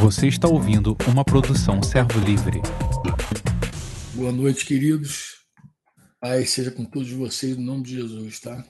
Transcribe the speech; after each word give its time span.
Você 0.00 0.28
está 0.28 0.48
ouvindo 0.48 0.96
uma 1.08 1.24
produção 1.24 1.82
Servo 1.82 2.18
Livre. 2.20 2.60
Boa 4.14 4.32
noite, 4.32 4.66
queridos. 4.66 5.44
Pai, 6.20 6.44
seja 6.44 6.70
com 6.70 6.84
todos 6.84 7.10
vocês, 7.10 7.56
no 7.56 7.64
nome 7.64 7.84
de 7.84 7.94
Jesus, 7.94 8.40
tá? 8.40 8.64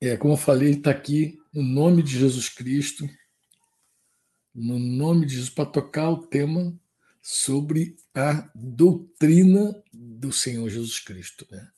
É, 0.00 0.16
como 0.16 0.34
eu 0.34 0.38
falei, 0.38 0.70
está 0.72 0.90
aqui 0.90 1.38
no 1.52 1.62
nome 1.62 2.02
de 2.02 2.18
Jesus 2.18 2.48
Cristo, 2.48 3.08
no 4.54 4.78
nome 4.78 5.26
de 5.26 5.34
Jesus, 5.34 5.50
para 5.50 5.66
tocar 5.66 6.10
o 6.10 6.26
tema 6.26 6.78
sobre 7.22 7.96
a 8.14 8.48
doutrina 8.54 9.82
do 9.92 10.32
Senhor 10.32 10.68
Jesus 10.68 11.00
Cristo, 11.00 11.46
né? 11.50 11.68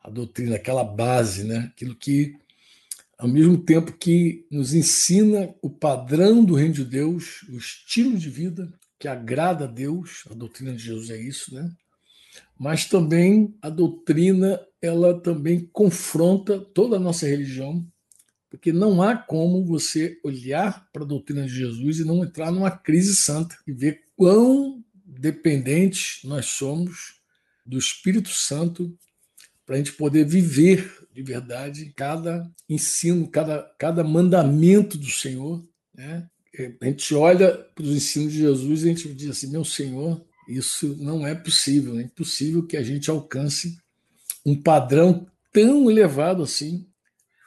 A 0.00 0.08
doutrina, 0.08 0.56
aquela 0.56 0.82
base, 0.82 1.44
né? 1.44 1.70
Aquilo 1.72 1.94
que, 1.94 2.34
ao 3.18 3.28
mesmo 3.28 3.56
tempo 3.56 3.92
que 3.92 4.46
nos 4.50 4.74
ensina 4.74 5.54
o 5.62 5.70
padrão 5.70 6.44
do 6.44 6.54
reino 6.54 6.74
de 6.74 6.84
Deus, 6.84 7.42
o 7.48 7.56
estilo 7.56 8.18
de 8.18 8.28
vida 8.28 8.72
que 8.98 9.08
agrada 9.08 9.64
a 9.64 9.68
Deus, 9.68 10.24
a 10.30 10.34
doutrina 10.34 10.72
de 10.72 10.82
Jesus 10.82 11.10
é 11.10 11.20
isso, 11.20 11.54
né? 11.54 11.70
Mas 12.58 12.86
também 12.86 13.54
a 13.60 13.68
doutrina, 13.68 14.60
ela 14.80 15.18
também 15.20 15.68
confronta 15.72 16.58
toda 16.58 16.96
a 16.96 17.00
nossa 17.00 17.26
religião, 17.26 17.86
porque 18.50 18.72
não 18.72 19.02
há 19.02 19.16
como 19.16 19.64
você 19.64 20.18
olhar 20.24 20.88
para 20.92 21.02
a 21.02 21.06
doutrina 21.06 21.46
de 21.46 21.54
Jesus 21.54 21.98
e 21.98 22.04
não 22.04 22.24
entrar 22.24 22.50
numa 22.50 22.70
crise 22.70 23.14
santa 23.16 23.56
e 23.66 23.72
ver 23.72 24.04
quão 24.16 24.82
dependentes 25.04 26.20
nós 26.24 26.46
somos 26.46 27.20
do 27.64 27.78
Espírito 27.78 28.30
Santo 28.30 28.96
para 29.64 29.74
a 29.74 29.78
gente 29.78 29.92
poder 29.92 30.24
viver 30.24 31.05
de 31.16 31.22
verdade 31.22 31.94
cada 31.96 32.46
ensino, 32.68 33.26
cada, 33.26 33.62
cada 33.78 34.04
mandamento 34.04 34.98
do 34.98 35.10
Senhor. 35.10 35.66
Né? 35.94 36.28
A 36.78 36.84
gente 36.84 37.14
olha 37.14 37.56
para 37.74 37.84
os 37.84 37.96
ensinos 37.96 38.34
de 38.34 38.40
Jesus 38.40 38.82
e 38.82 38.84
a 38.84 38.88
gente 38.88 39.14
diz 39.14 39.30
assim: 39.30 39.50
meu 39.50 39.64
Senhor, 39.64 40.22
isso 40.46 40.94
não 41.00 41.26
é 41.26 41.34
possível, 41.34 41.98
é 41.98 42.02
impossível 42.02 42.66
que 42.66 42.76
a 42.76 42.82
gente 42.82 43.10
alcance 43.10 43.78
um 44.44 44.54
padrão 44.54 45.26
tão 45.50 45.90
elevado 45.90 46.42
assim, 46.42 46.86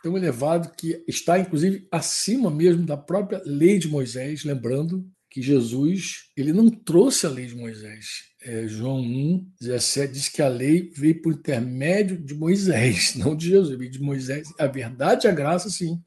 tão 0.02 0.18
elevado 0.18 0.72
que 0.76 1.04
está 1.08 1.38
inclusive 1.38 1.88
acima 1.92 2.50
mesmo 2.50 2.84
da 2.84 2.98
própria 2.98 3.40
lei 3.46 3.78
de 3.78 3.88
Moisés, 3.88 4.44
lembrando 4.44 5.08
que 5.30 5.42
Jesus 5.42 6.30
ele 6.36 6.52
não 6.52 6.70
trouxe 6.70 7.26
a 7.26 7.30
lei 7.30 7.46
de 7.46 7.56
Moisés. 7.56 8.30
É, 8.42 8.68
João 8.68 9.00
1, 9.02 9.52
17 9.60 10.14
diz 10.14 10.30
que 10.30 10.42
a 10.42 10.48
lei 10.48 10.92
veio 10.96 11.22
por 11.22 11.34
intermédio 11.34 12.18
de 12.18 12.34
Moisés, 12.34 13.16
não 13.18 13.36
de 13.36 13.50
Jesus, 13.50 13.92
de 13.92 14.02
Moisés. 14.02 14.52
A 14.58 14.66
verdade 14.66 15.28
e 15.28 15.30
a 15.30 15.34
graça, 15.34 15.70
sim. 15.70 16.02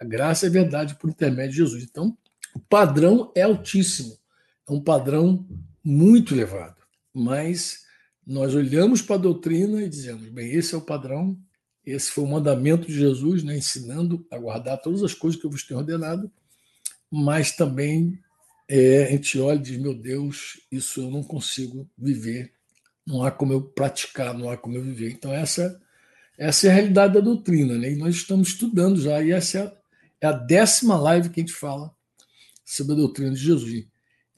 A 0.00 0.04
graça 0.04 0.46
é 0.46 0.50
verdade 0.50 0.96
por 0.96 1.10
intermédio 1.10 1.50
de 1.52 1.56
Jesus. 1.56 1.84
Então, 1.84 2.16
o 2.54 2.60
padrão 2.60 3.32
é 3.34 3.42
altíssimo. 3.42 4.16
É 4.68 4.72
um 4.72 4.80
padrão 4.80 5.46
muito 5.82 6.34
elevado. 6.34 6.76
Mas 7.14 7.84
nós 8.26 8.54
olhamos 8.54 9.00
para 9.00 9.16
a 9.16 9.20
doutrina 9.20 9.82
e 9.82 9.88
dizemos: 9.88 10.28
bem, 10.28 10.52
esse 10.52 10.74
é 10.74 10.78
o 10.78 10.82
padrão, 10.82 11.38
esse 11.84 12.10
foi 12.10 12.24
o 12.24 12.28
mandamento 12.28 12.86
de 12.86 12.92
Jesus, 12.92 13.42
né, 13.42 13.56
ensinando 13.56 14.26
a 14.30 14.36
guardar 14.36 14.80
todas 14.80 15.02
as 15.02 15.14
coisas 15.14 15.40
que 15.40 15.46
eu 15.46 15.50
vos 15.50 15.62
tenho 15.62 15.80
ordenado, 15.80 16.30
mas 17.10 17.56
também 17.56 18.20
é, 18.68 19.04
a 19.04 19.10
gente 19.10 19.38
olha 19.38 19.58
e 19.58 19.62
diz: 19.62 19.78
meu 19.78 19.94
Deus, 19.94 20.60
isso 20.70 21.00
eu 21.00 21.10
não 21.10 21.22
consigo 21.22 21.88
viver, 21.96 22.52
não 23.06 23.22
há 23.22 23.30
como 23.30 23.52
eu 23.52 23.62
praticar, 23.62 24.36
não 24.36 24.50
há 24.50 24.56
como 24.56 24.76
eu 24.76 24.82
viver. 24.82 25.12
Então, 25.12 25.32
essa, 25.32 25.80
essa 26.36 26.66
é 26.66 26.70
a 26.70 26.74
realidade 26.74 27.14
da 27.14 27.20
doutrina, 27.20 27.76
né? 27.78 27.92
e 27.92 27.96
nós 27.96 28.14
estamos 28.14 28.48
estudando 28.48 29.00
já, 29.00 29.22
e 29.22 29.32
essa 29.32 29.58
é 29.58 29.62
a, 29.62 29.72
é 30.20 30.26
a 30.26 30.32
décima 30.32 30.96
live 30.98 31.30
que 31.30 31.40
a 31.40 31.42
gente 31.42 31.54
fala 31.54 31.90
sobre 32.64 32.92
a 32.92 32.96
doutrina 32.96 33.30
de 33.30 33.40
Jesus 33.40 33.86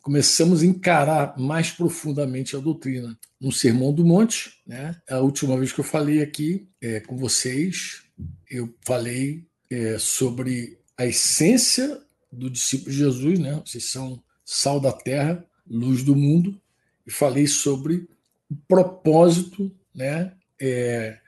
começamos 0.02 0.62
a 0.62 0.66
encarar 0.66 1.38
mais 1.38 1.70
profundamente 1.70 2.56
a 2.56 2.58
doutrina 2.58 3.18
no 3.40 3.52
Sermão 3.52 3.92
do 3.92 4.04
Monte. 4.04 4.60
Né? 4.66 4.96
A 5.08 5.18
última 5.18 5.56
vez 5.56 5.72
que 5.72 5.80
eu 5.80 5.84
falei 5.84 6.22
aqui 6.22 6.68
é, 6.80 7.00
com 7.00 7.16
vocês, 7.16 8.02
eu 8.50 8.74
falei 8.84 9.46
é, 9.70 9.98
sobre 9.98 10.78
a 10.96 11.06
essência 11.06 12.00
do 12.30 12.50
discípulo 12.50 12.90
de 12.90 12.98
Jesus, 12.98 13.38
né? 13.38 13.62
vocês 13.64 13.90
são 13.90 14.22
sal 14.44 14.80
da 14.80 14.92
terra, 14.92 15.44
luz 15.68 16.02
do 16.02 16.14
mundo, 16.14 16.60
e 17.06 17.10
falei 17.10 17.46
sobre 17.46 18.08
o 18.50 18.56
propósito 18.68 19.70
né? 19.94 20.32
É, 20.60 21.18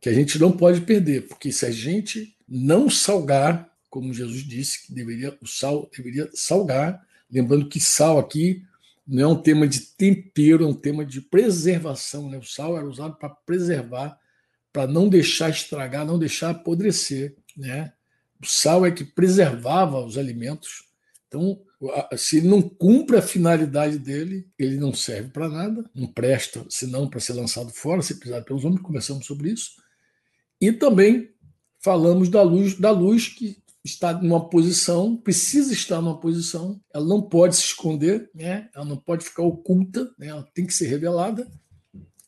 que 0.00 0.08
a 0.08 0.12
gente 0.12 0.38
não 0.38 0.52
pode 0.52 0.80
perder, 0.80 1.28
porque 1.28 1.52
se 1.52 1.64
a 1.64 1.70
gente 1.70 2.36
não 2.48 2.90
salgar, 2.90 3.70
como 3.88 4.12
Jesus 4.12 4.42
disse 4.42 4.86
que 4.86 4.92
deveria, 4.92 5.36
o 5.40 5.46
sal 5.46 5.88
deveria 5.96 6.28
salgar, 6.34 7.06
Lembrando 7.32 7.66
que 7.66 7.80
sal 7.80 8.18
aqui 8.18 8.62
não 9.08 9.22
é 9.22 9.26
um 9.26 9.42
tema 9.42 9.66
de 9.66 9.80
tempero, 9.80 10.64
é 10.64 10.66
um 10.66 10.74
tema 10.74 11.04
de 11.04 11.22
preservação. 11.22 12.28
Né? 12.28 12.36
O 12.36 12.44
sal 12.44 12.76
era 12.76 12.86
usado 12.86 13.16
para 13.16 13.30
preservar, 13.30 14.18
para 14.70 14.86
não 14.86 15.08
deixar 15.08 15.48
estragar, 15.48 16.04
não 16.04 16.18
deixar 16.18 16.50
apodrecer. 16.50 17.34
Né? 17.56 17.90
O 18.42 18.46
sal 18.46 18.84
é 18.84 18.90
que 18.90 19.04
preservava 19.04 20.04
os 20.04 20.18
alimentos. 20.18 20.84
Então, 21.28 21.60
se 22.16 22.38
ele 22.38 22.48
não 22.48 22.60
cumpre 22.60 23.16
a 23.16 23.22
finalidade 23.22 23.98
dele, 23.98 24.46
ele 24.58 24.76
não 24.76 24.92
serve 24.92 25.30
para 25.30 25.48
nada, 25.48 25.88
não 25.94 26.06
presta, 26.06 26.64
senão 26.68 27.08
para 27.08 27.20
ser 27.20 27.32
lançado 27.34 27.70
fora, 27.70 28.02
ser 28.02 28.16
pisado 28.16 28.44
pelos 28.44 28.64
homens, 28.64 28.82
conversamos 28.82 29.26
sobre 29.26 29.50
isso. 29.50 29.72
E 30.60 30.72
também 30.72 31.30
falamos 31.80 32.28
da 32.28 32.42
luz, 32.42 32.78
da 32.78 32.90
luz 32.90 33.28
que 33.28 33.62
está 33.84 34.12
numa 34.12 34.48
posição, 34.48 35.16
precisa 35.16 35.72
estar 35.72 36.00
numa 36.00 36.20
posição, 36.20 36.80
ela 36.94 37.04
não 37.04 37.20
pode 37.20 37.56
se 37.56 37.62
esconder, 37.62 38.30
né? 38.34 38.68
ela 38.74 38.84
não 38.84 38.96
pode 38.96 39.24
ficar 39.24 39.42
oculta, 39.42 40.12
né? 40.18 40.28
ela 40.28 40.48
tem 40.54 40.66
que 40.66 40.74
ser 40.74 40.86
revelada. 40.86 41.50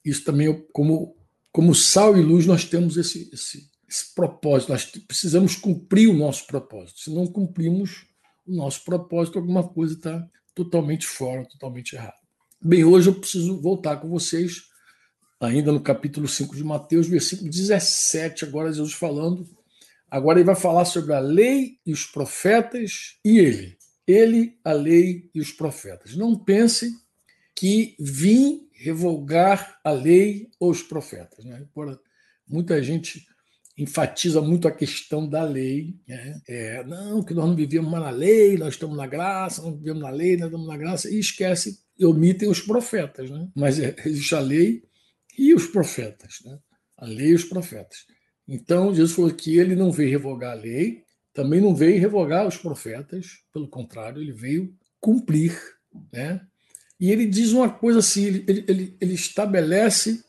Isso 0.05 0.25
também, 0.25 0.67
como, 0.73 1.17
como 1.53 1.75
sal 1.75 2.19
e 2.19 2.23
luz, 2.23 2.47
nós 2.47 2.65
temos 2.65 2.97
esse, 2.97 3.31
esse, 3.33 3.71
esse 3.89 4.15
propósito, 4.15 4.73
nós 4.73 4.85
precisamos 4.85 5.57
cumprir 5.57 6.09
o 6.09 6.15
nosso 6.15 6.47
propósito. 6.47 7.01
Se 7.01 7.11
não 7.11 7.27
cumprimos 7.27 8.07
o 8.47 8.55
nosso 8.55 8.85
propósito, 8.85 9.39
alguma 9.39 9.67
coisa 9.67 9.95
está 9.95 10.27
totalmente 10.55 11.07
fora, 11.07 11.47
totalmente 11.47 11.95
errada. 11.95 12.15
Bem, 12.61 12.85
hoje 12.85 13.11
eu 13.11 13.15
preciso 13.15 13.61
voltar 13.61 13.97
com 13.97 14.09
vocês, 14.09 14.63
ainda 15.41 15.73
no 15.73 15.81
capítulo 15.81 16.27
5 16.27 16.57
de 16.57 16.65
Mateus, 16.65 17.07
versículo 17.07 17.51
17, 17.51 18.45
agora 18.45 18.73
Jesus 18.73 18.93
falando 18.93 19.47
Agora 20.15 20.39
ele 20.39 20.47
vai 20.47 20.55
falar 20.55 20.85
sobre 20.85 21.13
a 21.13 21.19
lei 21.19 21.81
e 21.85 21.93
os 21.93 22.07
profetas 22.07 23.19
e 23.25 23.41
ele. 23.41 23.77
Ele, 24.07 24.57
a 24.63 24.73
lei 24.73 25.29
e 25.35 25.41
os 25.41 25.51
profetas. 25.51 26.15
Não 26.15 26.39
pense 26.39 26.89
que 27.53 27.97
vim 27.99 28.69
revogar 28.73 29.77
a 29.83 29.91
lei 29.91 30.49
ou 30.61 30.71
os 30.71 30.85
profetas. 30.85 31.45
Né? 31.45 31.67
Muita 32.49 32.81
gente 32.81 33.27
enfatiza 33.77 34.41
muito 34.41 34.69
a 34.69 34.73
questão 34.73 35.29
da 35.29 35.43
lei. 35.43 35.97
Né? 36.07 36.41
É, 36.49 36.85
não, 36.85 37.23
que 37.23 37.35
nós 37.35 37.49
não 37.49 37.57
vivemos 37.57 37.91
mais 37.91 38.05
na 38.05 38.11
lei, 38.11 38.57
nós 38.57 38.75
estamos 38.75 38.97
na 38.97 39.07
graça, 39.07 39.63
não 39.63 39.77
vivemos 39.77 40.03
na 40.03 40.11
lei, 40.11 40.37
nós 40.37 40.47
estamos 40.47 40.67
na 40.67 40.77
graça, 40.77 41.11
e 41.11 41.19
esquece, 41.19 41.81
omitem 42.01 42.49
os 42.49 42.61
profetas. 42.61 43.31
Né? 43.31 43.49
Mas 43.55 43.79
é, 43.79 43.95
existe 44.05 44.35
a 44.35 44.41
lei 44.41 44.83
e 45.37 45.55
os 45.55 45.67
profetas. 45.67 46.39
Né? 46.45 46.59
A 46.97 47.07
lei 47.07 47.29
e 47.29 47.35
os 47.35 47.45
profetas. 47.45 48.07
Então, 48.47 48.95
Jesus 48.95 49.13
falou 49.13 49.33
que 49.33 49.59
ele 49.59 49.75
não 49.75 49.91
veio 49.91 50.11
revogar 50.11 50.53
a 50.53 50.61
lei, 50.61 51.03
também 51.33 51.61
não 51.61 51.75
veio 51.75 52.01
revogar 52.01 52.47
os 52.47 52.57
profetas, 52.57 53.39
pelo 53.53 53.69
contrário, 53.69 54.23
ele 54.23 54.33
veio 54.33 54.73
cumprir. 55.01 55.59
Né? 56.13 56.41
E 57.01 57.11
ele 57.11 57.27
diz 57.27 57.53
uma 57.53 57.69
coisa 57.69 57.99
assim: 57.99 58.25
ele, 58.27 58.65
ele, 58.69 58.97
ele 59.01 59.15
estabelece 59.15 60.23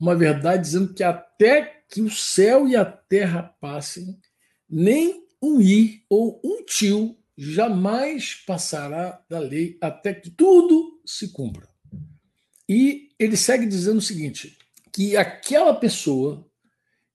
uma 0.00 0.14
verdade 0.14 0.62
dizendo 0.62 0.94
que 0.94 1.02
até 1.02 1.77
que 1.88 2.00
o 2.00 2.10
céu 2.10 2.68
e 2.68 2.76
a 2.76 2.84
terra 2.84 3.42
passem, 3.60 4.18
nem 4.68 5.26
um 5.42 5.60
i 5.60 6.04
ou 6.08 6.40
um 6.44 6.64
tio 6.64 7.16
jamais 7.36 8.34
passará 8.34 9.22
da 9.28 9.38
lei 9.38 9.78
até 9.80 10.12
que 10.12 10.30
tudo 10.30 11.00
se 11.06 11.28
cumpra. 11.28 11.68
E 12.68 13.10
ele 13.18 13.36
segue 13.36 13.64
dizendo 13.64 13.98
o 13.98 14.02
seguinte: 14.02 14.58
que 14.92 15.16
aquela 15.16 15.74
pessoa 15.74 16.46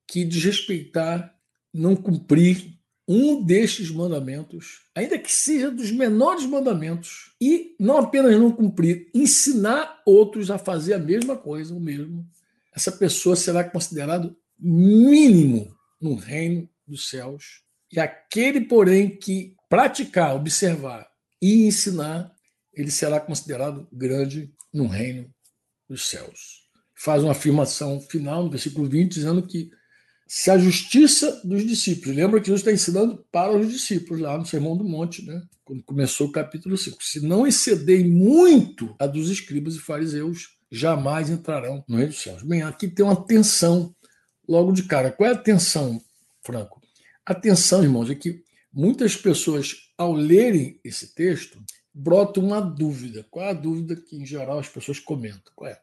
que 0.08 0.24
desrespeitar, 0.24 1.38
não 1.74 1.96
cumprir 1.96 2.74
um 3.08 3.44
destes 3.44 3.92
mandamentos, 3.92 4.82
ainda 4.96 5.18
que 5.18 5.32
seja 5.32 5.70
dos 5.70 5.92
menores 5.92 6.46
mandamentos, 6.46 7.34
e 7.42 7.76
não 7.80 7.98
apenas 7.98 8.40
não 8.40 8.52
cumprir, 8.52 9.10
ensinar 9.14 10.02
outros 10.06 10.50
a 10.50 10.58
fazer 10.58 10.94
a 10.94 11.00
mesma 11.00 11.36
coisa, 11.36 11.74
o 11.76 11.80
mesmo, 11.80 12.26
essa 12.74 12.92
pessoa 12.92 13.36
será 13.36 13.64
considerado 13.64 14.36
mínimo 14.60 15.76
no 16.00 16.16
reino 16.16 16.70
dos 16.88 17.10
céus. 17.10 17.64
E 17.92 18.00
aquele, 18.00 18.62
porém, 18.62 19.18
que 19.18 19.56
praticar, 19.70 20.36
observar 20.36 21.08
e 21.42 21.66
ensinar, 21.66 22.32
ele 22.74 22.92
será 22.92 23.20
considerado 23.20 23.88
grande 23.92 24.52
no 24.74 24.88
reino 24.88 25.30
dos 25.90 26.10
céus. 26.10 26.64
Faz 26.96 27.24
uma 27.24 27.32
afirmação 27.32 28.00
final 28.00 28.44
no 28.44 28.50
versículo 28.50 28.88
20, 28.88 29.14
dizendo 29.14 29.46
que 29.46 29.70
se 30.28 30.50
a 30.50 30.58
justiça 30.58 31.42
dos 31.44 31.66
discípulos, 31.66 32.16
lembra 32.16 32.40
que 32.40 32.48
Jesus 32.48 32.62
está 32.62 32.72
ensinando 32.72 33.24
para 33.32 33.56
os 33.56 33.72
discípulos 33.72 34.22
lá 34.22 34.38
no 34.38 34.46
Sermão 34.46 34.76
do 34.76 34.84
Monte, 34.84 35.24
né? 35.26 35.42
quando 35.64 35.84
começou 35.84 36.28
o 36.28 36.32
capítulo 36.32 36.78
5. 36.78 37.04
Se 37.04 37.20
não 37.22 37.46
excedei 37.46 38.04
muito 38.04 38.96
a 39.00 39.06
dos 39.06 39.30
escribas 39.30 39.76
e 39.76 39.80
fariseus, 39.80 40.58
jamais 40.72 41.30
entrarão 41.30 41.84
no 41.88 41.98
reino 41.98 42.12
dos 42.12 42.22
céus. 42.22 42.44
Bem, 42.44 42.64
aqui 42.64 42.88
tem 42.88 43.06
uma 43.06 43.26
tensão 43.26 43.96
logo 44.48 44.72
de 44.72 44.84
cara. 44.84 45.12
Qual 45.12 45.30
é 45.30 45.34
a 45.34 45.38
tensão, 45.38 46.02
Franco? 46.42 46.82
A 47.26 47.34
tensão, 47.34 47.84
irmãos, 47.84 48.10
é 48.10 48.16
que 48.16 48.44
muitas 48.72 49.16
pessoas, 49.16 49.92
ao 49.98 50.14
lerem 50.14 50.80
esse 50.84 51.14
texto, 51.14 51.62
brotam 51.94 52.44
uma 52.44 52.60
dúvida. 52.60 53.26
Qual 53.30 53.46
é 53.46 53.50
a 53.52 53.54
dúvida 53.54 53.96
que, 53.96 54.16
em 54.16 54.26
geral, 54.26 54.60
as 54.60 54.68
pessoas 54.68 55.00
comentam? 55.00 55.54
Qual 55.56 55.70
é? 55.70 55.80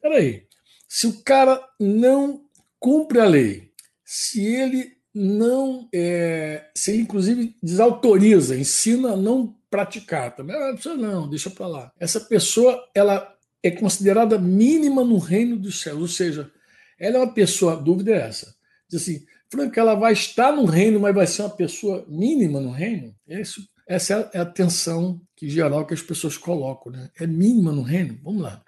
Peraí, 0.00 0.46
se 0.88 1.06
o 1.06 1.22
cara 1.22 1.60
não 1.80 2.44
cumpre 2.78 3.18
a 3.18 3.24
lei, 3.24 3.72
se 4.04 4.44
ele 4.44 4.96
não, 5.12 5.88
é, 5.92 6.70
se 6.74 6.92
ele 6.92 7.02
inclusive 7.02 7.56
desautoriza, 7.62 8.56
ensina 8.56 9.12
a 9.12 9.16
não 9.16 9.56
praticar, 9.70 10.36
também 10.36 10.54
ah, 10.54 10.68
não 10.68 10.74
precisa 10.74 10.94
não, 10.94 11.28
deixa 11.28 11.50
para 11.50 11.66
lá. 11.66 11.92
Essa 11.98 12.20
pessoa, 12.20 12.86
ela 12.94 13.34
é 13.62 13.70
considerada 13.70 14.38
mínima 14.38 15.02
no 15.02 15.18
reino 15.18 15.56
dos 15.56 15.80
céus, 15.80 16.00
ou 16.00 16.08
seja, 16.08 16.52
ela 16.98 17.16
é 17.16 17.20
uma 17.20 17.32
pessoa, 17.32 17.74
a 17.74 17.76
dúvida 17.76 18.12
é 18.12 18.20
essa, 18.20 18.54
diz 18.88 19.02
assim, 19.02 19.24
Franco, 19.48 19.78
ela 19.78 19.94
vai 19.94 20.12
estar 20.12 20.52
no 20.52 20.64
reino, 20.64 20.98
mas 20.98 21.14
vai 21.14 21.26
ser 21.26 21.42
uma 21.42 21.50
pessoa 21.50 22.04
mínima 22.08 22.60
no 22.60 22.70
reino? 22.70 23.14
Isso, 23.28 23.66
essa 23.86 24.30
é 24.32 24.38
a 24.40 24.44
tensão 24.44 25.20
que 25.36 25.48
geral 25.48 25.86
que 25.86 25.94
as 25.94 26.02
pessoas 26.02 26.36
colocam, 26.36 26.90
né? 26.90 27.10
É 27.18 27.26
mínima 27.26 27.70
no 27.70 27.82
reino? 27.82 28.18
Vamos 28.22 28.42
lá. 28.42 28.62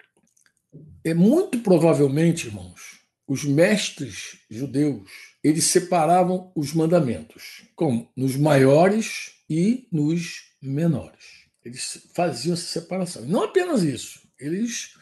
É 1.03 1.13
muito 1.13 1.59
provavelmente, 1.59 2.47
irmãos, 2.47 2.99
os 3.27 3.43
mestres 3.43 4.37
judeus, 4.49 5.09
eles 5.43 5.65
separavam 5.65 6.51
os 6.55 6.73
mandamentos, 6.73 7.63
como 7.75 8.09
nos 8.15 8.35
maiores 8.35 9.33
e 9.49 9.87
nos 9.91 10.43
menores. 10.61 11.47
Eles 11.63 12.07
faziam 12.13 12.53
essa 12.53 12.79
separação. 12.79 13.25
E 13.25 13.27
não 13.27 13.43
apenas 13.43 13.83
isso, 13.83 14.21
eles 14.39 14.93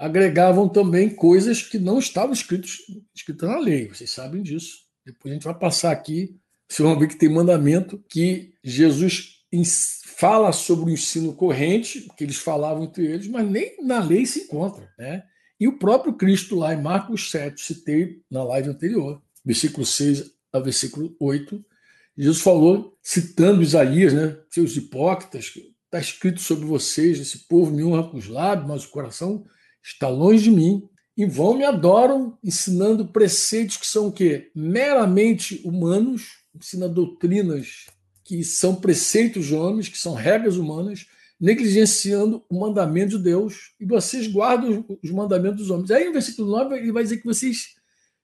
agregavam 0.00 0.66
também 0.66 1.10
coisas 1.10 1.62
que 1.62 1.78
não 1.78 1.98
estavam 1.98 2.32
escritas, 2.32 2.78
escritas 3.14 3.46
na 3.46 3.58
lei. 3.58 3.86
Vocês 3.88 4.10
sabem 4.10 4.42
disso. 4.42 4.78
Depois 5.04 5.30
a 5.30 5.34
gente 5.34 5.44
vai 5.44 5.54
passar 5.54 5.92
aqui. 5.92 6.40
Vocês 6.66 6.88
vão 6.88 6.98
ver 6.98 7.06
que 7.06 7.18
tem 7.18 7.28
mandamento 7.28 8.02
que 8.08 8.54
Jesus 8.64 9.44
fala 10.16 10.52
sobre 10.52 10.86
o 10.86 10.94
ensino 10.94 11.34
corrente, 11.34 12.08
que 12.16 12.24
eles 12.24 12.36
falavam 12.36 12.84
entre 12.84 13.04
eles, 13.04 13.28
mas 13.28 13.46
nem 13.46 13.76
na 13.84 14.02
lei 14.02 14.24
se 14.24 14.44
encontra. 14.44 14.90
Né? 14.98 15.22
E 15.58 15.68
o 15.68 15.78
próprio 15.78 16.14
Cristo, 16.14 16.56
lá 16.56 16.72
em 16.72 16.80
Marcos 16.80 17.30
7, 17.30 17.60
citei 17.60 18.22
na 18.30 18.42
live 18.42 18.70
anterior, 18.70 19.20
versículo 19.44 19.84
6 19.84 20.30
a 20.52 20.60
versículo 20.60 21.14
8, 21.20 21.62
Jesus 22.16 22.40
falou, 22.40 22.98
citando 23.02 23.62
Isaías, 23.62 24.12
né, 24.12 24.36
seus 24.50 24.76
hipócritas, 24.76 25.52
está 25.84 25.98
escrito 25.98 26.40
sobre 26.40 26.64
vocês, 26.64 27.20
esse 27.20 27.46
povo 27.46 27.70
me 27.70 27.84
honra 27.84 28.10
com 28.10 28.16
os 28.16 28.28
lábios, 28.28 28.68
mas 28.68 28.84
o 28.84 28.90
coração 28.90 29.44
está 29.82 30.08
longe 30.08 30.44
de 30.44 30.50
mim. 30.50 30.88
E 31.16 31.26
vão 31.26 31.54
me 31.54 31.64
adoram, 31.64 32.38
ensinando 32.42 33.06
preceitos 33.06 33.76
que 33.76 33.86
são 33.86 34.06
o 34.06 34.12
quê? 34.12 34.50
Meramente 34.54 35.60
humanos, 35.64 36.38
ensina 36.54 36.88
doutrinas 36.88 37.86
que 38.24 38.44
são 38.44 38.76
preceitos 38.76 39.46
de 39.46 39.54
homens, 39.54 39.88
que 39.88 39.98
são 39.98 40.14
regras 40.14 40.56
humanas, 40.56 41.06
negligenciando 41.40 42.44
o 42.48 42.60
mandamento 42.60 43.18
de 43.18 43.24
Deus, 43.24 43.72
e 43.80 43.84
vocês 43.84 44.28
guardam 44.28 44.84
os 45.02 45.10
mandamentos 45.10 45.58
dos 45.58 45.70
homens. 45.70 45.90
Aí 45.90 46.04
no 46.06 46.12
versículo 46.12 46.48
9 46.48 46.76
ele 46.76 46.92
vai 46.92 47.02
dizer 47.02 47.16
que 47.16 47.24
vocês 47.24 47.74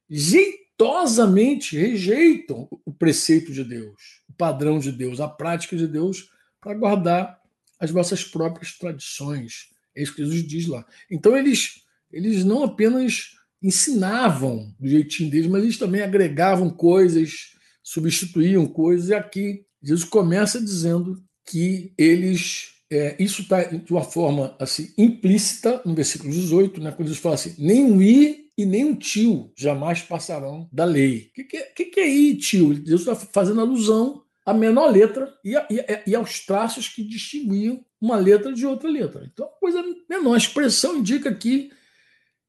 jeitosamente 0.08 1.76
rejeitam 1.76 2.68
o 2.84 2.92
preceito 2.92 3.52
de 3.52 3.64
Deus, 3.64 4.22
o 4.28 4.32
padrão 4.34 4.78
de 4.78 4.92
Deus, 4.92 5.18
a 5.18 5.26
prática 5.26 5.76
de 5.76 5.88
Deus, 5.88 6.30
para 6.60 6.74
guardar 6.74 7.40
as 7.80 7.90
vossas 7.90 8.22
próprias 8.22 8.78
tradições. 8.78 9.70
É 9.96 10.02
isso 10.02 10.14
que 10.14 10.24
Jesus 10.24 10.46
diz 10.46 10.66
lá. 10.66 10.84
Então 11.10 11.36
eles, 11.36 11.82
eles 12.12 12.44
não 12.44 12.62
apenas 12.62 13.30
ensinavam 13.62 14.74
do 14.78 14.88
jeitinho 14.88 15.30
deles, 15.30 15.46
mas 15.46 15.62
eles 15.62 15.78
também 15.78 16.02
agregavam 16.02 16.70
coisas, 16.70 17.54
substituíam 17.82 18.66
coisas, 18.66 19.08
e 19.08 19.14
aqui 19.14 19.64
Jesus 19.82 20.08
começa 20.08 20.60
dizendo 20.60 21.22
que 21.46 21.92
eles. 21.96 22.74
É, 22.88 23.16
isso 23.18 23.42
está 23.42 23.64
de 23.64 23.90
uma 23.90 24.04
forma 24.04 24.54
assim 24.60 24.92
implícita 24.96 25.82
no 25.84 25.92
versículo 25.92 26.30
18, 26.30 26.80
né, 26.80 26.92
quando 26.92 27.08
Jesus 27.08 27.20
fala 27.20 27.34
assim: 27.34 27.54
nem 27.58 27.84
um 27.84 28.00
i 28.00 28.46
e 28.56 28.64
nem 28.64 28.84
um 28.84 28.94
tio 28.94 29.50
jamais 29.56 30.02
passarão 30.02 30.68
da 30.72 30.84
lei. 30.84 31.28
O 31.30 31.32
que, 31.34 31.44
que, 31.44 31.62
que, 31.74 31.84
que 31.86 32.00
é 32.00 32.08
i, 32.08 32.36
tio? 32.36 32.74
Jesus 32.74 33.00
está 33.00 33.14
fazendo 33.14 33.60
alusão 33.60 34.22
à 34.46 34.54
menor 34.54 34.92
letra 34.92 35.36
e, 35.44 35.56
a, 35.56 35.66
e, 35.68 36.10
e, 36.10 36.14
aos 36.14 36.46
traços 36.46 36.88
que 36.88 37.02
distinguiam 37.02 37.84
uma 38.00 38.16
letra 38.16 38.52
de 38.52 38.64
outra 38.64 38.88
letra. 38.88 39.28
Então, 39.30 39.50
coisa 39.60 39.82
menor. 40.08 40.34
A 40.34 40.38
expressão 40.38 40.96
indica 40.96 41.28
aqui 41.28 41.72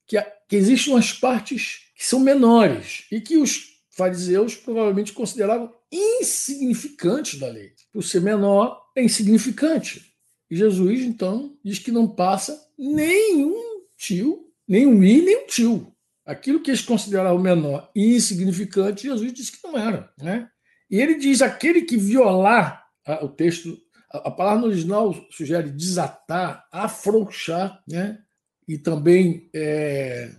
que, 0.06 0.22
que 0.48 0.56
existem 0.56 0.94
umas 0.94 1.12
partes 1.12 1.88
que 1.96 2.06
são 2.06 2.20
menores 2.20 3.06
e 3.12 3.20
que 3.20 3.38
os 3.38 3.82
fariseus 3.90 4.56
provavelmente 4.56 5.12
consideravam 5.12 5.74
insignificantes 5.92 7.40
da 7.40 7.48
lei. 7.48 7.72
Por 7.92 8.04
ser 8.04 8.22
menor, 8.22 8.80
é 8.96 9.04
insignificante. 9.04 10.14
E 10.52 10.56
Jesus, 10.56 11.02
então, 11.02 11.58
diz 11.64 11.80
que 11.80 11.92
não 11.92 12.08
passa 12.08 12.64
nenhum 12.78 13.86
tio, 13.98 14.46
nenhum 14.68 15.04
i, 15.04 15.22
nem 15.24 15.44
um 15.44 15.48
tio. 15.48 15.92
Aquilo 16.24 16.62
que 16.62 16.70
eles 16.70 16.82
consideravam 16.82 17.42
menor 17.42 17.90
e 17.96 18.16
insignificante, 18.16 19.08
Jesus 19.08 19.34
disse 19.34 19.54
que 19.54 19.66
não 19.66 19.78
era. 19.78 20.14
Né? 20.22 20.48
E 20.90 21.00
ele 21.00 21.16
diz: 21.16 21.42
aquele 21.42 21.82
que 21.82 21.98
violar, 21.98 22.86
o 23.22 23.28
texto, 23.28 23.78
a, 24.10 24.32
palavra 24.32 24.62
no 24.62 24.68
original 24.68 25.14
sugere 25.30 25.70
desatar, 25.70 26.66
afrouxar, 26.72 27.82
né? 27.88 28.20
e 28.68 28.78
também 28.78 29.50
é, 29.54 30.32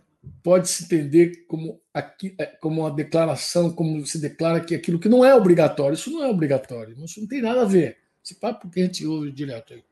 pode 0.42 0.68
se 0.68 0.84
entender 0.84 1.46
como, 1.46 1.80
aqui, 1.92 2.34
é, 2.38 2.46
como 2.46 2.82
uma 2.82 2.90
declaração, 2.90 3.70
como 3.70 4.04
se 4.06 4.18
declara 4.18 4.60
que 4.60 4.74
aquilo 4.74 4.98
que 4.98 5.08
não 5.08 5.24
é 5.24 5.34
obrigatório, 5.34 5.94
isso 5.94 6.10
não 6.10 6.22
é 6.22 6.28
obrigatório, 6.28 6.96
isso 7.04 7.20
não 7.20 7.28
tem 7.28 7.40
nada 7.40 7.62
a 7.62 7.66
ver. 7.66 7.96
Esse 8.24 8.34
papo 8.34 8.68
que 8.68 8.80
a 8.80 8.84
gente 8.84 9.06
ouve 9.06 9.32
direto 9.32 9.72
aí. 9.72 9.82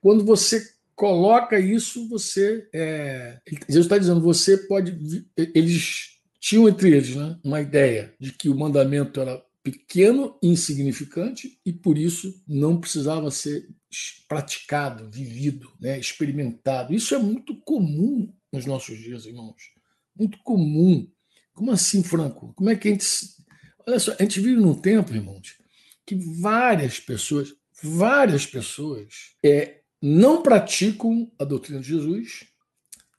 Quando 0.00 0.24
você 0.24 0.62
coloca 0.96 1.60
isso, 1.60 2.08
você. 2.08 2.68
É, 2.72 3.38
Jesus 3.68 3.86
está 3.86 3.96
dizendo, 3.96 4.20
você 4.20 4.56
pode. 4.56 5.26
Eles 5.36 6.18
tinham 6.40 6.68
entre 6.68 6.90
eles 6.90 7.14
né, 7.14 7.38
uma 7.44 7.60
ideia 7.60 8.12
de 8.18 8.32
que 8.32 8.48
o 8.48 8.56
mandamento 8.56 9.20
era 9.20 9.40
pequeno, 9.70 10.38
insignificante 10.42 11.58
e 11.64 11.72
por 11.72 11.98
isso 11.98 12.42
não 12.46 12.80
precisava 12.80 13.30
ser 13.30 13.68
praticado, 14.28 15.10
vivido, 15.10 15.70
né, 15.80 15.98
experimentado. 15.98 16.94
Isso 16.94 17.14
é 17.14 17.18
muito 17.18 17.56
comum 17.62 18.32
nos 18.52 18.66
nossos 18.66 18.98
dias, 18.98 19.26
irmãos. 19.26 19.56
Muito 20.16 20.38
comum. 20.42 21.10
Como 21.54 21.72
assim, 21.72 22.02
Franco? 22.02 22.52
Como 22.54 22.70
é 22.70 22.76
que 22.76 22.88
a 22.88 22.90
gente. 22.92 23.06
Olha 23.86 23.98
só, 23.98 24.12
a 24.18 24.22
gente 24.22 24.40
vive 24.40 24.60
num 24.60 24.74
tempo, 24.74 25.14
irmãos, 25.14 25.56
que 26.06 26.14
várias 26.14 27.00
pessoas, 27.00 27.54
várias 27.82 28.46
pessoas 28.46 29.34
é, 29.44 29.80
não 30.00 30.42
praticam 30.42 31.30
a 31.38 31.44
doutrina 31.44 31.80
de 31.80 31.88
Jesus, 31.88 32.44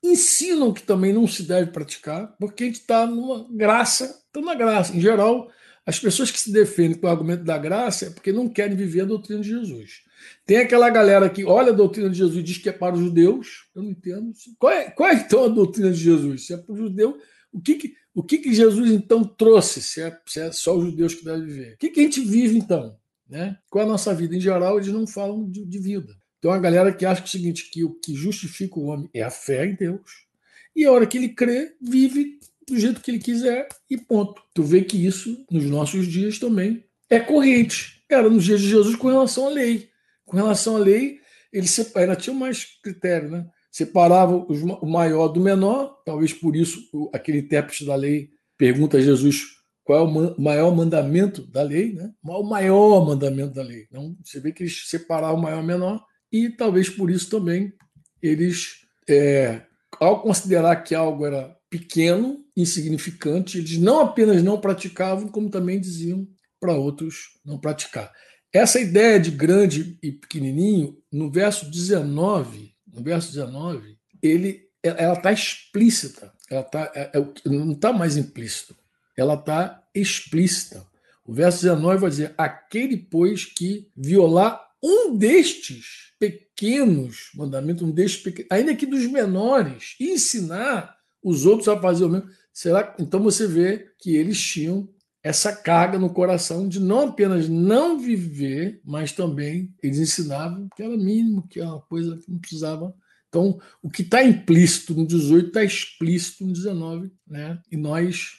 ensinam 0.03 0.73
que 0.73 0.83
também 0.83 1.11
não 1.11 1.27
se 1.27 1.43
deve 1.43 1.71
praticar, 1.71 2.35
porque 2.39 2.63
a 2.63 2.67
gente 2.67 2.79
está 2.79 3.05
numa 3.05 3.47
graça, 3.51 4.23
está 4.27 4.41
na 4.41 4.55
graça. 4.55 4.95
Em 4.95 5.01
geral, 5.01 5.51
as 5.85 5.99
pessoas 5.99 6.29
que 6.29 6.39
se 6.39 6.51
defendem 6.51 6.97
com 6.97 7.07
o 7.07 7.09
argumento 7.09 7.43
da 7.43 7.57
graça 7.57 8.05
é 8.05 8.09
porque 8.09 8.31
não 8.31 8.47
querem 8.47 8.75
viver 8.75 9.01
a 9.01 9.05
doutrina 9.05 9.41
de 9.41 9.49
Jesus. 9.49 10.01
Tem 10.45 10.57
aquela 10.57 10.89
galera 10.89 11.29
que 11.29 11.45
olha 11.45 11.71
a 11.71 11.75
doutrina 11.75 12.09
de 12.09 12.17
Jesus 12.17 12.37
e 12.37 12.43
diz 12.43 12.57
que 12.57 12.69
é 12.69 12.73
para 12.73 12.95
os 12.95 12.99
judeus. 12.99 13.69
Eu 13.75 13.83
não 13.83 13.91
entendo. 13.91 14.31
Qual 14.57 14.71
é, 14.71 14.91
qual 14.91 15.09
é 15.09 15.15
então 15.15 15.45
a 15.45 15.47
doutrina 15.47 15.91
de 15.91 15.99
Jesus? 15.99 16.45
Se 16.45 16.53
é 16.53 16.57
para 16.57 16.73
o 16.73 16.77
judeu, 16.77 17.17
o 17.51 17.61
que, 17.61 17.75
que, 17.75 17.93
o 18.13 18.23
que, 18.23 18.37
que 18.37 18.53
Jesus 18.53 18.91
então 18.91 19.23
trouxe? 19.23 19.81
Se 19.81 20.01
é, 20.01 20.19
se 20.25 20.39
é 20.39 20.51
só 20.51 20.77
os 20.77 20.85
judeus 20.85 21.15
que 21.15 21.23
devem 21.23 21.45
viver? 21.45 21.73
O 21.73 21.77
que, 21.77 21.89
que 21.89 21.99
a 21.99 22.03
gente 22.03 22.21
vive 22.21 22.57
então? 22.57 22.97
Né? 23.27 23.57
Qual 23.69 23.83
é 23.83 23.87
a 23.87 23.89
nossa 23.89 24.13
vida? 24.13 24.35
Em 24.35 24.41
geral, 24.41 24.77
eles 24.77 24.89
não 24.89 25.07
falam 25.07 25.49
de, 25.49 25.65
de 25.65 25.79
vida. 25.79 26.13
Então, 26.39 26.51
a 26.51 26.57
galera 26.57 26.93
que 26.93 27.05
acha 27.05 27.21
que 27.21 27.27
é 27.27 27.29
o 27.29 27.31
seguinte, 27.31 27.69
que 27.69 27.83
o 27.83 27.93
que 27.93 28.15
justifica 28.15 28.79
o 28.79 28.85
homem 28.85 29.09
é 29.13 29.21
a 29.21 29.29
fé 29.29 29.65
em 29.65 29.75
Deus. 29.75 30.27
E 30.75 30.85
a 30.85 30.91
hora 30.91 31.05
que 31.05 31.17
ele 31.17 31.29
crê, 31.29 31.75
vive 31.81 32.39
do 32.69 32.79
jeito 32.79 33.01
que 33.01 33.11
ele 33.11 33.19
quiser 33.19 33.67
e 33.89 33.97
ponto. 33.97 34.41
Tu 34.53 34.63
vê 34.63 34.81
que 34.81 35.05
isso, 35.05 35.45
nos 35.49 35.65
nossos 35.65 36.07
dias 36.07 36.39
também, 36.39 36.83
é 37.09 37.19
corrente. 37.19 38.03
Era 38.09 38.29
nos 38.29 38.43
dias 38.43 38.61
de 38.61 38.69
Jesus 38.69 38.95
com 38.95 39.07
relação 39.07 39.47
à 39.47 39.49
lei. 39.49 39.89
Com 40.25 40.37
relação 40.37 40.75
à 40.75 40.79
lei, 40.79 41.19
ele 41.51 41.67
ainda 41.95 42.15
tinha 42.15 42.35
mais 42.35 42.65
critério, 42.81 43.29
né? 43.29 43.45
Separava 43.71 44.35
o 44.35 44.85
maior 44.87 45.27
do 45.27 45.39
menor, 45.39 46.01
talvez 46.05 46.33
por 46.33 46.55
isso 46.55 46.79
aquele 47.13 47.39
intérprete 47.39 47.85
da 47.85 47.95
lei 47.95 48.29
pergunta 48.57 48.97
a 48.97 49.01
Jesus 49.01 49.59
qual 49.89 49.99
é 49.99 50.01
o 50.03 50.39
maior 50.39 50.75
mandamento 50.75 51.41
da 51.47 51.63
lei, 51.63 51.93
né? 51.93 52.11
O 52.23 52.43
maior 52.43 53.03
mandamento 53.03 53.55
da 53.55 53.63
lei. 53.63 53.87
Então, 53.89 54.15
você 54.23 54.39
vê 54.39 54.51
que 54.51 54.61
eles 54.61 54.87
separavam 54.87 55.39
o 55.39 55.41
maior 55.41 55.61
e 55.61 55.63
o 55.63 55.65
menor, 55.65 56.05
e 56.31 56.49
talvez 56.49 56.89
por 56.89 57.09
isso 57.09 57.27
também 57.27 57.73
eles, 58.21 58.85
é, 59.09 59.63
ao 59.99 60.21
considerar 60.21 60.75
que 60.83 60.93
algo 60.93 61.25
era 61.25 61.57
pequeno, 61.69 62.43
insignificante. 62.55 63.59
Eles 63.59 63.77
não 63.77 64.01
apenas 64.01 64.41
não 64.43 64.59
praticavam, 64.59 65.27
como 65.27 65.49
também 65.49 65.79
diziam 65.79 66.27
para 66.59 66.73
outros 66.73 67.39
não 67.45 67.57
praticar. 67.57 68.11
Essa 68.51 68.79
ideia 68.79 69.19
de 69.19 69.29
grande 69.29 69.97
e 70.01 70.11
pequenininho, 70.11 70.97
no 71.11 71.31
verso 71.31 71.69
19, 71.69 72.73
no 72.91 73.03
verso 73.03 73.31
19, 73.31 73.97
ele, 74.21 74.67
ela 74.81 75.13
está 75.13 75.31
explícita, 75.31 76.33
ela 76.49 76.63
tá, 76.63 76.91
é, 76.95 77.11
é, 77.13 77.49
não 77.49 77.73
está 77.73 77.93
mais 77.93 78.17
implícito, 78.17 78.75
ela 79.15 79.35
está 79.35 79.83
explícita. 79.93 80.83
O 81.23 81.31
verso 81.31 81.61
19 81.61 82.01
vai 82.01 82.09
dizer: 82.09 82.33
aquele, 82.37 82.97
pois, 82.97 83.45
que 83.45 83.87
violar 83.95 84.59
um 84.81 85.15
destes 85.15 86.09
pequenos 86.17 87.29
mandamentos, 87.35 87.83
um 87.83 87.91
destes 87.91 88.23
pequenos, 88.23 88.51
ainda 88.51 88.75
que 88.75 88.85
dos 88.85 89.05
menores, 89.05 89.95
ensinar 89.99 90.97
os 91.23 91.45
outros 91.45 91.67
a 91.67 91.79
fazer 91.79 92.05
o 92.05 92.09
mesmo. 92.09 92.29
Será? 92.53 92.95
Então 92.99 93.21
você 93.21 93.47
vê 93.47 93.91
que 93.97 94.15
eles 94.15 94.39
tinham 94.39 94.87
essa 95.21 95.53
carga 95.53 95.99
no 95.99 96.13
coração 96.13 96.67
de 96.67 96.79
não 96.79 97.09
apenas 97.09 97.49
não 97.49 97.99
viver, 97.99 98.81
mas 98.83 99.11
também 99.11 99.73
eles 99.83 99.99
ensinavam 99.99 100.69
que 100.75 100.81
era 100.81 100.95
mínimo, 100.95 101.47
que 101.47 101.59
era 101.59 101.69
uma 101.69 101.81
coisa 101.81 102.17
que 102.17 102.31
não 102.31 102.39
precisava. 102.39 102.93
Então, 103.27 103.59
o 103.81 103.89
que 103.89 104.01
está 104.01 104.23
implícito 104.23 104.95
no 104.95 105.05
18 105.05 105.47
está 105.47 105.63
explícito 105.63 106.45
no 106.45 106.53
19, 106.53 107.11
né? 107.27 107.61
E 107.71 107.77
nós 107.77 108.37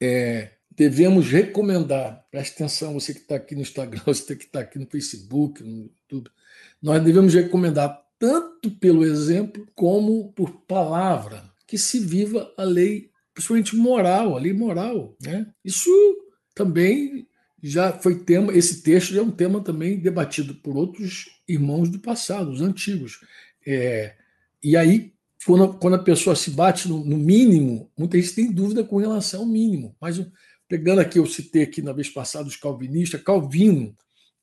é, 0.00 0.52
devemos 0.70 1.28
recomendar, 1.28 2.26
preste 2.30 2.54
atenção, 2.54 2.94
você 2.94 3.14
que 3.14 3.20
está 3.20 3.36
aqui 3.36 3.54
no 3.54 3.62
Instagram, 3.62 4.02
você 4.04 4.36
que 4.36 4.44
está 4.44 4.60
aqui 4.60 4.78
no 4.78 4.86
Facebook, 4.86 5.62
no 5.62 5.90
YouTube, 6.10 6.30
nós 6.82 7.02
devemos 7.02 7.32
recomendar 7.32 7.98
tanto 8.18 8.70
pelo 8.72 9.04
exemplo 9.04 9.66
como 9.74 10.32
por 10.32 10.50
palavra 10.66 11.49
que 11.70 11.78
se 11.78 12.00
viva 12.00 12.52
a 12.58 12.64
lei, 12.64 13.10
principalmente 13.32 13.76
moral, 13.76 14.36
a 14.36 14.40
lei 14.40 14.52
moral. 14.52 15.16
Né? 15.22 15.46
Isso 15.64 15.90
também 16.54 17.26
já 17.62 17.92
foi 17.92 18.24
tema, 18.24 18.52
esse 18.52 18.82
texto 18.82 19.16
é 19.16 19.22
um 19.22 19.30
tema 19.30 19.62
também 19.62 20.00
debatido 20.00 20.54
por 20.56 20.76
outros 20.76 21.26
irmãos 21.46 21.88
do 21.88 22.00
passado, 22.00 22.50
os 22.50 22.60
antigos. 22.60 23.20
É, 23.64 24.14
e 24.62 24.76
aí, 24.76 25.12
quando, 25.46 25.74
quando 25.74 25.94
a 25.94 26.02
pessoa 26.02 26.34
se 26.34 26.50
bate 26.50 26.88
no, 26.88 27.04
no, 27.04 27.16
mínimo, 27.16 27.90
muita 27.96 28.18
gente 28.20 28.34
tem 28.34 28.50
dúvida 28.50 28.82
com 28.82 28.96
relação 28.96 29.40
ao 29.40 29.46
mínimo, 29.46 29.94
mas 30.00 30.18
Pegando 30.70 31.00
aqui, 31.00 31.18
eu 31.18 31.26
citei 31.26 31.62
aqui 31.62 31.82
na 31.82 31.92
vez 31.92 32.08
passada 32.08 32.46
os 32.46 32.54
calvinistas, 32.54 33.20
Calvino, 33.20 33.92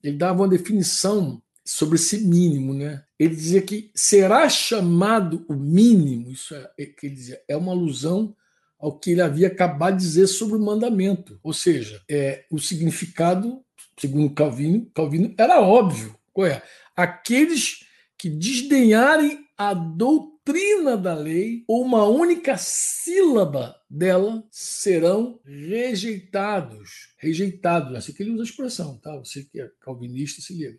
ele 0.02 0.18
dava 0.18 0.42
uma 0.42 0.48
definição 0.48 1.42
sobre 1.68 1.96
esse 1.96 2.24
mínimo, 2.24 2.72
né? 2.72 3.04
Ele 3.18 3.34
dizia 3.36 3.60
que 3.60 3.90
será 3.94 4.48
chamado 4.48 5.44
o 5.48 5.54
mínimo, 5.54 6.30
isso 6.30 6.54
é, 6.54 6.70
é, 6.78 6.86
que 6.86 7.06
ele 7.06 7.14
dizia, 7.14 7.42
é 7.46 7.56
uma 7.56 7.72
alusão 7.72 8.34
ao 8.78 8.98
que 8.98 9.10
ele 9.10 9.20
havia 9.20 9.48
acabado 9.48 9.98
de 9.98 10.02
dizer 10.02 10.26
sobre 10.28 10.56
o 10.56 10.60
mandamento. 10.60 11.38
Ou 11.42 11.52
seja, 11.52 12.00
é, 12.08 12.46
o 12.50 12.58
significado, 12.58 13.62
segundo 13.98 14.32
Calvino, 14.32 14.86
Calvino 14.94 15.34
era 15.36 15.60
óbvio. 15.60 16.16
Qual 16.32 16.46
é? 16.46 16.62
Aqueles 16.96 17.84
que 18.16 18.30
desdenharem 18.30 19.44
a 19.56 19.74
doutrina 19.74 20.96
da 20.96 21.14
lei 21.14 21.64
ou 21.68 21.82
uma 21.84 22.04
única 22.04 22.56
sílaba 22.56 23.76
dela 23.90 24.42
serão 24.50 25.38
rejeitados. 25.44 27.12
Rejeitados, 27.18 27.94
assim 27.94 28.12
que 28.12 28.22
ele 28.22 28.30
usa 28.30 28.42
a 28.42 28.46
expressão, 28.46 28.96
tá? 28.96 29.14
Você 29.16 29.44
que 29.44 29.60
é 29.60 29.70
calvinista 29.80 30.40
se 30.40 30.54
liga. 30.54 30.78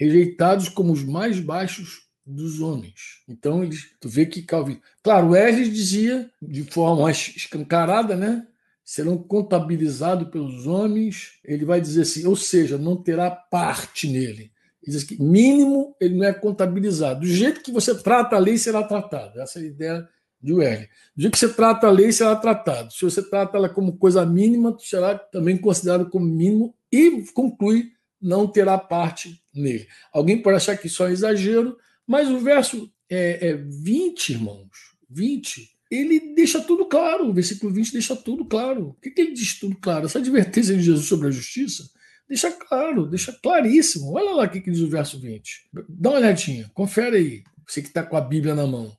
Rejeitados 0.00 0.68
como 0.68 0.92
os 0.92 1.04
mais 1.04 1.38
baixos 1.38 2.08
dos 2.24 2.60
homens. 2.60 3.22
Então, 3.28 3.62
eles, 3.62 3.88
tu 4.00 4.08
vê 4.08 4.24
que 4.24 4.42
Calvino. 4.42 4.80
Claro, 5.02 5.30
Wesley 5.30 5.68
dizia 5.68 6.30
de 6.40 6.62
forma 6.64 7.02
mais 7.02 7.32
escancarada, 7.36 8.16
né? 8.16 8.46
Serão 8.84 9.18
contabilizados 9.18 10.28
pelos 10.30 10.66
homens. 10.66 11.32
Ele 11.44 11.64
vai 11.64 11.80
dizer 11.80 12.02
assim, 12.02 12.26
ou 12.26 12.36
seja, 12.36 12.78
não 12.78 12.96
terá 12.96 13.30
parte 13.30 14.08
nele 14.08 14.50
diz 14.90 15.04
que 15.04 15.20
mínimo 15.22 15.94
ele 16.00 16.16
não 16.16 16.26
é 16.26 16.32
contabilizado. 16.32 17.20
Do 17.20 17.26
jeito 17.26 17.62
que 17.62 17.72
você 17.72 17.94
trata 17.94 18.36
a 18.36 18.38
lei, 18.38 18.58
será 18.58 18.82
tratado. 18.82 19.40
Essa 19.40 19.58
é 19.58 19.62
a 19.62 19.66
ideia 19.66 20.08
de 20.40 20.52
UR. 20.52 20.88
Do 21.14 21.22
jeito 21.22 21.32
que 21.32 21.38
você 21.38 21.48
trata 21.48 21.86
a 21.86 21.90
lei, 21.90 22.12
será 22.12 22.34
tratado. 22.36 22.92
Se 22.92 23.04
você 23.04 23.22
trata 23.22 23.56
ela 23.56 23.68
como 23.68 23.96
coisa 23.96 24.24
mínima, 24.24 24.76
será 24.80 25.18
também 25.18 25.56
considerado 25.56 26.08
como 26.08 26.26
mínimo 26.26 26.74
e 26.90 27.24
conclui 27.32 27.92
não 28.20 28.46
terá 28.46 28.76
parte 28.76 29.39
nele. 29.54 29.86
Alguém 30.12 30.40
pode 30.40 30.56
achar 30.56 30.76
que 30.76 30.86
isso 30.86 31.04
é 31.04 31.12
exagero, 31.12 31.76
mas 32.06 32.28
o 32.30 32.38
verso 32.38 32.90
é, 33.08 33.48
é 33.48 33.54
20, 33.54 34.30
irmãos, 34.30 34.68
20, 35.08 35.68
ele 35.90 36.34
deixa 36.34 36.60
tudo 36.60 36.86
claro. 36.86 37.28
O 37.28 37.32
versículo 37.32 37.72
20 37.72 37.92
deixa 37.92 38.14
tudo 38.14 38.44
claro. 38.44 38.88
O 38.88 38.94
que, 38.94 39.10
que 39.10 39.20
ele 39.20 39.32
diz 39.32 39.58
tudo 39.58 39.76
claro? 39.76 40.06
Essa 40.06 40.18
advertência 40.18 40.76
de 40.76 40.82
Jesus 40.82 41.06
sobre 41.06 41.28
a 41.28 41.30
justiça 41.30 41.84
Deixa 42.30 42.52
claro, 42.52 43.08
deixa 43.08 43.32
claríssimo. 43.32 44.12
Olha 44.12 44.30
lá 44.30 44.44
o 44.44 44.48
que, 44.48 44.60
diz 44.60 44.78
o 44.78 44.88
verso 44.88 45.18
20. 45.18 45.68
Dá 45.88 46.10
uma 46.10 46.18
olhadinha, 46.20 46.70
confere 46.72 47.16
aí, 47.16 47.42
você 47.66 47.82
que 47.82 47.88
está 47.88 48.04
com 48.04 48.16
a 48.16 48.20
Bíblia 48.20 48.54
na 48.54 48.68
mão. 48.68 48.96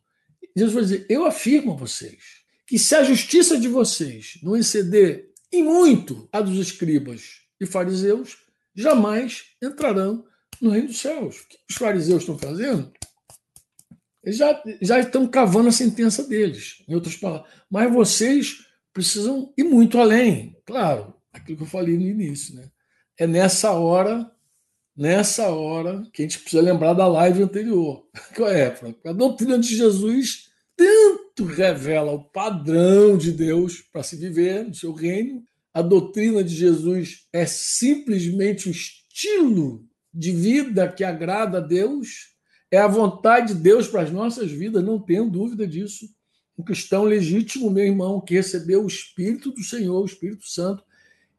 Jesus 0.54 0.74
vai 0.74 0.84
dizer: 0.84 1.06
Eu 1.08 1.26
afirmo 1.26 1.72
a 1.72 1.78
vocês 1.78 2.42
que 2.68 2.78
se 2.78 2.94
a 2.94 3.06
justiça 3.06 3.58
de 3.58 3.70
vocês 3.70 4.38
não 4.44 4.58
exceder 4.58 5.30
em 5.50 5.64
muito 5.64 6.28
a 6.30 6.42
dos 6.42 6.60
escribas 6.60 7.40
e 7.58 7.66
fariseus, 7.66 8.38
jamais 8.76 9.46
entrarão 9.64 10.26
no 10.62 10.70
reino 10.70 10.88
dos 10.88 11.00
céus. 11.00 11.40
O 11.40 11.48
que 11.48 11.58
os 11.70 11.76
fariseus 11.76 12.22
estão 12.22 12.38
fazendo? 12.38 12.92
Eles 14.24 14.38
já, 14.38 14.64
já 14.82 15.00
estão 15.00 15.28
cavando 15.28 15.70
a 15.70 15.72
sentença 15.72 16.24
deles, 16.24 16.84
em 16.88 16.94
outras 16.94 17.16
palavras. 17.16 17.50
Mas 17.70 17.92
vocês 17.92 18.66
precisam 18.94 19.52
ir 19.58 19.64
muito 19.64 19.98
além. 19.98 20.56
Claro, 20.66 21.14
aquilo 21.34 21.58
que 21.58 21.64
eu 21.64 21.68
falei 21.68 21.98
no 21.98 22.08
início, 22.08 22.56
né? 22.56 22.70
é 23.18 23.26
nessa 23.26 23.72
hora, 23.72 24.30
nessa 24.96 25.50
hora, 25.50 26.04
que 26.14 26.22
a 26.22 26.26
gente 26.26 26.40
precisa 26.40 26.62
lembrar 26.62 26.94
da 26.94 27.08
live 27.08 27.44
anterior. 27.44 28.08
Qual 28.36 28.50
é? 28.50 28.76
A 29.06 29.12
doutrina 29.12 29.58
de 29.58 29.76
Jesus 29.76 30.50
tanto 30.76 31.46
revela 31.46 32.12
o 32.12 32.24
padrão 32.24 33.18
de 33.18 33.32
Deus 33.32 33.82
para 33.92 34.04
se 34.04 34.16
viver 34.16 34.66
no 34.66 34.74
seu 34.74 34.94
reino. 34.94 35.44
A 35.74 35.82
doutrina 35.82 36.44
de 36.44 36.54
Jesus 36.54 37.28
é 37.32 37.46
simplesmente 37.46 38.68
o 38.68 38.72
estilo 38.72 39.88
de 40.14 40.32
vida 40.32 40.92
que 40.92 41.04
agrada 41.04 41.58
a 41.58 41.62
Deus, 41.62 42.32
é 42.70 42.78
a 42.78 42.88
vontade 42.88 43.54
de 43.54 43.62
Deus 43.62 43.88
para 43.88 44.02
as 44.02 44.12
nossas 44.12 44.52
vidas, 44.52 44.84
não 44.84 45.00
tenho 45.00 45.30
dúvida 45.30 45.68
disso. 45.68 46.08
Um 46.58 46.64
cristão 46.64 47.04
legítimo, 47.04 47.70
meu 47.70 47.86
irmão, 47.86 48.22
que 48.22 48.36
recebeu 48.36 48.84
o 48.84 48.88
Espírito 48.88 49.52
do 49.52 49.64
Senhor, 49.64 50.02
o 50.02 50.06
Espírito 50.06 50.48
Santo, 50.48 50.84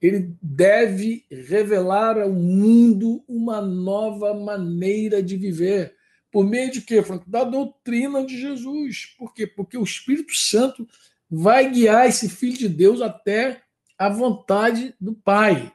ele 0.01 0.37
deve 0.43 1.25
revelar 1.31 2.19
ao 2.19 2.33
mundo 2.33 3.25
uma 3.29 3.61
nova 3.61 4.35
maneira 4.35 5.23
de 5.23 5.37
viver. 5.37 5.95
Por 6.31 6.45
meio 6.45 6.73
de 6.73 6.81
quê, 6.81 7.03
Franco? 7.03 7.31
Da 7.31 7.45
doutrina 7.45 8.27
de 8.27 8.37
Jesus. 8.37 9.15
Por 9.17 9.33
quê? 9.33 9.47
Porque 9.47 9.79
o 9.79 9.85
Espírito 9.85 10.35
Santo 10.35 10.89
vai 11.31 11.71
guiar 11.71 12.09
esse 12.09 12.29
Filho 12.29 12.59
de 12.59 12.69
Deus 12.69 13.01
até 13.01 13.63
a 13.97 14.09
vontade 14.09 14.93
do 15.01 15.15
Pai. 15.15 15.73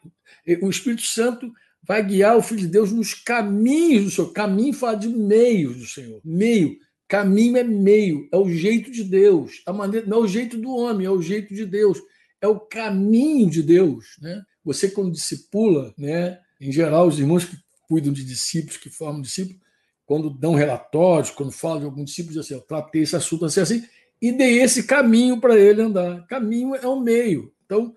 O 0.61 0.69
Espírito 0.69 1.03
Santo 1.03 1.53
vai 1.87 2.05
guiar 2.05 2.37
o 2.37 2.41
Filho 2.41 2.61
de 2.61 2.67
Deus 2.67 2.91
nos 2.91 3.13
caminhos 3.13 4.05
do 4.05 4.11
Senhor. 4.11 4.33
Caminho 4.33 4.73
fala 4.73 4.95
de 4.95 5.07
meios 5.07 5.77
do 5.77 5.85
Senhor. 5.85 6.19
Meio. 6.23 6.77
Caminho 7.07 7.57
é 7.57 7.63
meio. 7.63 8.27
É 8.31 8.37
o 8.37 8.49
jeito 8.49 8.91
de 8.91 9.03
Deus. 9.03 9.61
A 9.65 9.71
maneira, 9.71 10.05
não 10.05 10.17
é 10.17 10.21
o 10.21 10.27
jeito 10.27 10.57
do 10.57 10.69
homem, 10.69 11.07
é 11.07 11.11
o 11.11 11.21
jeito 11.21 11.53
de 11.53 11.65
Deus 11.65 12.01
é 12.41 12.47
o 12.47 12.59
caminho 12.59 13.49
de 13.49 13.63
Deus. 13.63 14.17
Né? 14.21 14.41
Você, 14.63 14.89
quando 14.89 15.11
discipula, 15.11 15.93
né, 15.97 16.39
em 16.59 16.71
geral, 16.71 17.07
os 17.07 17.19
irmãos 17.19 17.45
que 17.45 17.57
cuidam 17.87 18.11
de 18.11 18.23
discípulos, 18.23 18.77
que 18.77 18.89
formam 18.89 19.21
discípulos, 19.21 19.61
quando 20.05 20.29
dão 20.29 20.53
relatórios, 20.53 21.31
quando 21.31 21.51
falam 21.51 21.79
de 21.79 21.85
algum 21.85 22.03
discípulo, 22.03 22.33
dizem 22.33 22.41
assim: 22.41 22.53
eu 22.53 22.67
tratei 22.67 23.01
esse 23.01 23.15
assunto 23.15 23.45
assim, 23.45 23.59
assim, 23.59 23.83
e 24.21 24.31
dei 24.31 24.61
esse 24.61 24.83
caminho 24.83 25.39
para 25.39 25.57
ele 25.57 25.81
andar. 25.81 26.25
Caminho 26.27 26.75
é 26.75 26.87
um 26.87 26.99
meio. 26.99 27.53
Então, 27.65 27.95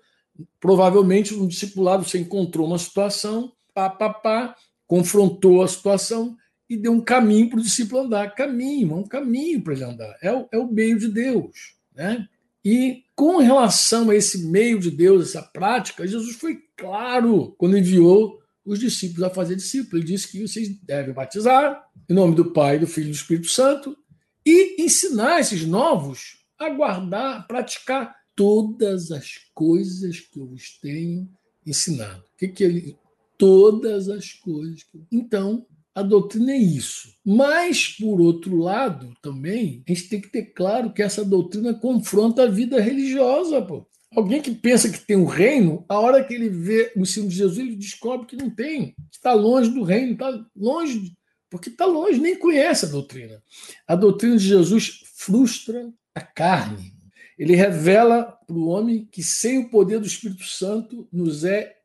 provavelmente, 0.59 1.33
no 1.33 1.47
discipulado, 1.47 2.03
você 2.03 2.19
encontrou 2.19 2.67
uma 2.67 2.77
situação, 2.77 3.51
pá, 3.73 3.89
pá, 3.89 4.09
pá, 4.09 4.55
confrontou 4.87 5.61
a 5.61 5.67
situação 5.67 6.37
e 6.69 6.77
deu 6.77 6.91
um 6.91 7.01
caminho 7.01 7.49
para 7.49 7.59
o 7.59 7.63
discípulo 7.63 8.03
andar. 8.03 8.33
Caminho, 8.35 8.91
é 8.91 8.95
um 8.95 9.07
caminho 9.07 9.61
para 9.61 9.73
ele 9.73 9.83
andar. 9.83 10.17
É 10.21 10.31
o, 10.31 10.47
é 10.51 10.57
o 10.57 10.71
meio 10.71 10.97
de 10.97 11.07
Deus. 11.07 11.75
Né? 11.93 12.27
E 12.63 13.03
com 13.15 13.37
relação 13.37 14.09
a 14.09 14.15
esse 14.15 14.45
meio 14.45 14.79
de 14.79 14.91
Deus, 14.91 15.29
essa 15.29 15.41
prática, 15.41 16.07
Jesus 16.07 16.35
foi 16.35 16.59
claro 16.77 17.55
quando 17.57 17.77
enviou 17.77 18.39
os 18.65 18.79
discípulos 18.79 19.23
a 19.23 19.29
fazer 19.29 19.55
discípulos. 19.55 19.95
Ele 19.95 20.13
disse 20.13 20.31
que 20.31 20.47
vocês 20.47 20.69
devem 20.83 21.13
batizar 21.13 21.83
em 22.09 22.13
nome 22.13 22.35
do 22.35 22.51
Pai, 22.51 22.77
do 22.77 22.87
Filho 22.87 23.07
e 23.07 23.11
do 23.11 23.15
Espírito 23.15 23.47
Santo 23.47 23.97
e 24.45 24.83
ensinar 24.83 25.39
esses 25.39 25.65
novos 25.65 26.37
a 26.59 26.69
guardar, 26.69 27.37
a 27.37 27.41
praticar 27.43 28.15
todas 28.35 29.11
as 29.11 29.35
coisas 29.53 30.19
que 30.19 30.39
eu 30.39 30.47
vos 30.47 30.79
tenho 30.79 31.29
ensinado. 31.65 32.21
O 32.21 32.37
que, 32.37 32.47
que 32.47 32.63
ele. 32.63 32.97
Todas 33.41 34.07
as 34.07 34.33
coisas. 34.33 34.85
Então, 35.11 35.65
a 35.95 36.03
doutrina 36.03 36.51
é 36.51 36.57
isso. 36.57 37.09
Mas, 37.25 37.87
por 37.87 38.21
outro 38.21 38.55
lado, 38.55 39.13
também, 39.19 39.83
a 39.87 39.91
gente 39.91 40.09
tem 40.09 40.21
que 40.21 40.29
ter 40.29 40.53
claro 40.53 40.93
que 40.93 41.01
essa 41.01 41.25
doutrina 41.25 41.73
confronta 41.73 42.43
a 42.43 42.47
vida 42.47 42.79
religiosa. 42.79 43.59
Pô. 43.61 43.85
Alguém 44.15 44.41
que 44.41 44.51
pensa 44.51 44.89
que 44.89 44.99
tem 44.99 45.17
um 45.17 45.25
reino, 45.25 45.83
a 45.89 45.99
hora 45.99 46.23
que 46.23 46.35
ele 46.35 46.49
vê 46.49 46.91
o 46.95 47.01
ensino 47.01 47.27
de 47.27 47.35
Jesus, 47.35 47.57
ele 47.57 47.75
descobre 47.75 48.27
que 48.27 48.35
não 48.35 48.49
tem, 48.49 48.95
está 49.11 49.33
longe 49.33 49.71
do 49.71 49.83
reino, 49.83 50.13
está 50.13 50.45
longe, 50.55 51.13
porque 51.49 51.69
está 51.69 51.85
longe, 51.85 52.19
nem 52.19 52.37
conhece 52.37 52.85
a 52.85 52.89
doutrina. 52.89 53.41
A 53.87 53.95
doutrina 53.95 54.37
de 54.37 54.47
Jesus 54.47 55.01
frustra 55.15 55.91
a 56.13 56.21
carne. 56.21 56.93
Ele 57.39 57.55
revela 57.55 58.37
para 58.45 58.55
o 58.55 58.67
homem 58.67 59.07
que 59.11 59.23
sem 59.23 59.57
o 59.57 59.69
poder 59.69 59.99
do 59.99 60.05
Espírito 60.05 60.43
Santo 60.43 61.07
nos 61.11 61.43
é 61.43 61.75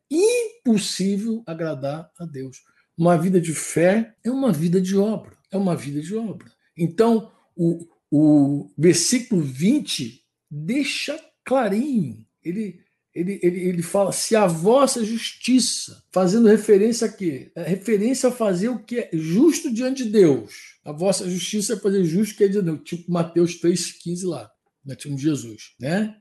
impossível 0.67 1.43
agradar 1.45 2.11
a 2.19 2.25
Deus. 2.25 2.57
Uma 2.97 3.17
vida 3.17 3.39
de 3.39 3.53
fé 3.53 4.15
é 4.23 4.29
uma 4.29 4.51
vida 4.51 4.81
de 4.81 4.97
obra. 4.97 5.37
É 5.51 5.57
uma 5.57 5.75
vida 5.75 6.01
de 6.01 6.15
obra. 6.15 6.51
Então, 6.77 7.31
o, 7.55 7.87
o 8.11 8.71
versículo 8.77 9.41
20 9.41 10.21
deixa 10.49 11.19
clarinho. 11.45 12.25
Ele, 12.43 12.79
ele, 13.13 13.39
ele, 13.41 13.59
ele 13.61 13.81
fala: 13.81 14.11
se 14.11 14.35
a 14.35 14.45
vossa 14.45 15.05
justiça, 15.05 16.03
fazendo 16.11 16.47
referência 16.47 17.07
a 17.07 17.11
quê? 17.11 17.51
É 17.55 17.63
referência 17.63 18.29
a 18.29 18.31
fazer 18.31 18.69
o 18.69 18.83
que 18.83 18.99
é 18.99 19.09
justo 19.13 19.71
diante 19.71 20.03
de 20.03 20.09
Deus. 20.09 20.77
A 20.83 20.91
vossa 20.91 21.29
justiça 21.29 21.73
é 21.73 21.79
fazer 21.79 22.03
justo 22.03 22.35
que 22.35 22.43
é 22.43 22.47
de 22.47 22.61
Deus. 22.61 22.81
Tipo 22.83 23.11
Mateus 23.11 23.61
3,15 23.61 24.27
lá, 24.27 24.51
na 24.85 24.93
né? 24.93 25.15
de 25.15 25.21
Jesus. 25.21 25.75
Né? 25.79 26.15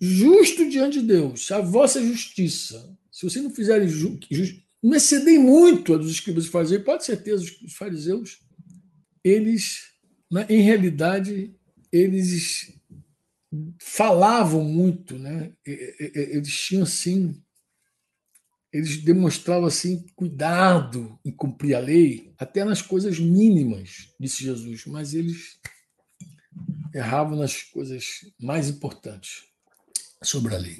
Justo 0.00 0.68
diante 0.68 1.00
de 1.00 1.06
Deus, 1.06 1.50
a 1.50 1.60
vossa 1.60 2.00
justiça. 2.00 2.96
Se 3.18 3.28
você 3.28 3.42
não 3.42 3.50
fizer 3.50 3.84
não 4.80 4.94
excedem 4.94 5.40
muito 5.40 5.92
a 5.92 5.98
dos 5.98 6.12
escribas 6.12 6.44
e 6.44 6.50
fariseus, 6.50 6.84
pode 6.84 7.04
certeza, 7.04 7.44
os 7.64 7.74
fariseus, 7.74 8.38
eles, 9.24 9.88
né, 10.30 10.46
em 10.48 10.60
realidade, 10.60 11.52
eles 11.90 12.72
falavam 13.80 14.62
muito, 14.62 15.18
né? 15.18 15.52
eles 15.66 16.54
tinham 16.60 16.84
assim, 16.84 17.42
eles 18.72 18.98
demonstravam 19.02 19.66
assim 19.66 20.06
cuidado 20.14 21.18
em 21.24 21.32
cumprir 21.32 21.74
a 21.74 21.80
lei, 21.80 22.32
até 22.38 22.64
nas 22.64 22.80
coisas 22.80 23.18
mínimas, 23.18 24.14
disse 24.20 24.44
Jesus, 24.44 24.86
mas 24.86 25.12
eles 25.12 25.58
erravam 26.94 27.36
nas 27.36 27.64
coisas 27.64 28.04
mais 28.40 28.68
importantes 28.68 29.42
sobre 30.22 30.54
a 30.54 30.58
lei. 30.58 30.76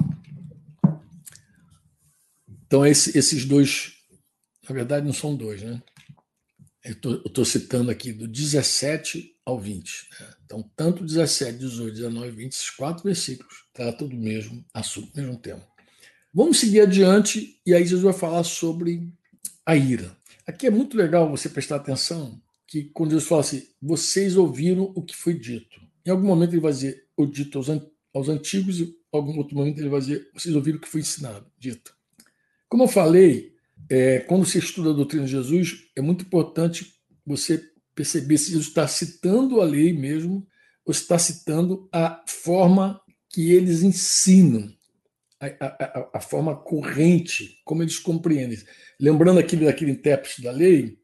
Então, 2.68 2.84
esse, 2.86 3.16
esses 3.16 3.46
dois, 3.46 3.94
na 4.68 4.74
verdade, 4.74 5.06
não 5.06 5.12
são 5.14 5.34
dois, 5.34 5.62
né? 5.62 5.82
Eu 6.84 7.22
estou 7.24 7.44
citando 7.44 7.90
aqui 7.90 8.12
do 8.12 8.28
17 8.28 9.34
ao 9.44 9.58
20. 9.58 10.08
Né? 10.20 10.34
Então, 10.44 10.70
tanto 10.76 11.04
17, 11.04 11.58
18, 11.58 11.94
19 11.94 12.30
20, 12.30 12.52
esses 12.52 12.70
quatro 12.70 13.04
versículos 13.04 13.64
tratam 13.72 14.06
do 14.06 14.16
mesmo 14.16 14.62
assunto, 14.72 15.10
mesmo 15.16 15.38
tema. 15.38 15.66
Vamos 16.32 16.60
seguir 16.60 16.82
adiante, 16.82 17.58
e 17.64 17.74
aí 17.74 17.82
Jesus 17.82 18.02
vai 18.02 18.12
falar 18.12 18.44
sobre 18.44 19.10
a 19.64 19.74
ira. 19.74 20.14
Aqui 20.46 20.66
é 20.66 20.70
muito 20.70 20.96
legal 20.96 21.28
você 21.30 21.48
prestar 21.48 21.76
atenção 21.76 22.40
que 22.66 22.84
quando 22.84 23.10
Jesus 23.10 23.28
fala 23.28 23.40
assim, 23.40 23.66
vocês 23.80 24.36
ouviram 24.36 24.92
o 24.94 25.02
que 25.02 25.16
foi 25.16 25.32
dito. 25.32 25.80
Em 26.04 26.10
algum 26.10 26.26
momento 26.26 26.52
ele 26.52 26.60
vai 26.60 26.72
dizer 26.72 27.06
o 27.16 27.26
dito 27.26 27.56
aos, 27.56 27.68
aos 28.14 28.28
antigos, 28.28 28.78
e 28.78 28.84
em 28.84 28.94
algum 29.10 29.38
outro 29.38 29.56
momento 29.56 29.78
ele 29.78 29.88
vai 29.88 30.00
dizer, 30.00 30.30
vocês 30.34 30.54
ouviram 30.54 30.76
o 30.76 30.80
que 30.80 30.88
foi 30.88 31.00
ensinado, 31.00 31.50
dito. 31.58 31.97
Como 32.68 32.84
eu 32.84 32.88
falei, 32.88 33.52
é, 33.90 34.20
quando 34.20 34.44
você 34.44 34.58
estuda 34.58 34.90
a 34.90 34.94
doutrina 34.94 35.24
de 35.24 35.30
Jesus, 35.30 35.84
é 35.96 36.00
muito 36.00 36.24
importante 36.24 36.94
você 37.24 37.62
perceber 37.94 38.38
se 38.38 38.50
Jesus 38.50 38.68
está 38.68 38.86
citando 38.86 39.60
a 39.60 39.64
lei 39.64 39.92
mesmo 39.92 40.46
ou 40.84 40.92
está 40.92 41.18
citando 41.18 41.88
a 41.92 42.22
forma 42.26 43.00
que 43.30 43.52
eles 43.52 43.82
ensinam, 43.82 44.72
a, 45.40 45.46
a, 45.46 46.10
a 46.14 46.20
forma 46.20 46.56
corrente, 46.56 47.60
como 47.64 47.82
eles 47.82 47.98
compreendem. 47.98 48.58
Lembrando 49.00 49.38
aquele 49.38 49.66
daquele 49.66 49.92
intérprete 49.92 50.42
da 50.42 50.50
lei, 50.50 50.98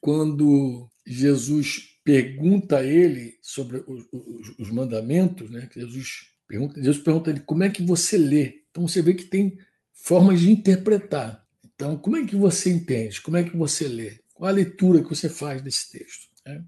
quando 0.00 0.88
Jesus 1.06 1.98
pergunta 2.04 2.78
a 2.78 2.84
ele 2.84 3.34
sobre 3.42 3.78
os, 3.86 4.06
os, 4.12 4.58
os 4.58 4.70
mandamentos, 4.70 5.50
né? 5.50 5.68
Jesus 5.74 6.30
pergunta, 6.48 6.82
Jesus 6.82 7.02
pergunta 7.02 7.30
a 7.30 7.32
ele 7.32 7.40
como 7.40 7.62
é 7.62 7.70
que 7.70 7.82
você 7.82 8.16
lê. 8.16 8.62
Então 8.70 8.86
você 8.86 9.02
vê 9.02 9.14
que 9.14 9.24
tem 9.24 9.58
formas 10.02 10.40
de 10.40 10.50
interpretar. 10.50 11.44
Então, 11.74 11.96
como 11.96 12.16
é 12.16 12.26
que 12.26 12.36
você 12.36 12.70
entende? 12.70 13.20
Como 13.20 13.36
é 13.36 13.44
que 13.44 13.56
você 13.56 13.88
lê? 13.88 14.18
Qual 14.34 14.48
a 14.48 14.52
leitura 14.52 15.02
que 15.02 15.08
você 15.08 15.28
faz 15.28 15.62
desse 15.62 15.90
texto? 15.90 16.28
Né? 16.46 16.62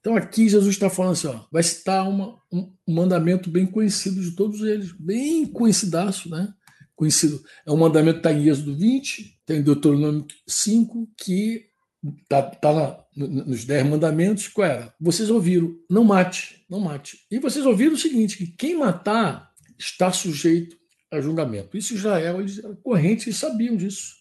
Então, 0.00 0.16
aqui 0.16 0.48
Jesus 0.48 0.74
está 0.74 0.88
falando 0.88 1.12
assim: 1.12 1.26
ó, 1.26 1.40
vai 1.50 1.62
citar 1.62 2.08
uma, 2.08 2.38
um 2.52 2.72
mandamento 2.86 3.50
bem 3.50 3.66
conhecido 3.66 4.22
de 4.22 4.32
todos 4.32 4.62
eles, 4.62 4.92
bem 4.92 5.46
conhecidaço, 5.46 6.30
né? 6.30 6.52
Conhecido. 6.94 7.42
É 7.64 7.70
um 7.70 7.76
mandamento 7.76 8.20
que 8.20 8.28
está 8.28 8.32
em 8.32 8.48
Êxodo 8.48 8.76
20, 8.76 9.40
tem 9.46 9.62
Deuteronômio 9.62 10.26
5, 10.46 11.08
que 11.16 11.66
está 12.22 12.42
tá, 12.42 13.04
nos 13.14 13.64
dez 13.64 13.86
mandamentos. 13.86 14.48
Qual 14.48 14.66
era? 14.66 14.94
Vocês 15.00 15.30
ouviram, 15.30 15.76
não 15.90 16.04
mate, 16.04 16.64
não 16.68 16.80
mate. 16.80 17.18
E 17.30 17.38
vocês 17.38 17.66
ouviram 17.66 17.94
o 17.94 17.98
seguinte: 17.98 18.38
que 18.38 18.46
quem 18.46 18.78
matar 18.78 19.52
está 19.78 20.10
sujeito 20.12 20.77
a 21.10 21.20
julgamento. 21.20 21.76
Isso 21.76 21.94
Israel, 21.94 22.40
eles 22.40 22.58
eram 22.58 22.76
correntes 22.76 23.26
e 23.26 23.32
sabiam 23.32 23.76
disso. 23.76 24.16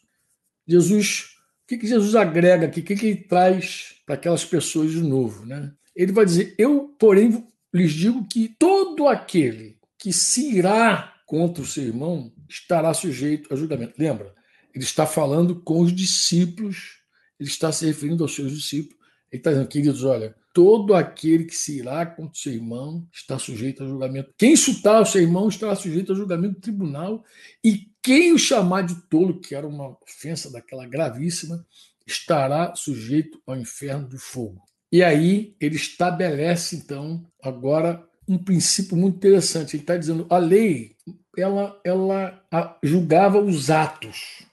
Jesus, 0.67 1.35
o 1.63 1.67
que, 1.67 1.77
que 1.77 1.87
Jesus 1.87 2.15
agrega 2.15 2.65
aqui? 2.65 2.81
O 2.81 2.83
que, 2.83 2.95
que 2.95 3.05
ele 3.05 3.23
traz 3.23 3.95
para 4.05 4.15
aquelas 4.15 4.45
pessoas 4.45 4.91
de 4.91 5.01
novo? 5.01 5.45
Né? 5.45 5.71
Ele 5.95 6.11
vai 6.11 6.25
dizer: 6.25 6.55
Eu, 6.57 6.95
porém, 6.99 7.45
lhes 7.73 7.93
digo 7.93 8.27
que 8.27 8.55
todo 8.59 9.07
aquele 9.07 9.77
que 9.97 10.13
se 10.13 10.55
irá 10.55 11.13
contra 11.25 11.61
o 11.61 11.65
seu 11.65 11.83
irmão 11.83 12.31
estará 12.47 12.93
sujeito 12.93 13.53
a 13.53 13.57
julgamento. 13.57 13.93
Lembra? 13.97 14.33
Ele 14.73 14.83
está 14.83 15.05
falando 15.05 15.55
com 15.61 15.81
os 15.81 15.93
discípulos, 15.93 16.99
ele 17.39 17.49
está 17.49 17.71
se 17.71 17.85
referindo 17.85 18.23
aos 18.23 18.35
seus 18.35 18.51
discípulos. 18.53 18.97
Ele 19.31 19.39
está 19.39 19.51
dizendo, 19.51 19.67
queridos, 19.67 20.03
olha, 20.03 20.35
todo 20.57 20.95
aquele 20.95 21.43
que 21.45 21.55
se 21.55 21.77
irá 21.77 22.03
contra 22.03 22.33
o 22.33 22.35
seu 22.35 22.51
irmão 22.51 23.07
está 23.13 23.37
sujeito 23.37 23.83
a 23.83 23.87
julgamento. 23.87 24.33
Quem 24.35 24.53
insultar 24.53 25.03
o 25.03 25.05
seu 25.05 25.21
irmão 25.21 25.47
estará 25.47 25.75
sujeito 25.75 26.11
a 26.11 26.15
julgamento 26.15 26.55
do 26.55 26.61
tribunal, 26.61 27.23
e 27.63 27.91
quem 28.01 28.33
o 28.33 28.39
chamar 28.39 28.81
de 28.81 28.95
tolo, 29.03 29.39
que 29.39 29.53
era 29.53 29.67
uma 29.67 29.95
ofensa 30.01 30.51
daquela 30.51 30.87
gravíssima, 30.87 31.63
estará 32.07 32.73
sujeito 32.73 33.39
ao 33.45 33.55
inferno 33.55 34.09
de 34.09 34.17
fogo. 34.17 34.59
E 34.91 35.03
aí 35.03 35.55
ele 35.59 35.75
estabelece, 35.75 36.75
então, 36.75 37.23
agora 37.39 38.03
um 38.27 38.39
princípio 38.39 38.97
muito 38.97 39.17
interessante. 39.17 39.75
Ele 39.75 39.83
está 39.83 39.95
dizendo 39.95 40.25
a 40.27 40.39
lei 40.39 40.95
ela, 41.37 41.79
ela 41.83 42.43
julgava 42.81 43.39
os 43.39 43.69
atos, 43.69 44.43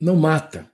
não 0.00 0.16
mata. 0.16 0.66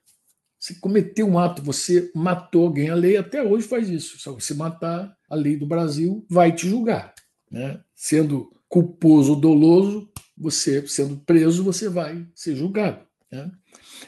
Você 0.69 0.75
cometeu 0.75 1.27
um 1.27 1.39
ato, 1.39 1.63
você 1.63 2.11
matou 2.15 2.67
alguém, 2.67 2.91
a 2.91 2.95
lei 2.95 3.17
até 3.17 3.43
hoje 3.43 3.67
faz 3.67 3.89
isso. 3.89 4.19
Se 4.19 4.29
você 4.29 4.53
matar, 4.53 5.17
a 5.31 5.35
lei 5.35 5.57
do 5.57 5.65
Brasil 5.65 6.27
vai 6.29 6.55
te 6.55 6.69
julgar. 6.69 7.15
Né? 7.51 7.81
Sendo 7.97 8.53
culposo 8.69 9.31
ou 9.31 9.41
doloso, 9.41 10.11
você 10.37 10.87
sendo 10.87 11.17
preso, 11.17 11.65
você 11.65 11.89
vai 11.89 12.27
ser 12.35 12.55
julgado. 12.55 13.01
Né? 13.33 13.51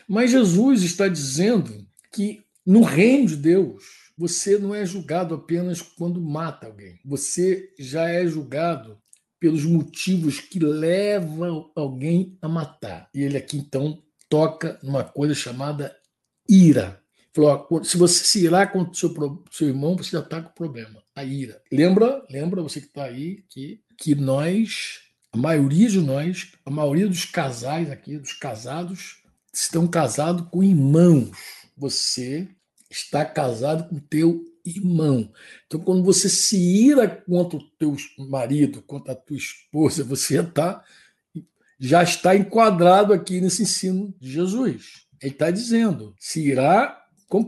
Mas 0.07 0.33
Jesus 0.33 0.83
está 0.83 1.09
dizendo 1.09 1.87
que 2.12 2.42
no 2.66 2.83
reino 2.83 3.29
de 3.29 3.37
Deus, 3.37 3.83
você 4.18 4.59
não 4.59 4.75
é 4.75 4.85
julgado 4.85 5.35
apenas 5.35 5.81
quando 5.81 6.20
mata 6.20 6.66
alguém. 6.66 7.01
Você 7.07 7.73
já 7.79 8.07
é 8.07 8.27
julgado 8.27 8.99
pelos 9.40 9.64
motivos 9.64 10.40
que 10.40 10.59
levam 10.59 11.70
alguém 11.75 12.37
a 12.42 12.46
matar. 12.46 13.09
E 13.14 13.23
ele 13.23 13.38
aqui 13.38 13.57
então 13.57 14.03
toca 14.29 14.79
numa 14.83 15.03
coisa 15.03 15.35
chamada 15.35 15.96
ira. 16.51 17.01
Falou, 17.33 17.67
ó, 17.71 17.83
se 17.83 17.97
você 17.97 18.25
se 18.25 18.45
irar 18.45 18.73
contra 18.73 18.91
o 18.91 18.95
seu, 18.95 19.45
seu 19.53 19.69
irmão, 19.69 19.97
você 19.97 20.11
já 20.11 20.21
está 20.21 20.43
com 20.43 20.53
problema. 20.53 21.03
A 21.15 21.25
ira. 21.25 21.63
Lembra, 21.71 22.25
lembra 22.29 22.63
você 22.63 22.81
que 22.81 22.89
está 22.89 23.05
aí, 23.05 23.45
que, 23.49 23.81
que 23.97 24.15
nós, 24.15 25.01
a 25.33 25.37
maioria 25.37 25.89
de 25.89 26.01
nós, 26.01 26.53
a 26.65 26.71
maioria 26.71 27.07
dos 27.07 27.25
casais 27.25 27.91
aqui, 27.91 28.19
dos 28.19 28.33
casados, 28.33 29.23
estão 29.53 29.87
casados 29.87 30.49
com 30.51 30.63
irmãos. 30.63 31.31
Você 31.77 32.49
está 32.91 33.25
casado 33.25 33.89
com 33.89 33.99
teu 34.01 34.45
irmão. 34.65 35.33
Então, 35.67 35.81
quando 35.81 36.03
você 36.03 36.29
se 36.29 36.59
ira 36.59 37.09
contra 37.09 37.59
o 37.59 37.71
teu 37.79 37.97
marido, 38.19 38.83
contra 38.83 39.13
a 39.13 39.17
tua 39.17 39.37
esposa, 39.37 40.03
você 40.03 40.35
já 40.35 40.43
está, 40.43 40.85
já 41.79 42.03
está 42.03 42.37
enquadrado 42.37 43.13
aqui 43.13 43.41
nesse 43.41 43.63
ensino 43.63 44.13
de 44.19 44.33
Jesus. 44.33 45.07
Ele 45.23 45.33
está 45.33 45.51
dizendo, 45.51 46.15
se 46.19 46.41
irá. 46.41 46.97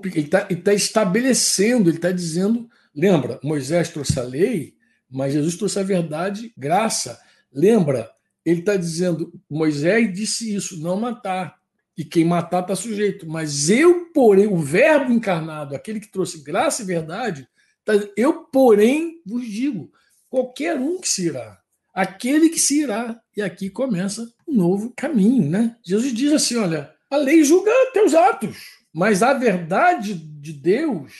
Ele 0.04 0.20
está 0.20 0.44
tá 0.44 0.74
estabelecendo, 0.74 1.90
ele 1.90 1.96
está 1.96 2.12
dizendo. 2.12 2.68
Lembra, 2.94 3.40
Moisés 3.42 3.88
trouxe 3.88 4.18
a 4.20 4.22
lei, 4.22 4.74
mas 5.10 5.32
Jesus 5.32 5.56
trouxe 5.56 5.78
a 5.78 5.82
verdade, 5.82 6.52
graça. 6.56 7.18
Lembra, 7.52 8.10
ele 8.44 8.60
está 8.60 8.76
dizendo, 8.76 9.32
Moisés 9.48 10.12
disse 10.12 10.54
isso, 10.54 10.80
não 10.80 11.00
matar. 11.00 11.56
E 11.96 12.04
quem 12.04 12.24
matar 12.24 12.62
está 12.62 12.74
sujeito. 12.74 13.26
Mas 13.26 13.68
eu, 13.68 14.10
porém, 14.12 14.46
o 14.46 14.56
Verbo 14.56 15.12
encarnado, 15.12 15.74
aquele 15.74 16.00
que 16.00 16.10
trouxe 16.10 16.42
graça 16.42 16.82
e 16.82 16.86
verdade, 16.86 17.46
tá, 17.84 17.92
eu, 18.16 18.44
porém, 18.44 19.20
vos 19.26 19.46
digo: 19.46 19.92
qualquer 20.28 20.76
um 20.76 21.00
que 21.00 21.08
se 21.08 21.26
irá, 21.26 21.58
aquele 21.92 22.48
que 22.48 22.58
se 22.58 22.80
irá. 22.80 23.20
E 23.36 23.42
aqui 23.42 23.68
começa 23.68 24.30
um 24.48 24.54
novo 24.54 24.92
caminho, 24.96 25.48
né? 25.48 25.76
Jesus 25.84 26.12
diz 26.14 26.32
assim: 26.32 26.56
olha, 26.56 26.92
a 27.12 27.16
lei 27.18 27.44
julga 27.44 27.70
teus 27.92 28.14
atos, 28.14 28.78
mas 28.90 29.22
a 29.22 29.34
verdade 29.34 30.14
de 30.14 30.50
Deus 30.50 31.12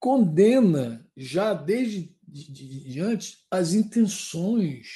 condena 0.00 1.06
já 1.14 1.52
desde 1.52 2.10
diante 2.26 3.38
as 3.50 3.74
intenções, 3.74 4.86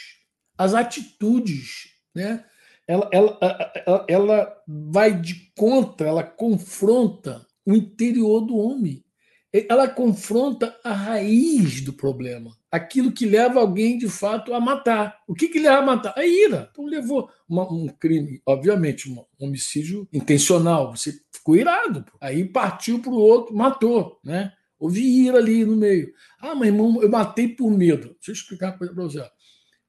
as 0.57 0.72
atitudes, 0.72 1.90
né? 2.14 2.42
Ela, 2.88 3.09
ela, 3.12 3.38
ela, 3.87 4.07
ela 4.09 4.62
vai 4.66 5.14
de 5.20 5.53
contra, 5.57 6.09
ela 6.09 6.24
confronta 6.24 7.46
o 7.64 7.74
interior 7.74 8.40
do 8.40 8.57
homem. 8.57 9.05
Ela 9.53 9.89
confronta 9.89 10.79
a 10.85 10.93
raiz 10.93 11.81
do 11.81 11.93
problema, 11.93 12.57
aquilo 12.71 13.11
que 13.11 13.27
leva 13.27 13.59
alguém 13.59 13.99
de 13.99 14.09
fato 14.09 14.55
a 14.55 14.61
matar. 14.61 15.19
O 15.27 15.35
que, 15.35 15.49
que 15.49 15.59
leva 15.59 15.79
a 15.79 15.87
matar? 15.87 16.15
A 16.17 16.25
ira. 16.25 16.69
Então 16.71 16.85
levou 16.85 17.29
uma, 17.49 17.71
um 17.71 17.89
crime, 17.89 18.41
obviamente, 18.47 19.11
um 19.11 19.25
homicídio 19.41 20.09
intencional. 20.13 20.95
Você 20.95 21.21
ficou 21.33 21.57
irado, 21.57 22.05
aí 22.21 22.45
partiu 22.45 23.01
para 23.01 23.11
o 23.11 23.19
outro, 23.19 23.57
matou, 23.57 24.21
né? 24.23 24.53
Houve 24.79 25.01
ira 25.03 25.39
ali 25.39 25.65
no 25.65 25.77
meio. 25.77 26.13
Ah, 26.41 26.55
mas 26.55 26.69
irmão, 26.69 27.03
eu 27.03 27.11
matei 27.11 27.49
por 27.49 27.71
medo. 27.71 28.15
Deixa 28.15 28.31
eu 28.31 28.35
explicar 28.35 28.69
uma 28.69 28.79
coisa 28.79 28.95
para 28.95 29.03
você. 29.05 29.31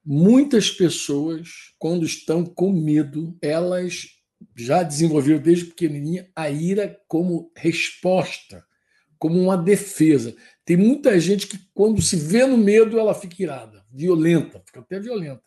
Muitas 0.04 0.71
pessoas, 0.71 1.50
quando 1.78 2.04
estão 2.04 2.43
com 2.43 2.74
medo, 2.74 3.38
elas 3.41 4.08
já 4.56 4.82
desenvolveram 4.84 5.39
desde 5.39 5.65
pequenininha 5.65 6.30
a 6.36 6.50
ira 6.50 7.00
como 7.08 7.52
resposta, 7.56 8.65
como 9.21 9.39
uma 9.39 9.55
defesa. 9.55 10.36
Tem 10.65 10.75
muita 10.75 11.19
gente 11.19 11.45
que, 11.45 11.60
quando 11.75 12.01
se 12.01 12.15
vê 12.15 12.43
no 12.43 12.57
medo, 12.57 12.97
ela 12.97 13.13
fica 13.13 13.43
irada, 13.43 13.86
violenta, 13.91 14.60
fica 14.65 14.79
até 14.79 14.99
violenta. 14.99 15.43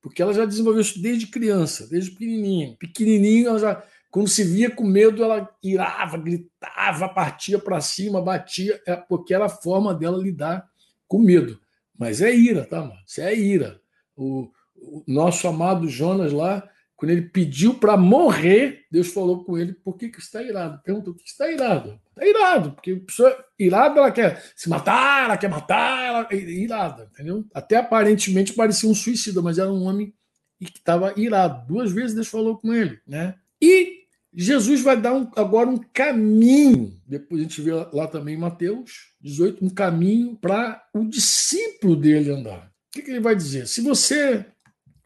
Porque 0.00 0.22
ela 0.22 0.32
já 0.32 0.46
desenvolveu 0.46 0.80
isso 0.80 1.02
desde 1.02 1.26
criança, 1.26 1.86
desde 1.86 2.12
pequenininha. 2.12 2.74
Pequenininho, 2.78 3.48
ela 3.48 3.58
já 3.58 3.84
quando 4.10 4.28
se 4.28 4.42
via 4.42 4.70
com 4.70 4.84
medo, 4.84 5.22
ela 5.22 5.46
irava, 5.62 6.16
gritava, 6.16 7.10
partia 7.10 7.58
para 7.58 7.78
cima, 7.82 8.22
batia, 8.22 8.80
é 8.86 8.96
porque 8.96 9.34
era 9.34 9.44
a 9.44 9.50
forma 9.50 9.94
dela 9.94 10.16
lidar 10.16 10.66
com 11.06 11.18
medo. 11.18 11.60
Mas 11.98 12.22
é 12.22 12.34
ira, 12.34 12.64
tá, 12.64 12.80
mano? 12.80 12.98
Isso 13.06 13.20
é 13.20 13.34
ira. 13.34 13.78
O, 14.16 14.50
o 14.74 15.04
nosso 15.06 15.46
amado 15.46 15.86
Jonas 15.86 16.32
lá, 16.32 16.66
quando 16.98 17.12
ele 17.12 17.22
pediu 17.22 17.74
para 17.74 17.96
morrer, 17.96 18.84
Deus 18.90 19.06
falou 19.12 19.44
com 19.44 19.56
ele: 19.56 19.72
por 19.72 19.96
que, 19.96 20.08
que 20.08 20.18
está 20.18 20.42
irado? 20.42 20.82
Perguntou: 20.82 21.14
por 21.14 21.22
que 21.22 21.28
está 21.28 21.48
irado? 21.48 21.98
Está 22.10 22.26
irado, 22.26 22.72
porque 22.72 22.90
a 22.90 23.06
pessoa 23.06 23.44
irada 23.56 24.00
ela 24.00 24.10
quer 24.10 24.42
se 24.56 24.68
matar, 24.68 25.26
ela 25.26 25.36
quer 25.36 25.48
matar, 25.48 26.04
ela 26.04 26.28
é 26.28 26.36
irada, 26.36 27.08
entendeu? 27.12 27.46
Até 27.54 27.76
aparentemente 27.76 28.52
parecia 28.52 28.90
um 28.90 28.94
suicida, 28.96 29.40
mas 29.40 29.58
era 29.58 29.72
um 29.72 29.84
homem 29.84 30.12
que 30.58 30.76
estava 30.76 31.14
irado. 31.16 31.68
Duas 31.68 31.92
vezes 31.92 32.16
Deus 32.16 32.26
falou 32.26 32.58
com 32.58 32.74
ele, 32.74 32.98
né? 33.06 33.36
E 33.62 33.98
Jesus 34.34 34.82
vai 34.82 35.00
dar 35.00 35.14
um, 35.14 35.30
agora 35.36 35.68
um 35.68 35.78
caminho, 35.78 37.00
depois 37.06 37.40
a 37.40 37.44
gente 37.44 37.62
vê 37.62 37.70
lá 37.92 38.08
também 38.08 38.34
em 38.34 38.38
Mateus 38.38 39.12
18, 39.20 39.64
um 39.64 39.70
caminho 39.70 40.36
para 40.36 40.84
o 40.92 41.04
discípulo 41.04 41.94
dele 41.94 42.32
andar. 42.32 42.66
O 42.88 42.90
que, 42.90 43.02
que, 43.02 43.10
ele 43.10 43.20
vai 43.20 43.36
dizer? 43.36 43.68
Se 43.68 43.80
você. 43.80 44.44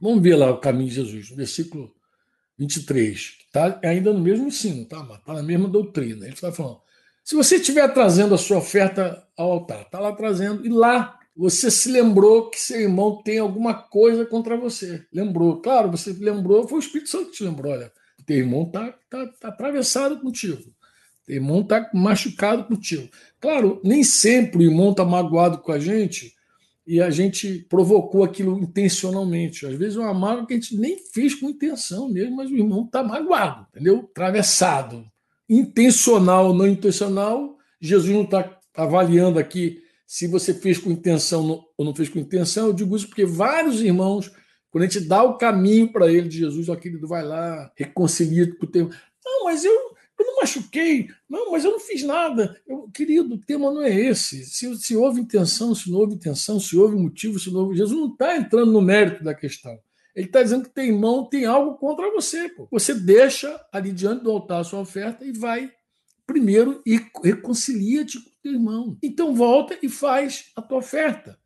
Vamos 0.02 0.20
ver 0.20 0.34
lá 0.34 0.50
o 0.50 0.58
caminho 0.58 0.88
de 0.88 0.96
Jesus, 0.96 1.30
no 1.30 1.36
versículo 1.36 1.94
23, 2.58 3.30
que 3.38 3.44
está 3.44 3.78
ainda 3.84 4.12
no 4.12 4.18
mesmo 4.18 4.48
ensino, 4.48 4.84
tá? 4.84 5.00
Está 5.00 5.32
na 5.32 5.44
mesma 5.44 5.68
doutrina. 5.68 6.24
Ele 6.24 6.34
está 6.34 6.50
falando: 6.50 6.80
se 7.22 7.36
você 7.36 7.54
estiver 7.54 7.86
trazendo 7.94 8.34
a 8.34 8.38
sua 8.38 8.58
oferta 8.58 9.24
ao 9.36 9.52
altar, 9.52 9.82
está 9.82 10.00
lá 10.00 10.10
trazendo, 10.10 10.66
e 10.66 10.68
lá 10.68 11.20
você 11.36 11.70
se 11.70 11.88
lembrou 11.88 12.50
que 12.50 12.58
seu 12.58 12.80
irmão 12.80 13.22
tem 13.22 13.38
alguma 13.38 13.74
coisa 13.74 14.26
contra 14.26 14.56
você. 14.56 15.06
Lembrou. 15.12 15.60
Claro, 15.60 15.92
você 15.92 16.12
lembrou, 16.12 16.66
foi 16.66 16.78
o 16.78 16.82
Espírito 16.82 17.08
Santo 17.08 17.30
que 17.30 17.36
te 17.36 17.44
lembrou. 17.44 17.72
Olha, 17.72 17.92
teu 18.26 18.38
irmão 18.38 18.64
está 18.64 18.92
tá, 19.08 19.26
tá 19.40 19.48
atravessado 19.48 20.18
contigo. 20.18 20.74
Teu 21.24 21.36
irmão 21.36 21.60
está 21.60 21.88
machucado 21.94 22.64
contigo. 22.64 23.08
Claro, 23.40 23.80
nem 23.84 24.02
sempre 24.02 24.58
o 24.58 24.68
irmão 24.68 24.90
está 24.90 25.04
magoado 25.04 25.58
com 25.58 25.70
a 25.70 25.78
gente 25.78 26.34
e 26.86 27.00
a 27.00 27.10
gente 27.10 27.66
provocou 27.68 28.24
aquilo 28.24 28.58
intencionalmente. 28.58 29.66
Às 29.66 29.74
vezes 29.74 29.96
é 29.96 30.00
uma 30.00 30.14
mágoa 30.14 30.46
que 30.46 30.54
a 30.54 30.56
gente 30.56 30.76
nem 30.76 30.98
fez 31.12 31.34
com 31.34 31.50
intenção 31.50 32.08
mesmo, 32.08 32.36
mas 32.36 32.50
o 32.50 32.56
irmão 32.56 32.84
está 32.84 33.02
magoado, 33.02 33.66
entendeu? 33.70 34.08
Atravessado. 34.10 35.04
Intencional 35.48 36.54
não 36.54 36.66
intencional, 36.66 37.56
Jesus 37.80 38.12
não 38.14 38.22
está 38.22 38.58
avaliando 38.74 39.38
aqui 39.38 39.82
se 40.06 40.26
você 40.26 40.52
fez 40.52 40.78
com 40.78 40.90
intenção 40.90 41.64
ou 41.76 41.84
não 41.84 41.94
fez 41.94 42.08
com 42.08 42.18
intenção. 42.18 42.68
Eu 42.68 42.72
digo 42.72 42.96
isso 42.96 43.08
porque 43.08 43.24
vários 43.24 43.80
irmãos 43.80 44.30
quando 44.72 44.84
a 44.84 44.86
gente 44.86 45.06
dá 45.06 45.22
o 45.22 45.36
caminho 45.36 45.92
para 45.92 46.10
ele 46.10 46.26
de 46.26 46.38
Jesus, 46.38 46.70
ó 46.70 46.74
querido, 46.74 47.06
vai 47.06 47.22
lá, 47.22 47.70
reconcilia 47.76 48.50
com 48.56 48.64
o 48.64 48.68
teu. 48.68 48.88
Não, 49.22 49.44
mas 49.44 49.64
eu, 49.66 49.91
eu 50.22 50.26
não 50.26 50.40
machuquei, 50.40 51.08
não, 51.28 51.50
mas 51.50 51.64
eu 51.64 51.72
não 51.72 51.80
fiz 51.80 52.02
nada. 52.02 52.56
Eu, 52.66 52.88
querido, 52.92 53.34
o 53.34 53.38
tema 53.38 53.70
não 53.70 53.82
é 53.82 53.90
esse. 53.90 54.44
Se, 54.44 54.76
se 54.76 54.96
houve 54.96 55.20
intenção, 55.20 55.74
se 55.74 55.90
não 55.90 55.98
houve 55.98 56.14
intenção, 56.14 56.60
se 56.60 56.76
houve 56.76 56.96
motivo, 56.96 57.38
se 57.38 57.52
não 57.52 57.62
houve. 57.62 57.76
Jesus 57.76 57.98
não 57.98 58.12
está 58.12 58.36
entrando 58.36 58.72
no 58.72 58.80
mérito 58.80 59.24
da 59.24 59.34
questão. 59.34 59.78
Ele 60.14 60.26
está 60.26 60.42
dizendo 60.42 60.64
que 60.64 60.74
tem 60.74 60.88
irmão, 60.88 61.24
tem 61.24 61.44
algo 61.44 61.76
contra 61.76 62.10
você. 62.10 62.48
Pô. 62.48 62.68
Você 62.70 62.94
deixa 62.94 63.60
ali 63.72 63.92
diante 63.92 64.22
do 64.22 64.30
altar 64.30 64.60
a 64.60 64.64
sua 64.64 64.80
oferta 64.80 65.24
e 65.24 65.32
vai 65.32 65.70
primeiro 66.26 66.80
e 66.86 67.00
reconcilia-te 67.22 68.20
com 68.20 68.30
o 68.30 68.42
teu 68.42 68.52
irmão. 68.52 68.98
Então 69.02 69.34
volta 69.34 69.76
e 69.82 69.88
faz 69.88 70.50
a 70.54 70.62
tua 70.62 70.78
oferta. 70.78 71.38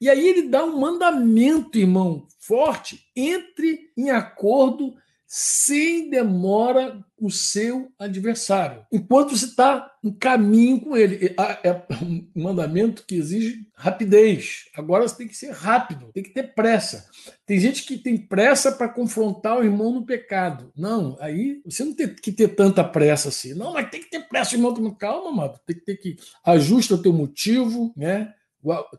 E 0.00 0.08
aí 0.08 0.26
ele 0.26 0.48
dá 0.48 0.64
um 0.64 0.78
mandamento, 0.78 1.78
irmão, 1.78 2.26
forte, 2.38 3.06
entre 3.14 3.90
em 3.96 4.10
acordo 4.10 4.94
sem 5.32 6.10
demora 6.10 7.04
o 7.16 7.30
seu 7.30 7.92
adversário, 7.96 8.84
enquanto 8.90 9.36
você 9.36 9.44
está 9.44 9.88
em 10.02 10.12
caminho 10.12 10.80
com 10.80 10.96
ele. 10.96 11.36
É 11.62 11.70
um 12.02 12.28
mandamento 12.34 13.04
que 13.06 13.14
exige 13.14 13.64
rapidez. 13.76 14.64
Agora 14.74 15.06
você 15.06 15.18
tem 15.18 15.28
que 15.28 15.36
ser 15.36 15.52
rápido, 15.52 16.10
tem 16.12 16.24
que 16.24 16.34
ter 16.34 16.52
pressa. 16.52 17.08
Tem 17.46 17.60
gente 17.60 17.84
que 17.84 17.96
tem 17.96 18.16
pressa 18.16 18.72
para 18.72 18.88
confrontar 18.88 19.56
o 19.56 19.62
irmão 19.62 19.92
no 19.92 20.04
pecado. 20.04 20.72
Não, 20.76 21.16
aí 21.20 21.62
você 21.64 21.84
não 21.84 21.94
tem 21.94 22.12
que 22.12 22.32
ter 22.32 22.48
tanta 22.56 22.82
pressa 22.82 23.28
assim. 23.28 23.54
Não, 23.54 23.74
mas 23.74 23.88
tem 23.88 24.00
que 24.00 24.10
ter 24.10 24.26
pressa, 24.26 24.56
irmão. 24.56 24.74
Calma, 24.98 25.30
amado. 25.30 25.60
Tem 25.64 25.76
que 25.76 25.84
ter 25.84 25.96
que 25.96 26.16
ajusta 26.44 26.96
o 26.96 27.02
teu 27.02 27.12
motivo, 27.12 27.92
né? 27.96 28.34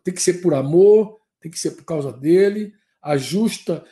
tem 0.02 0.14
que 0.14 0.22
ser 0.22 0.36
por 0.36 0.54
amor, 0.54 1.20
tem 1.42 1.52
que 1.52 1.60
ser 1.60 1.72
por 1.72 1.84
causa 1.84 2.14
dele, 2.14 2.74
ajusta, 3.02 3.84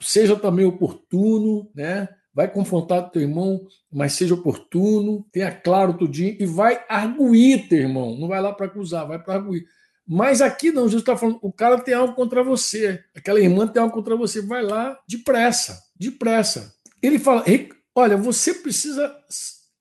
seja 0.00 0.36
também 0.36 0.64
oportuno, 0.64 1.70
né? 1.74 2.08
Vai 2.32 2.50
confrontar 2.50 3.10
teu 3.10 3.22
irmão, 3.22 3.66
mas 3.92 4.12
seja 4.12 4.34
oportuno, 4.34 5.26
tenha 5.32 5.50
claro 5.50 5.94
tudinho 5.94 6.36
e 6.38 6.46
vai 6.46 6.84
arguir 6.88 7.68
teu 7.68 7.78
irmão. 7.78 8.16
Não 8.16 8.28
vai 8.28 8.40
lá 8.40 8.52
para 8.52 8.66
acusar, 8.66 9.06
vai 9.06 9.22
para 9.22 9.34
arguir. 9.34 9.66
Mas 10.06 10.40
aqui 10.40 10.72
não, 10.72 10.84
Jesus 10.84 11.02
está 11.02 11.16
falando, 11.16 11.38
o 11.40 11.52
cara 11.52 11.78
tem 11.80 11.94
algo 11.94 12.14
contra 12.14 12.42
você, 12.42 13.00
aquela 13.14 13.40
irmã 13.40 13.66
tem 13.66 13.80
algo 13.80 13.94
contra 13.94 14.16
você, 14.16 14.42
vai 14.42 14.62
lá 14.62 14.98
depressa, 15.08 15.80
depressa. 15.94 16.74
Ele 17.00 17.18
fala, 17.18 17.44
olha, 17.94 18.16
você 18.16 18.54
precisa 18.54 19.14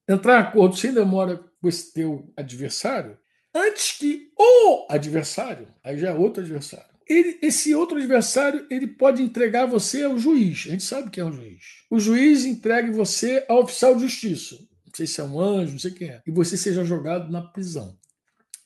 entrar 0.07 0.39
em 0.39 0.43
acordo 0.43 0.77
sem 0.77 0.93
demora 0.93 1.43
com 1.59 1.67
esse 1.67 1.91
teu 1.93 2.31
adversário, 2.37 3.17
antes 3.53 3.97
que 3.97 4.31
o 4.37 4.85
adversário, 4.89 5.67
aí 5.83 5.97
já 5.97 6.09
é 6.09 6.13
outro 6.13 6.43
adversário, 6.43 6.88
ele, 7.09 7.39
esse 7.41 7.73
outro 7.73 7.97
adversário 7.97 8.67
ele 8.69 8.87
pode 8.87 9.23
entregar 9.23 9.65
você 9.65 10.03
ao 10.03 10.17
juiz. 10.19 10.67
A 10.67 10.71
gente 10.71 10.83
sabe 10.83 11.09
quem 11.09 11.23
é 11.23 11.25
o 11.25 11.31
juiz. 11.31 11.63
O 11.89 11.99
juiz 11.99 12.45
entregue 12.45 12.91
você 12.91 13.43
ao 13.49 13.63
oficial 13.63 13.95
de 13.95 14.01
justiça. 14.01 14.55
Não 14.55 14.93
sei 14.95 15.07
se 15.07 15.19
é 15.19 15.23
um 15.23 15.39
anjo, 15.39 15.71
não 15.71 15.79
sei 15.79 15.91
quem 15.91 16.09
é. 16.09 16.21
E 16.25 16.31
você 16.31 16.55
seja 16.55 16.85
jogado 16.85 17.31
na 17.31 17.41
prisão. 17.41 17.97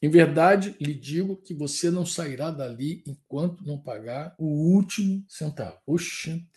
Em 0.01 0.10
verdade, 0.10 0.75
lhe 0.82 0.93
digo 0.93 1.38
que 1.38 1.53
você 1.53 1.89
não 1.89 2.06
sairá 2.06 2.51
dali 2.51 3.01
enquanto 3.08 3.65
não 3.65 3.79
pagar 3.79 4.36
o 4.38 4.45
último 4.45 5.23
centavo. 5.29 5.79
Oxente. 5.88 6.51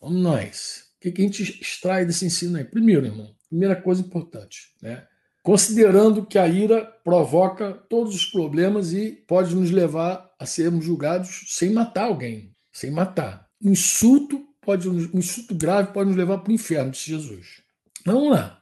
Vamos 0.00 0.20
nós. 0.20 0.84
O 0.96 1.00
que 1.00 1.22
a 1.22 1.24
gente 1.24 1.42
extrai 1.60 2.04
desse 2.04 2.26
ensino 2.26 2.56
aí? 2.56 2.64
Primeiro, 2.64 3.06
irmão, 3.06 3.32
primeira 3.48 3.80
coisa 3.80 4.00
importante, 4.00 4.74
né? 4.82 5.06
Considerando 5.46 6.26
que 6.26 6.38
a 6.40 6.48
ira 6.48 6.84
provoca 7.04 7.72
todos 7.88 8.16
os 8.16 8.26
problemas 8.26 8.92
e 8.92 9.12
pode 9.28 9.54
nos 9.54 9.70
levar 9.70 10.28
a 10.40 10.44
sermos 10.44 10.84
julgados 10.84 11.44
sem 11.46 11.70
matar 11.70 12.06
alguém, 12.06 12.52
sem 12.72 12.90
matar. 12.90 13.48
Um 13.62 13.70
insulto 13.70 14.44
pode, 14.60 14.88
um 14.88 14.98
insulto 15.14 15.54
grave 15.54 15.92
pode 15.92 16.08
nos 16.08 16.18
levar 16.18 16.38
para 16.38 16.50
o 16.50 16.54
inferno, 16.54 16.90
disse 16.90 17.12
Jesus. 17.12 17.62
Vamos 18.04 18.32
lá. 18.32 18.60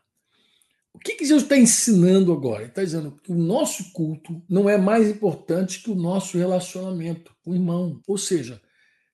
O 0.93 0.99
que, 0.99 1.15
que 1.15 1.25
Jesus 1.25 1.45
está 1.45 1.57
ensinando 1.57 2.31
agora? 2.35 2.61
Ele 2.61 2.69
está 2.69 2.85
dizendo 2.85 3.13
que 3.13 3.33
o 3.33 3.35
nosso 3.35 3.91
culto 3.95 4.43
não 4.47 4.69
é 4.69 4.77
mais 4.77 5.09
importante 5.09 5.83
que 5.83 5.91
o 5.91 5.95
nosso 5.95 6.37
relacionamento 6.37 7.35
com 7.43 7.53
o 7.53 7.55
irmão. 7.55 7.99
Ou 8.07 8.19
seja, 8.19 8.61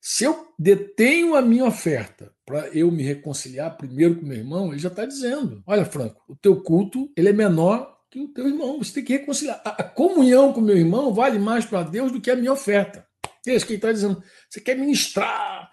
Se 0.00 0.24
eu 0.24 0.48
detenho 0.58 1.34
a 1.34 1.42
minha 1.42 1.66
oferta 1.66 2.32
para 2.46 2.68
eu 2.68 2.90
me 2.90 3.02
reconciliar 3.02 3.76
primeiro 3.76 4.16
com 4.16 4.26
meu 4.26 4.38
irmão, 4.38 4.72
ele 4.72 4.78
já 4.78 4.88
está 4.88 5.04
dizendo: 5.04 5.62
olha, 5.66 5.84
Franco, 5.84 6.22
o 6.26 6.34
teu 6.34 6.62
culto 6.62 7.12
ele 7.16 7.28
é 7.28 7.32
menor 7.32 8.00
que 8.10 8.18
o 8.18 8.28
teu 8.28 8.48
irmão. 8.48 8.78
Você 8.78 8.94
tem 8.94 9.04
que 9.04 9.12
reconciliar. 9.12 9.60
A, 9.64 9.82
comunhão 9.84 10.52
com 10.52 10.60
o 10.60 10.64
meu 10.64 10.76
irmão 10.76 11.12
vale 11.12 11.38
mais 11.38 11.66
para 11.66 11.82
Deus 11.82 12.10
do 12.10 12.20
que 12.20 12.30
a 12.30 12.36
minha 12.36 12.52
oferta. 12.52 13.06
É 13.46 13.54
isso 13.54 13.66
que 13.66 13.72
ele 13.72 13.78
está 13.78 13.92
dizendo. 13.92 14.22
Você 14.48 14.60
quer 14.60 14.76
ministrar 14.76 15.70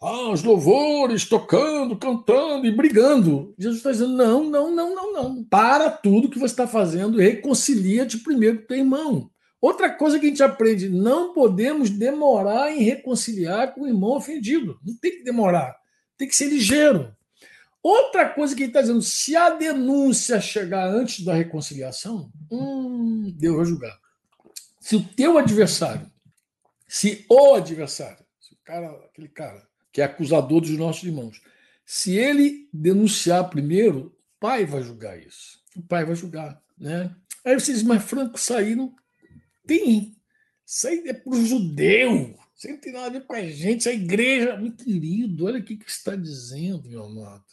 ah, 0.00 0.30
os 0.30 0.42
louvores, 0.42 1.24
tocando, 1.28 1.96
cantando 1.96 2.66
e 2.66 2.70
brigando. 2.70 3.54
Jesus 3.56 3.78
está 3.78 3.92
dizendo: 3.92 4.16
não, 4.16 4.42
não, 4.42 4.74
não, 4.74 4.94
não, 4.94 5.12
não. 5.12 5.44
Para 5.44 5.88
tudo 5.88 6.28
que 6.28 6.38
você 6.38 6.52
está 6.52 6.66
fazendo 6.66 7.18
reconcilia-te 7.18 8.18
primeiro 8.18 8.60
com 8.60 8.66
teu 8.66 8.78
irmão. 8.78 9.30
Outra 9.62 9.88
coisa 9.88 10.18
que 10.18 10.26
a 10.26 10.28
gente 10.28 10.42
aprende: 10.42 10.88
não 10.88 11.32
podemos 11.32 11.88
demorar 11.88 12.72
em 12.72 12.82
reconciliar 12.82 13.72
com 13.72 13.82
o 13.82 13.86
irmão 13.86 14.16
ofendido. 14.16 14.76
Não 14.84 14.96
tem 14.96 15.12
que 15.12 15.22
demorar, 15.22 15.76
tem 16.18 16.26
que 16.26 16.34
ser 16.34 16.46
ligeiro. 16.46 17.16
Outra 17.80 18.28
coisa 18.28 18.56
que 18.56 18.62
ele 18.64 18.70
está 18.70 18.80
dizendo: 18.80 19.00
se 19.00 19.36
a 19.36 19.50
denúncia 19.50 20.40
chegar 20.40 20.88
antes 20.88 21.24
da 21.24 21.32
reconciliação, 21.32 22.28
hum, 22.50 23.32
Deus 23.36 23.56
vai 23.56 23.64
julgar. 23.66 23.98
Se 24.80 24.96
o 24.96 25.04
teu 25.04 25.38
adversário, 25.38 26.10
se 26.88 27.24
o 27.28 27.54
adversário, 27.54 28.24
se 28.40 28.54
o 28.54 28.58
cara, 28.64 28.90
aquele 29.06 29.28
cara 29.28 29.62
que 29.92 30.00
é 30.00 30.04
acusador 30.04 30.60
dos 30.60 30.76
nossos 30.76 31.04
irmãos, 31.04 31.40
se 31.86 32.16
ele 32.16 32.68
denunciar 32.72 33.48
primeiro, 33.48 34.06
o 34.06 34.40
pai 34.40 34.66
vai 34.66 34.82
julgar 34.82 35.16
isso. 35.16 35.62
O 35.76 35.82
pai 35.82 36.04
vai 36.04 36.16
julgar, 36.16 36.60
né? 36.76 37.14
Aí 37.44 37.54
vocês, 37.54 37.82
mas 37.84 38.02
Franco, 38.02 38.40
saíram 38.40 38.92
tem. 39.66 40.14
Isso 40.66 40.88
aí 40.88 41.02
é 41.06 41.12
para 41.12 41.32
o 41.32 41.44
judeu. 41.44 42.34
Isso 42.56 42.68
não 42.68 42.78
tem 42.78 42.92
nada 42.92 43.06
a 43.06 43.10
ver 43.10 43.26
com 43.26 43.34
a 43.34 43.42
gente. 43.42 43.80
Isso 43.80 43.88
é 43.88 43.92
a 43.92 43.96
igreja. 43.96 44.56
Meu 44.56 44.72
querido, 44.72 45.46
olha 45.46 45.58
o 45.58 45.62
que, 45.62 45.76
que 45.76 45.90
está 45.90 46.14
dizendo, 46.14 46.88
meu 46.88 47.04
amado. 47.04 47.44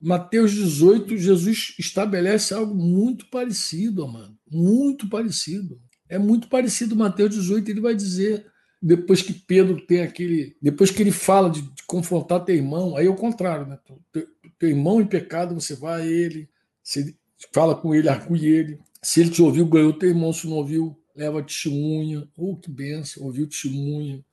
Mateus 0.00 0.52
18, 0.52 1.16
Jesus 1.16 1.74
estabelece 1.78 2.52
algo 2.52 2.74
muito 2.74 3.26
parecido, 3.30 4.04
amado. 4.04 4.36
Muito 4.50 5.08
parecido. 5.08 5.80
É 6.08 6.18
muito 6.18 6.48
parecido. 6.48 6.96
Mateus 6.96 7.34
18, 7.34 7.70
ele 7.70 7.80
vai 7.80 7.94
dizer, 7.94 8.46
depois 8.80 9.22
que 9.22 9.32
Pedro 9.32 9.80
tem 9.86 10.02
aquele. 10.02 10.56
Depois 10.60 10.90
que 10.90 11.02
ele 11.02 11.12
fala 11.12 11.50
de, 11.50 11.62
de 11.62 11.82
confrontar 11.86 12.44
teu 12.44 12.54
irmão, 12.54 12.96
aí 12.96 13.06
é 13.06 13.10
o 13.10 13.14
contrário, 13.14 13.66
né? 13.66 13.78
Teu, 14.12 14.26
teu 14.58 14.68
irmão 14.68 15.00
em 15.00 15.06
pecado, 15.06 15.54
você 15.54 15.74
vai 15.74 16.02
a 16.02 16.06
ele, 16.06 16.48
você 16.82 17.14
fala 17.52 17.74
com 17.74 17.94
ele, 17.94 18.08
arcue 18.08 18.46
ele. 18.46 18.78
Se 19.02 19.20
ele 19.20 19.30
te 19.30 19.42
ouviu, 19.42 19.66
ganhou 19.66 19.92
teu 19.92 20.08
irmão, 20.08 20.32
se 20.32 20.46
não 20.46 20.56
ouviu, 20.56 20.98
leva 21.18 21.42
testemunha, 21.42 22.28
ou 22.36 22.52
oh, 22.52 22.56
que 22.56 22.70
benção, 22.70 23.24
ouviu 23.24 23.48
testemunha, 23.48 24.24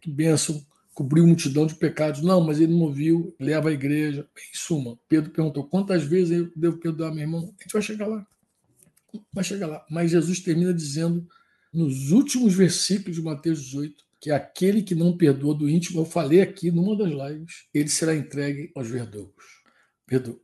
que 0.00 0.10
benção, 0.10 0.64
cobriu 0.94 1.26
multidão 1.26 1.66
de 1.66 1.74
pecados. 1.74 2.22
Não, 2.22 2.40
mas 2.40 2.58
ele 2.58 2.72
não 2.72 2.80
ouviu, 2.80 3.34
leva 3.38 3.68
a 3.68 3.72
igreja. 3.72 4.26
Em 4.36 4.56
suma, 4.56 4.98
Pedro 5.06 5.30
perguntou: 5.30 5.64
quantas 5.64 6.02
vezes 6.02 6.38
eu 6.38 6.52
devo 6.56 6.78
perdoar 6.78 7.12
meu 7.12 7.22
irmão? 7.22 7.54
A 7.58 7.62
gente 7.62 7.72
vai 7.72 7.82
chegar 7.82 8.06
lá. 8.06 8.26
Vai 9.34 9.44
chegar 9.44 9.66
lá. 9.66 9.84
Mas 9.90 10.10
Jesus 10.10 10.40
termina 10.40 10.72
dizendo, 10.72 11.28
nos 11.72 12.10
últimos 12.10 12.54
versículos 12.54 13.16
de 13.16 13.22
Mateus 13.22 13.62
18, 13.62 14.04
que 14.18 14.30
aquele 14.30 14.82
que 14.82 14.94
não 14.94 15.16
perdoa 15.16 15.54
do 15.54 15.68
íntimo, 15.68 16.00
eu 16.00 16.04
falei 16.04 16.40
aqui 16.40 16.70
numa 16.70 16.96
das 16.96 17.10
lives, 17.10 17.66
ele 17.74 17.88
será 17.88 18.14
entregue 18.14 18.70
aos 18.74 18.88
verdugos. 18.88 19.60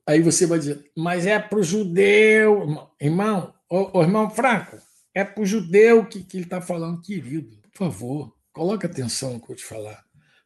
Aí 0.06 0.22
você 0.22 0.46
vai 0.46 0.58
dizer, 0.58 0.90
mas 0.96 1.26
é 1.26 1.38
para 1.38 1.58
o 1.58 1.62
judeu, 1.62 2.62
irmão. 2.62 2.90
Irmão, 3.00 3.54
ô, 3.68 3.98
ô, 3.98 4.02
irmão 4.02 4.30
Franco, 4.30 4.78
é 5.16 5.24
para 5.24 5.42
o 5.42 5.46
judeu 5.46 6.04
que, 6.04 6.22
que 6.22 6.36
ele 6.36 6.44
está 6.44 6.60
falando, 6.60 7.00
querido. 7.00 7.56
Por 7.72 7.78
favor, 7.78 8.36
coloque 8.52 8.84
atenção 8.84 9.32
no 9.32 9.38
que 9.38 9.44
eu 9.44 9.48
vou 9.48 9.56
te 9.56 9.64
falar. 9.64 10.04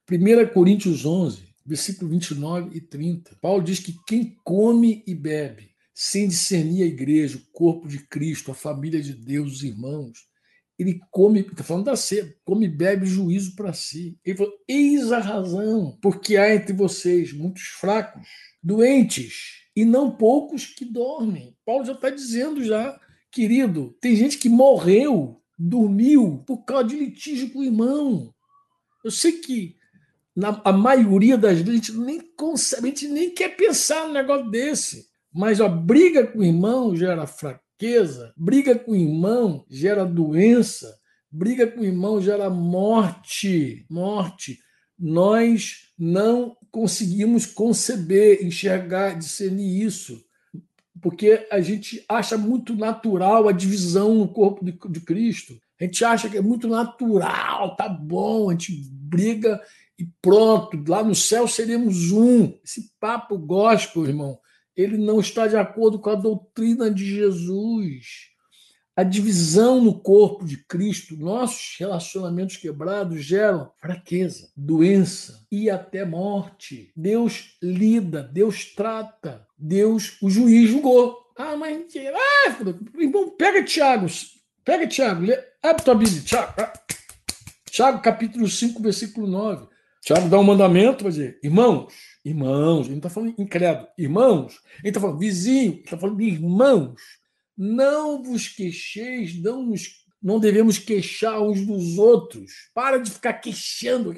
1 0.09 0.55
Coríntios 0.55 1.05
11, 1.05 1.43
versículo 1.67 2.09
29 2.13 2.77
e 2.77 2.81
30. 2.81 3.37
Paulo 3.41 3.65
diz 3.65 3.81
que 3.81 3.97
quem 4.07 4.37
come 4.45 5.03
e 5.09 5.13
bebe, 5.13 5.71
sem 5.93 6.29
discernir 6.29 6.85
a 6.85 6.87
igreja, 6.87 7.37
o 7.37 7.53
corpo 7.53 7.89
de 7.89 7.99
Cristo, 8.07 8.53
a 8.53 8.55
família 8.55 9.03
de 9.03 9.13
Deus, 9.13 9.55
os 9.55 9.63
irmãos, 9.65 10.29
ele 10.79 11.01
come, 11.11 11.41
está 11.41 11.65
falando 11.65 11.87
da 11.87 11.97
ceia, 11.97 12.33
come 12.45 12.67
e 12.67 12.69
bebe 12.69 13.07
juízo 13.07 13.57
para 13.57 13.73
si. 13.73 14.17
Ele 14.25 14.39
falou: 14.39 14.53
eis 14.69 15.11
a 15.11 15.19
razão, 15.19 15.99
porque 16.01 16.37
há 16.37 16.55
entre 16.55 16.73
vocês 16.73 17.33
muitos 17.33 17.65
fracos, 17.65 18.25
doentes, 18.63 19.67
e 19.75 19.85
não 19.85 20.17
poucos 20.17 20.67
que 20.67 20.85
dormem. 20.85 21.57
Paulo 21.67 21.85
já 21.85 21.93
está 21.93 22.09
dizendo 22.09 22.63
já 22.63 22.97
Querido, 23.31 23.97
tem 24.01 24.17
gente 24.17 24.39
que 24.39 24.49
morreu, 24.49 25.41
dormiu 25.57 26.43
por 26.47 26.65
causa 26.65 26.89
de 26.89 26.97
litígio 26.97 27.51
com 27.51 27.61
o 27.61 27.65
irmão. 27.65 28.35
Eu 29.05 29.11
sei 29.11 29.33
que 29.33 29.77
na, 30.35 30.61
a 30.65 30.73
maioria 30.73 31.39
das 31.39 31.61
vezes 31.61 31.69
a 31.69 31.75
gente 31.75 31.93
nem 31.93 32.21
consegue, 32.37 32.83
a 32.83 32.87
gente 32.89 33.09
nem 33.09 33.31
quer 33.31 33.57
pensar 33.57 34.07
num 34.07 34.15
negócio 34.15 34.51
desse. 34.51 35.09
Mas 35.33 35.61
a 35.61 35.69
briga 35.69 36.27
com 36.27 36.41
o 36.41 36.45
irmão 36.45 36.97
gera 36.97 37.25
fraqueza, 37.25 38.33
briga 38.37 38.77
com 38.77 38.93
o 38.93 38.97
irmão 38.97 39.65
gera 39.71 40.05
doença, 40.05 40.93
briga 41.31 41.69
com 41.69 41.83
o 41.83 41.85
irmão 41.85 42.21
gera 42.21 42.51
morte. 42.51 43.87
Morte. 43.89 44.59
Nós 44.99 45.89
não 45.97 46.57
conseguimos 46.71 47.47
conceber, 47.47 48.45
enxergar, 48.45 49.17
discernir 49.17 49.83
isso 49.85 50.21
porque 51.01 51.47
a 51.51 51.61
gente 51.61 52.05
acha 52.09 52.37
muito 52.37 52.75
natural 52.75 53.49
a 53.49 53.53
divisão 53.53 54.15
no 54.15 54.29
corpo 54.29 54.65
de, 54.65 54.73
de 54.73 55.01
Cristo. 55.01 55.59
A 55.81 55.85
gente 55.85 56.05
acha 56.05 56.29
que 56.29 56.37
é 56.37 56.43
muito 56.43 56.69
natural, 56.69 57.75
tá 57.75 57.89
bom, 57.89 58.51
a 58.51 58.53
gente 58.53 58.73
briga 58.91 59.61
e 59.99 60.07
pronto, 60.23 60.83
lá 60.89 61.03
no 61.03 61.15
céu 61.15 61.47
seremos 61.47 62.11
um. 62.11 62.55
Esse 62.65 62.91
papo 62.99 63.37
gospel, 63.37 64.07
irmão, 64.07 64.39
ele 64.77 64.97
não 64.97 65.21
está 65.21 65.47
de 65.47 65.57
acordo 65.57 65.99
com 65.99 66.11
a 66.11 66.15
doutrina 66.15 66.91
de 66.91 67.05
Jesus. 67.05 68.30
A 68.97 69.03
divisão 69.03 69.81
no 69.81 69.99
corpo 69.99 70.45
de 70.45 70.57
Cristo, 70.57 71.17
nossos 71.17 71.77
relacionamentos 71.79 72.57
quebrados 72.57 73.25
geram 73.25 73.71
fraqueza, 73.79 74.51
doença 74.57 75.47
e 75.51 75.71
até 75.71 76.05
morte. 76.05 76.93
Deus 76.95 77.57
lida, 77.63 78.23
Deus 78.23 78.65
trata, 78.75 79.47
Deus, 79.57 80.19
o 80.21 80.29
juiz 80.29 80.71
julgou. 80.71 81.17
Ah, 81.37 81.57
mas. 81.57 81.81
Ah, 81.97 82.57
irmão, 82.99 83.31
pega 83.31 83.65
Tiago, 83.65 84.07
pega 84.65 84.87
Tiago, 84.87 85.23
abre 85.63 85.85
tua 85.85 85.95
Bíblia, 85.95 86.23
Tiago. 86.23 86.53
Ah. 86.59 86.73
Tiago, 87.71 88.03
capítulo 88.03 88.49
5, 88.49 88.83
versículo 88.83 89.27
9. 89.29 89.69
Tiago 90.03 90.29
dá 90.29 90.39
um 90.39 90.43
mandamento, 90.43 91.05
vai 91.05 91.13
dizer, 91.13 91.39
irmãos, 91.43 91.93
irmãos, 92.25 92.87
ele 92.87 92.91
não 92.91 92.97
está 92.97 93.11
falando 93.11 93.35
incrédulo, 93.39 93.87
irmãos, 93.97 94.59
ele 94.81 94.89
está 94.89 95.01
falando 95.01 95.19
vizinho, 95.19 95.73
ele 95.73 95.83
está 95.85 95.97
falando 95.97 96.19
de 96.19 96.25
irmãos 96.25 97.01
não 97.63 98.23
vos 98.23 98.49
queixeis, 98.49 99.39
não, 99.39 99.67
nos, 99.67 100.03
não 100.23 100.41
devemos 100.41 100.79
queixar 100.79 101.43
uns 101.43 101.61
dos 101.67 101.99
outros. 101.99 102.71
Para 102.73 102.97
de 102.97 103.11
ficar 103.11 103.35
queixando. 103.35 104.15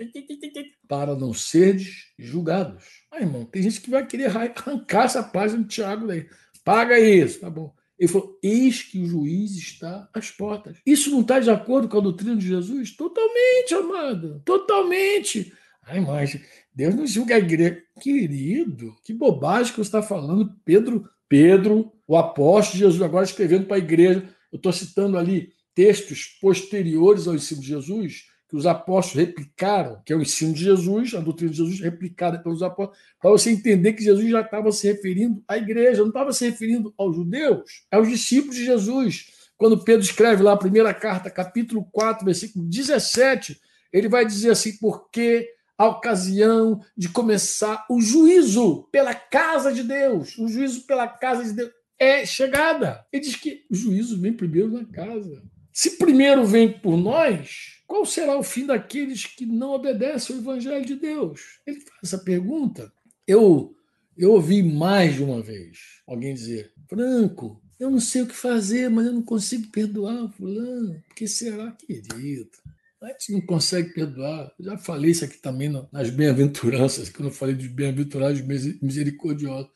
Para 0.86 1.16
não 1.16 1.34
serdes 1.34 2.12
julgados. 2.16 2.84
Ah, 3.10 3.20
irmão, 3.20 3.44
tem 3.44 3.62
gente 3.64 3.80
que 3.80 3.90
vai 3.90 4.06
querer 4.06 4.26
arrancar 4.26 5.06
essa 5.06 5.24
página 5.24 5.60
do 5.60 5.66
Tiago 5.66 6.06
daí. 6.06 6.28
Paga 6.62 7.00
isso, 7.00 7.40
tá 7.40 7.50
bom. 7.50 7.74
Ele 7.98 8.06
falou: 8.06 8.38
eis 8.40 8.84
que 8.84 9.00
o 9.00 9.06
juiz 9.06 9.56
está 9.56 10.08
às 10.14 10.30
portas. 10.30 10.78
Isso 10.86 11.10
não 11.10 11.22
está 11.22 11.40
de 11.40 11.50
acordo 11.50 11.88
com 11.88 11.98
a 11.98 12.02
doutrina 12.02 12.36
de 12.36 12.46
Jesus? 12.46 12.94
Totalmente, 12.94 13.74
amado. 13.74 14.40
Totalmente. 14.44 15.52
Ai, 15.82 15.98
mas 15.98 16.38
Deus 16.72 16.94
não 16.94 17.08
julga 17.08 17.34
a 17.34 17.38
igreja. 17.38 17.82
Querido, 18.00 18.96
que 19.02 19.12
bobagem 19.12 19.72
que 19.72 19.78
você 19.78 19.88
está 19.88 20.00
falando. 20.00 20.54
Pedro 20.64 21.10
Pedro, 21.32 21.90
o 22.12 22.16
apóstolo 22.18 22.78
Jesus, 22.78 23.00
agora 23.00 23.24
escrevendo 23.24 23.64
para 23.64 23.76
a 23.76 23.78
igreja. 23.78 24.22
Eu 24.52 24.56
estou 24.56 24.70
citando 24.70 25.16
ali 25.16 25.50
textos 25.74 26.26
posteriores 26.42 27.26
ao 27.26 27.34
ensino 27.34 27.62
de 27.62 27.68
Jesus, 27.68 28.24
que 28.50 28.54
os 28.54 28.66
apóstolos 28.66 29.26
replicaram, 29.26 30.02
que 30.04 30.12
é 30.12 30.16
o 30.16 30.20
ensino 30.20 30.52
de 30.52 30.62
Jesus, 30.62 31.14
a 31.14 31.20
doutrina 31.20 31.50
de 31.50 31.56
Jesus 31.56 31.80
replicada 31.80 32.38
pelos 32.38 32.62
apóstolos, 32.62 33.00
para 33.18 33.30
você 33.30 33.50
entender 33.50 33.94
que 33.94 34.04
Jesus 34.04 34.28
já 34.28 34.42
estava 34.42 34.70
se 34.72 34.86
referindo 34.86 35.42
à 35.48 35.56
igreja, 35.56 36.02
não 36.02 36.08
estava 36.08 36.34
se 36.34 36.44
referindo 36.50 36.92
aos 36.98 37.16
judeus, 37.16 37.62
aos 37.90 38.06
discípulos 38.06 38.56
de 38.56 38.66
Jesus. 38.66 39.28
Quando 39.56 39.82
Pedro 39.82 40.02
escreve 40.02 40.42
lá 40.42 40.52
a 40.52 40.58
primeira 40.58 40.92
carta, 40.92 41.30
capítulo 41.30 41.82
4, 41.90 42.26
versículo 42.26 42.66
17, 42.66 43.58
ele 43.90 44.10
vai 44.10 44.26
dizer 44.26 44.50
assim: 44.50 44.76
porque 44.76 45.48
a 45.78 45.86
ocasião 45.88 46.78
de 46.94 47.08
começar 47.08 47.86
o 47.88 48.02
juízo 48.02 48.86
pela 48.92 49.14
casa 49.14 49.72
de 49.72 49.82
Deus. 49.82 50.36
O 50.36 50.46
juízo 50.46 50.86
pela 50.86 51.08
casa 51.08 51.42
de 51.42 51.54
Deus 51.54 51.72
é 52.02 52.26
chegada. 52.26 53.06
Ele 53.12 53.22
diz 53.22 53.36
que 53.36 53.64
o 53.70 53.74
juízo 53.74 54.20
vem 54.20 54.32
primeiro 54.32 54.70
na 54.70 54.84
casa. 54.84 55.42
Se 55.72 55.96
primeiro 55.96 56.44
vem 56.44 56.70
por 56.70 56.96
nós, 56.96 57.80
qual 57.86 58.04
será 58.04 58.36
o 58.36 58.42
fim 58.42 58.66
daqueles 58.66 59.24
que 59.24 59.46
não 59.46 59.70
obedecem 59.70 60.36
ao 60.36 60.42
evangelho 60.42 60.84
de 60.84 60.96
Deus? 60.96 61.60
Ele 61.66 61.80
faz 61.80 62.00
essa 62.02 62.18
pergunta. 62.18 62.92
Eu 63.26 63.74
eu 64.16 64.32
ouvi 64.32 64.62
mais 64.62 65.14
de 65.14 65.22
uma 65.22 65.40
vez 65.42 65.78
alguém 66.06 66.34
dizer: 66.34 66.72
Franco, 66.88 67.62
eu 67.78 67.90
não 67.90 68.00
sei 68.00 68.22
o 68.22 68.26
que 68.26 68.34
fazer, 68.34 68.90
mas 68.90 69.06
eu 69.06 69.12
não 69.12 69.22
consigo 69.22 69.70
perdoar 69.70 70.30
fulano. 70.32 71.02
Por 71.08 71.14
que 71.14 71.26
será, 71.26 71.72
querido? 71.72 72.50
A 73.02 73.08
gente 73.08 73.32
não 73.32 73.40
consegue 73.40 73.92
perdoar. 73.92 74.52
Já 74.60 74.78
falei 74.78 75.10
isso 75.10 75.24
aqui 75.24 75.38
também 75.38 75.68
nas 75.90 76.10
bem-aventuranças, 76.10 77.08
quando 77.08 77.28
eu 77.28 77.34
falei 77.34 77.54
dos 77.54 77.66
bem-aventurados 77.66 78.40
misericordiosos. 78.80 79.70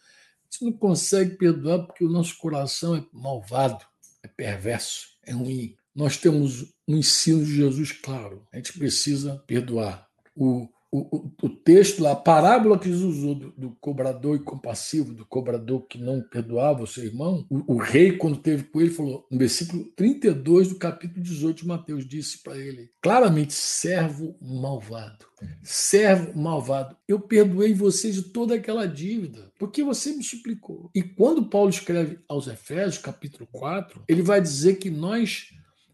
Gente 0.50 0.64
não 0.64 0.72
consegue 0.72 1.36
perdoar 1.36 1.86
porque 1.86 2.04
o 2.04 2.08
nosso 2.08 2.36
coração 2.38 2.96
é 2.96 3.04
malvado, 3.12 3.84
é 4.22 4.28
perverso, 4.28 5.08
é 5.24 5.32
ruim. 5.32 5.76
Nós 5.94 6.16
temos 6.16 6.74
um 6.86 6.96
ensino 6.96 7.44
de 7.44 7.56
Jesus 7.56 7.92
claro. 7.92 8.46
A 8.52 8.56
gente 8.56 8.78
precisa 8.78 9.42
perdoar. 9.46 10.06
O 10.34 10.68
o, 10.98 11.32
o, 11.42 11.48
texto, 11.48 12.06
a 12.06 12.14
parábola 12.14 12.78
que 12.78 12.88
Jesus 12.88 13.16
usou 13.18 13.34
do, 13.34 13.50
do, 13.52 13.70
cobrador 13.80 14.36
incompassivo, 14.36 15.12
do 15.12 15.26
cobrador 15.26 15.86
que 15.86 15.98
não 15.98 16.22
perdoava 16.22 16.82
o 16.82 16.86
seu 16.86 17.04
irmão, 17.04 17.44
o, 17.50 17.74
o, 17.74 17.76
rei, 17.76 18.16
quando 18.16 18.38
teve 18.38 18.64
com 18.64 18.80
ele, 18.80 18.90
falou, 18.90 19.26
no 19.30 19.38
versículo 19.38 19.84
32 19.96 20.68
do 20.68 20.76
capítulo 20.76 21.22
18 21.22 21.58
de 21.58 21.66
Mateus, 21.66 22.08
disse 22.08 22.42
para 22.42 22.56
ele 22.56 22.90
claramente: 23.02 23.52
servo 23.52 24.36
malvado, 24.40 25.26
servo 25.62 26.38
malvado, 26.38 26.96
eu 27.06 27.20
perdoei 27.20 27.74
você 27.74 28.10
de 28.10 28.22
toda 28.22 28.54
aquela 28.54 28.86
dívida, 28.86 29.50
porque 29.58 29.82
você 29.82 30.12
me 30.12 30.20
explicou. 30.20 30.90
E 30.94 31.02
quando 31.02 31.50
Paulo 31.50 31.70
escreve 31.70 32.18
aos 32.28 32.46
Efésios, 32.46 32.98
capítulo 32.98 33.48
4, 33.52 34.04
ele 34.08 34.22
vai 34.22 34.40
dizer 34.40 34.76
que 34.76 34.90
nós 34.90 35.48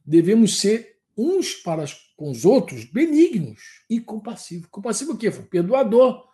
devemos 0.05 0.59
ser 0.59 0.92
uns 1.17 1.55
para 1.55 1.85
com 2.17 2.31
os 2.31 2.45
outros 2.45 2.85
benignos 2.85 3.61
e 3.89 4.01
compassivos. 4.01 4.69
Compassivo 4.71 5.13
o 5.13 5.17
quê? 5.17 5.31
Perdoador, 5.31 6.25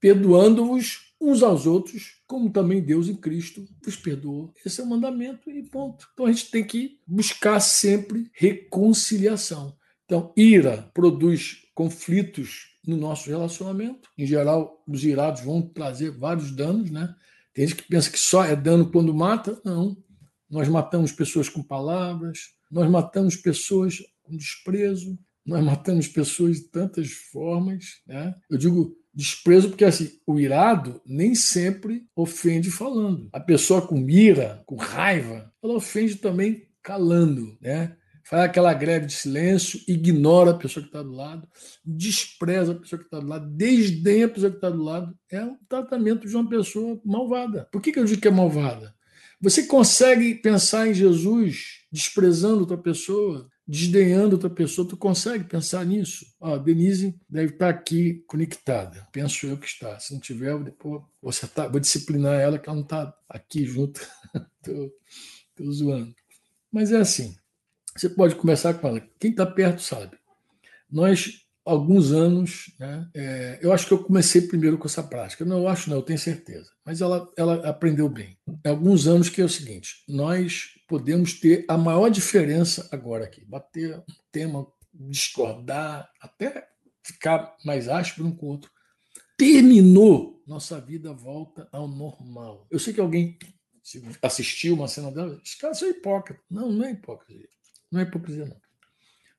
perdoando-vos 0.00 1.14
uns 1.20 1.42
aos 1.42 1.66
outros, 1.66 2.20
como 2.26 2.50
também 2.50 2.82
Deus 2.82 3.08
em 3.08 3.16
Cristo 3.16 3.66
vos 3.82 3.96
perdoou. 3.96 4.52
Esse 4.64 4.80
é 4.80 4.84
o 4.84 4.86
mandamento 4.86 5.50
e 5.50 5.62
ponto. 5.62 6.08
Então 6.12 6.26
a 6.26 6.32
gente 6.32 6.50
tem 6.50 6.64
que 6.64 7.00
buscar 7.06 7.60
sempre 7.60 8.30
reconciliação. 8.34 9.76
Então, 10.04 10.32
ira 10.36 10.90
produz 10.92 11.62
conflitos 11.74 12.78
no 12.86 12.96
nosso 12.96 13.30
relacionamento. 13.30 14.10
Em 14.18 14.26
geral, 14.26 14.82
os 14.86 15.02
irados 15.02 15.42
vão 15.42 15.62
trazer 15.62 16.10
vários 16.10 16.50
danos, 16.50 16.90
né? 16.90 17.14
Tem 17.54 17.66
gente 17.66 17.82
que 17.82 17.88
pensa 17.88 18.10
que 18.10 18.18
só 18.18 18.44
é 18.44 18.54
dano 18.54 18.90
quando 18.90 19.14
mata. 19.14 19.58
Não. 19.64 19.96
Nós 20.50 20.68
matamos 20.68 21.10
pessoas 21.10 21.48
com 21.48 21.62
palavras, 21.62 22.50
nós 22.70 22.88
matamos 22.90 23.36
pessoas 23.36 24.02
com 24.24 24.36
desprezo, 24.36 25.18
nós 25.46 25.62
matamos 25.62 26.08
pessoas 26.08 26.56
de 26.56 26.62
tantas 26.64 27.10
formas. 27.10 28.00
Né? 28.06 28.34
Eu 28.50 28.56
digo 28.58 28.96
desprezo 29.12 29.68
porque 29.68 29.84
assim, 29.84 30.10
o 30.26 30.40
irado 30.40 31.00
nem 31.06 31.34
sempre 31.34 32.06
ofende 32.16 32.70
falando. 32.70 33.28
A 33.32 33.38
pessoa 33.38 33.86
com 33.86 34.08
ira, 34.08 34.62
com 34.66 34.76
raiva, 34.76 35.52
ela 35.62 35.74
ofende 35.74 36.16
também 36.16 36.66
calando. 36.82 37.56
Né? 37.60 37.96
Faz 38.24 38.42
aquela 38.42 38.72
greve 38.72 39.06
de 39.06 39.12
silêncio, 39.12 39.80
ignora 39.86 40.52
a 40.52 40.58
pessoa 40.58 40.82
que 40.82 40.88
está 40.88 41.02
do 41.02 41.12
lado, 41.12 41.46
despreza 41.84 42.72
a 42.72 42.74
pessoa 42.74 42.98
que 42.98 43.04
está 43.04 43.20
do 43.20 43.26
lado, 43.26 43.46
desdenha 43.50 44.26
a 44.26 44.30
pessoa 44.30 44.50
que 44.50 44.56
está 44.56 44.70
do 44.70 44.82
lado. 44.82 45.14
É 45.30 45.44
um 45.44 45.58
tratamento 45.68 46.26
de 46.26 46.34
uma 46.34 46.48
pessoa 46.48 46.98
malvada. 47.04 47.68
Por 47.70 47.82
que, 47.82 47.92
que 47.92 47.98
eu 47.98 48.04
digo 48.04 48.20
que 48.20 48.28
é 48.28 48.30
malvada? 48.30 48.94
Você 49.40 49.64
consegue 49.64 50.36
pensar 50.36 50.88
em 50.88 50.94
Jesus 50.94 51.84
desprezando 51.92 52.60
outra 52.60 52.78
pessoa, 52.78 53.46
desdenhando 53.66 54.36
outra 54.36 54.50
pessoa, 54.50 54.86
tu 54.86 54.96
consegue 54.96 55.44
pensar 55.44 55.84
nisso? 55.86 56.26
Ó, 56.38 56.56
Denise 56.58 57.18
deve 57.28 57.54
estar 57.54 57.68
aqui 57.68 58.22
conectada. 58.26 59.06
Penso 59.10 59.46
eu 59.46 59.56
que 59.56 59.66
está. 59.66 59.98
Se 59.98 60.12
não 60.12 60.20
tiver, 60.20 60.58
depois 60.62 61.02
você 61.22 61.46
tá, 61.46 61.66
vou 61.66 61.80
disciplinar 61.80 62.40
ela 62.40 62.58
que 62.58 62.68
ela 62.68 62.76
não 62.76 62.84
está 62.84 63.14
aqui 63.28 63.64
junto. 63.64 64.00
Estou 64.60 65.72
zoando. 65.72 66.14
Mas 66.70 66.92
é 66.92 66.98
assim. 66.98 67.36
Você 67.96 68.08
pode 68.08 68.34
começar 68.34 68.74
com 68.74 68.88
ela. 68.88 69.00
Quem 69.18 69.30
está 69.30 69.46
perto 69.46 69.80
sabe. 69.80 70.18
Nós 70.90 71.43
alguns 71.64 72.12
anos, 72.12 72.74
né, 72.78 73.08
é, 73.14 73.58
eu 73.62 73.72
acho 73.72 73.86
que 73.86 73.94
eu 73.94 74.02
comecei 74.02 74.42
primeiro 74.42 74.76
com 74.76 74.86
essa 74.86 75.02
prática. 75.02 75.44
Não, 75.44 75.58
eu 75.58 75.68
acho 75.68 75.88
não, 75.88 75.96
eu 75.96 76.02
tenho 76.02 76.18
certeza. 76.18 76.70
Mas 76.84 77.00
ela, 77.00 77.32
ela 77.36 77.68
aprendeu 77.68 78.08
bem. 78.08 78.36
Há 78.64 78.68
alguns 78.68 79.06
anos 79.06 79.28
que 79.28 79.40
é 79.40 79.44
o 79.44 79.48
seguinte: 79.48 80.04
nós 80.08 80.74
podemos 80.86 81.40
ter 81.40 81.64
a 81.68 81.78
maior 81.78 82.10
diferença 82.10 82.88
agora 82.92 83.24
aqui, 83.24 83.44
bater 83.44 83.96
um 83.98 84.04
tema, 84.30 84.66
discordar, 84.92 86.08
até 86.20 86.68
ficar 87.02 87.56
mais 87.64 87.88
áspero 87.88 88.28
um 88.28 88.34
com 88.34 88.46
o 88.46 88.50
outro. 88.50 88.70
Terminou, 89.36 90.42
nossa 90.46 90.80
vida 90.80 91.12
volta 91.12 91.68
ao 91.72 91.88
normal. 91.88 92.66
Eu 92.70 92.78
sei 92.78 92.92
que 92.92 93.00
alguém 93.00 93.38
assistiu 94.22 94.74
uma 94.74 94.88
cena 94.88 95.10
dela, 95.10 95.40
os 95.42 95.54
caras 95.54 95.78
são 95.78 95.88
hipócritas. 95.88 96.44
Não, 96.50 96.70
não 96.70 96.84
é 96.84 96.92
hipocrisia. 96.92 97.48
Não 97.90 98.00
é 98.00 98.04
hipocrisia, 98.04 98.46
não. 98.46 98.60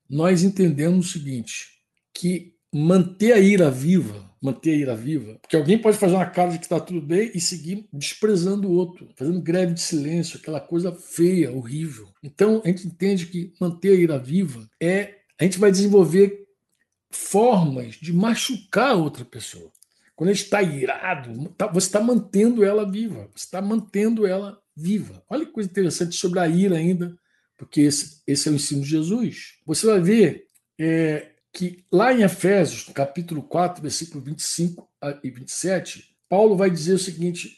Nós 0.10 0.44
entendemos 0.44 1.08
o 1.08 1.12
seguinte: 1.12 1.76
que 2.16 2.56
manter 2.74 3.34
a 3.34 3.40
ira 3.40 3.70
viva, 3.70 4.26
manter 4.42 4.72
a 4.72 4.76
ira 4.76 4.96
viva, 4.96 5.38
porque 5.42 5.56
alguém 5.56 5.78
pode 5.78 5.98
fazer 5.98 6.16
uma 6.16 6.26
cara 6.26 6.52
de 6.52 6.60
que 6.60 6.66
está 6.66 6.80
tudo 6.80 7.02
bem 7.02 7.32
e 7.34 7.42
seguir 7.42 7.88
desprezando 7.92 8.68
o 8.68 8.72
outro, 8.72 9.10
fazendo 9.16 9.42
greve 9.42 9.74
de 9.74 9.82
silêncio, 9.82 10.40
aquela 10.40 10.62
coisa 10.62 10.94
feia, 10.94 11.52
horrível. 11.52 12.08
Então 12.24 12.62
a 12.64 12.68
gente 12.68 12.88
entende 12.88 13.26
que 13.28 13.54
manter 13.60 13.90
a 13.90 13.96
ira 13.96 14.18
viva 14.18 14.68
é 14.82 15.16
a 15.40 15.44
gente 15.44 15.60
vai 15.60 15.70
desenvolver 15.70 16.46
formas 17.12 17.96
de 17.96 18.14
machucar 18.14 18.96
outra 18.96 19.26
pessoa. 19.26 19.72
Quando 20.16 20.30
a 20.30 20.34
gente 20.34 20.46
está 20.46 20.62
irado, 20.62 21.50
tá, 21.58 21.68
você 21.68 21.88
está 21.88 22.00
mantendo 22.00 22.64
ela 22.64 22.90
viva, 22.90 23.30
você 23.36 23.46
está 23.46 23.62
mantendo 23.62 24.26
ela 24.26 24.58
viva. 24.76 25.22
Olha 25.30 25.46
que 25.46 25.52
coisa 25.52 25.70
interessante 25.70 26.16
sobre 26.16 26.40
a 26.40 26.48
ira 26.48 26.78
ainda, 26.78 27.18
porque 27.58 27.82
esse, 27.82 28.22
esse 28.26 28.48
é 28.48 28.52
o 28.52 28.56
ensino 28.56 28.82
de 28.82 28.90
Jesus. 28.90 29.56
Você 29.66 29.88
vai 29.88 30.00
ver 30.00 30.46
é, 30.80 31.35
que 31.56 31.86
lá 31.90 32.14
em 32.14 32.22
Efésios, 32.22 32.86
no 32.86 32.94
capítulo 32.94 33.42
4, 33.42 33.82
versículo 33.82 34.22
25 34.22 34.90
e 35.24 35.32
27, 35.32 36.14
Paulo 36.28 36.58
vai 36.58 36.70
dizer 36.70 36.96
o 36.96 37.00
seguinte, 37.00 37.50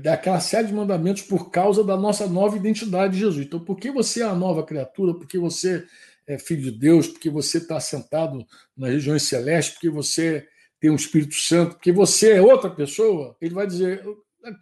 daquela 0.00 0.38
série 0.38 0.68
de 0.68 0.72
mandamentos 0.72 1.22
por 1.22 1.50
causa 1.50 1.82
da 1.82 1.96
nossa 1.96 2.28
nova 2.28 2.56
identidade 2.56 3.14
de 3.14 3.18
Jesus. 3.18 3.44
Então, 3.44 3.58
porque 3.58 3.90
você 3.90 4.22
é 4.22 4.26
a 4.26 4.36
nova 4.36 4.62
criatura, 4.62 5.14
porque 5.14 5.36
você 5.36 5.84
é 6.28 6.38
filho 6.38 6.62
de 6.62 6.70
Deus, 6.70 7.08
porque 7.08 7.28
você 7.28 7.58
está 7.58 7.80
sentado 7.80 8.46
nas 8.76 8.90
regiões 8.90 9.24
celestes, 9.24 9.74
porque 9.74 9.90
você 9.90 10.46
tem 10.78 10.90
um 10.90 10.94
Espírito 10.94 11.34
Santo, 11.34 11.74
porque 11.74 11.90
você 11.90 12.34
é 12.34 12.40
outra 12.40 12.70
pessoa, 12.70 13.36
ele 13.40 13.54
vai 13.54 13.66
dizer 13.66 14.04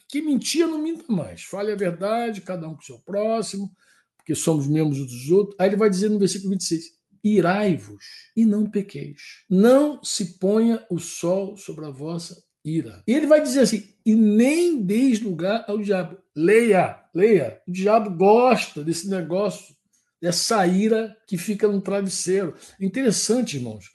que 0.09 0.22
mentia 0.22 0.66
não 0.66 0.83
minta 0.83 1.05
mais, 1.12 1.42
fale 1.42 1.72
a 1.72 1.77
verdade, 1.77 2.40
cada 2.40 2.66
um 2.66 2.74
com 2.74 2.81
o 2.81 2.87
seu 2.87 2.98
próximo, 3.01 3.70
porque 4.16 4.35
somos 4.35 4.66
membros 4.66 4.98
dos 4.98 5.31
outros. 5.31 5.57
Aí 5.61 5.68
ele 5.68 5.77
vai 5.77 5.90
dizer 5.90 6.09
no 6.09 6.18
versículo 6.18 6.51
26, 6.53 6.97
irai-vos 7.22 8.04
e 8.37 8.44
não 8.44 8.68
pequeis. 8.68 9.44
Não 9.48 10.02
se 10.02 10.38
ponha 10.38 10.85
o 10.90 10.98
sol 10.98 11.57
sobre 11.57 11.85
a 11.85 11.90
vossa 11.90 12.42
ira. 12.64 13.02
E 13.07 13.12
ele 13.12 13.26
vai 13.26 13.42
dizer 13.42 13.61
assim: 13.61 13.94
e 14.04 14.14
nem 14.14 14.83
deis 14.83 15.20
lugar 15.20 15.64
ao 15.68 15.78
diabo. 15.78 16.18
Leia, 16.35 16.98
leia. 17.14 17.61
O 17.66 17.72
diabo 17.72 18.11
gosta 18.11 18.83
desse 18.83 19.09
negócio, 19.09 19.74
dessa 20.20 20.66
ira 20.66 21.16
que 21.26 21.37
fica 21.37 21.68
no 21.68 21.81
travesseiro. 21.81 22.54
Interessante, 22.81 23.57
irmãos, 23.57 23.90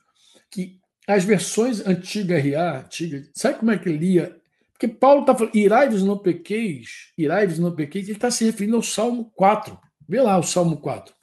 que 0.52 0.80
as 1.08 1.24
versões 1.24 1.86
antiga 1.86 2.38
RA, 2.40 2.82
antiga, 2.82 3.24
sabe 3.34 3.60
como 3.60 3.72
é 3.72 3.78
que 3.78 3.90
lia? 3.90 4.38
Porque 4.72 4.88
Paulo 4.88 5.22
está 5.22 5.36
falando, 5.36 5.56
irai-vos 5.56 6.04
não 6.04 6.18
pequeis, 6.18 7.12
irai-vos 7.18 7.60
não 7.60 7.74
pequeis, 7.74 8.06
ele 8.06 8.18
está 8.18 8.30
se 8.30 8.44
referindo 8.46 8.76
ao 8.76 8.84
Salmo 8.84 9.32
4. 9.36 9.78
Vê 10.08 10.22
lá 10.22 10.38
o 10.38 10.44
Salmo 10.44 10.78
4. 10.78 11.14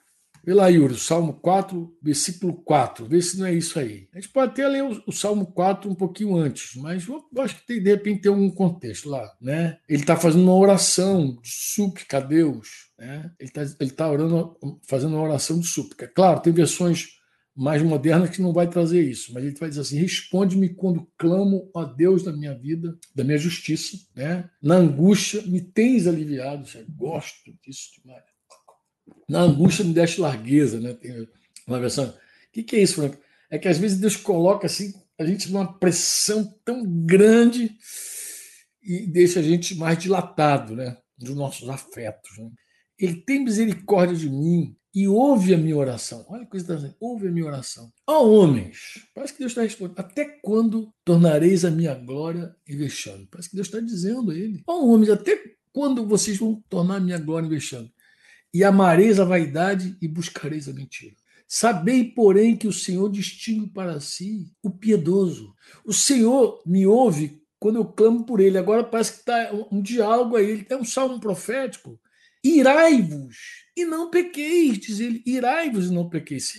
Vê 0.50 0.54
lá, 0.54 0.66
Yuri, 0.66 0.98
Salmo 0.98 1.34
4, 1.34 1.96
versículo 2.02 2.52
4. 2.52 3.06
Vê 3.06 3.22
se 3.22 3.38
não 3.38 3.46
é 3.46 3.54
isso 3.54 3.78
aí. 3.78 4.08
A 4.12 4.18
gente 4.18 4.32
pode 4.32 4.50
até 4.50 4.66
ler 4.66 4.82
o, 4.82 5.12
Salmo 5.12 5.46
4 5.46 5.88
um 5.88 5.94
pouquinho 5.94 6.36
antes, 6.36 6.74
mas 6.74 7.06
eu, 7.06 7.24
eu 7.32 7.42
acho 7.42 7.54
que 7.60 7.66
tem, 7.68 7.80
de 7.80 7.88
repente 7.88 8.22
tem 8.22 8.32
algum 8.32 8.50
contexto 8.50 9.08
lá. 9.08 9.32
Né? 9.40 9.78
Ele 9.88 10.02
está 10.02 10.16
fazendo 10.16 10.42
uma 10.42 10.56
oração 10.56 11.38
de 11.40 11.48
súplica 11.48 12.16
a 12.16 12.20
Deus. 12.20 12.90
Né? 12.98 13.30
Ele 13.38 13.48
está 13.48 13.62
ele 13.78 13.90
tá 13.92 14.10
orando, 14.10 14.56
fazendo 14.88 15.14
uma 15.14 15.22
oração 15.22 15.60
de 15.60 15.68
súplica. 15.68 16.08
Claro, 16.08 16.40
tem 16.40 16.52
versões 16.52 17.20
mais 17.54 17.80
modernas 17.80 18.30
que 18.30 18.42
não 18.42 18.52
vai 18.52 18.68
trazer 18.68 19.08
isso, 19.08 19.32
mas 19.32 19.44
ele 19.44 19.54
vai 19.54 19.68
dizer 19.68 19.82
assim: 19.82 20.00
responde-me 20.00 20.70
quando 20.70 21.06
clamo 21.16 21.70
a 21.76 21.84
Deus 21.84 22.24
da 22.24 22.32
minha 22.32 22.58
vida, 22.58 22.98
da 23.14 23.22
minha 23.22 23.38
justiça, 23.38 23.96
né? 24.16 24.50
Na 24.60 24.74
angústia 24.74 25.42
me 25.42 25.60
tens 25.60 26.08
aliviado. 26.08 26.66
Eu 26.74 26.86
gosto 26.88 27.52
disso 27.62 27.90
demais. 28.02 28.29
Na 29.28 29.40
angústia 29.42 29.84
me 29.84 29.92
deste 29.92 30.20
largueza, 30.20 30.80
né? 30.80 30.94
Tem 30.94 31.28
uma 31.66 31.80
versão. 31.80 32.06
O 32.06 32.14
que, 32.52 32.62
que 32.62 32.76
é 32.76 32.82
isso, 32.82 32.96
Franco? 32.96 33.18
É 33.50 33.58
que 33.58 33.68
às 33.68 33.78
vezes 33.78 33.98
Deus 33.98 34.16
coloca 34.16 34.66
assim 34.66 34.92
a 35.18 35.24
gente 35.24 35.52
numa 35.52 35.78
pressão 35.78 36.52
tão 36.64 36.84
grande 36.84 37.76
e 38.82 39.06
deixa 39.06 39.40
a 39.40 39.42
gente 39.42 39.74
mais 39.74 39.98
dilatado, 39.98 40.74
né? 40.74 40.96
Dos 41.18 41.36
nossos 41.36 41.68
afetos. 41.68 42.38
Né? 42.38 42.50
Ele 42.98 43.16
tem 43.16 43.44
misericórdia 43.44 44.16
de 44.16 44.30
mim 44.30 44.74
e 44.94 45.06
ouve 45.06 45.54
a 45.54 45.58
minha 45.58 45.76
oração. 45.76 46.24
Olha 46.28 46.44
que 46.44 46.50
coisa 46.50 46.74
está 46.74 46.96
ouve 46.98 47.28
a 47.28 47.30
minha 47.30 47.46
oração. 47.46 47.92
Ó 48.06 48.26
homens, 48.26 49.06
parece 49.14 49.32
que 49.32 49.38
Deus 49.38 49.52
está 49.52 49.62
respondendo. 49.62 49.98
Até 49.98 50.24
quando 50.24 50.92
tornareis 51.04 51.64
a 51.64 51.70
minha 51.70 51.94
glória 51.94 52.54
em 52.66 52.76
vexame? 52.76 53.28
Parece 53.30 53.50
que 53.50 53.56
Deus 53.56 53.68
está 53.68 53.80
dizendo 53.80 54.30
a 54.30 54.34
ele. 54.34 54.62
Ó 54.66 54.84
homens, 54.86 55.10
até 55.10 55.38
quando 55.72 56.06
vocês 56.06 56.38
vão 56.38 56.62
tornar 56.68 56.96
a 56.96 57.00
minha 57.00 57.18
glória 57.18 57.46
em 57.46 57.50
vexame? 57.50 57.92
E 58.52 58.64
amareis 58.64 59.20
a 59.20 59.24
vaidade 59.24 59.96
e 60.00 60.08
buscareis 60.08 60.68
a 60.68 60.72
mentira. 60.72 61.14
Sabei, 61.46 62.04
porém, 62.04 62.56
que 62.56 62.68
o 62.68 62.72
Senhor 62.72 63.10
distingue 63.10 63.68
para 63.70 63.98
si 63.98 64.52
o 64.62 64.70
piedoso. 64.70 65.52
O 65.84 65.92
Senhor 65.92 66.62
me 66.64 66.86
ouve 66.86 67.42
quando 67.58 67.76
eu 67.76 67.84
clamo 67.84 68.24
por 68.24 68.40
ele. 68.40 68.56
Agora 68.56 68.84
parece 68.84 69.12
que 69.12 69.18
está 69.18 69.50
um 69.70 69.82
diálogo 69.82 70.36
aí, 70.36 70.48
ele 70.48 70.64
tem 70.64 70.78
um 70.78 70.84
salmo 70.84 71.18
profético. 71.18 72.00
Irai-vos 72.42 73.36
e 73.76 73.84
não 73.84 74.10
pequeis, 74.10 74.78
diz 74.78 75.00
ele. 75.00 75.22
Irai-vos 75.26 75.86
e 75.86 75.92
não 75.92 76.08
pequeis. 76.08 76.52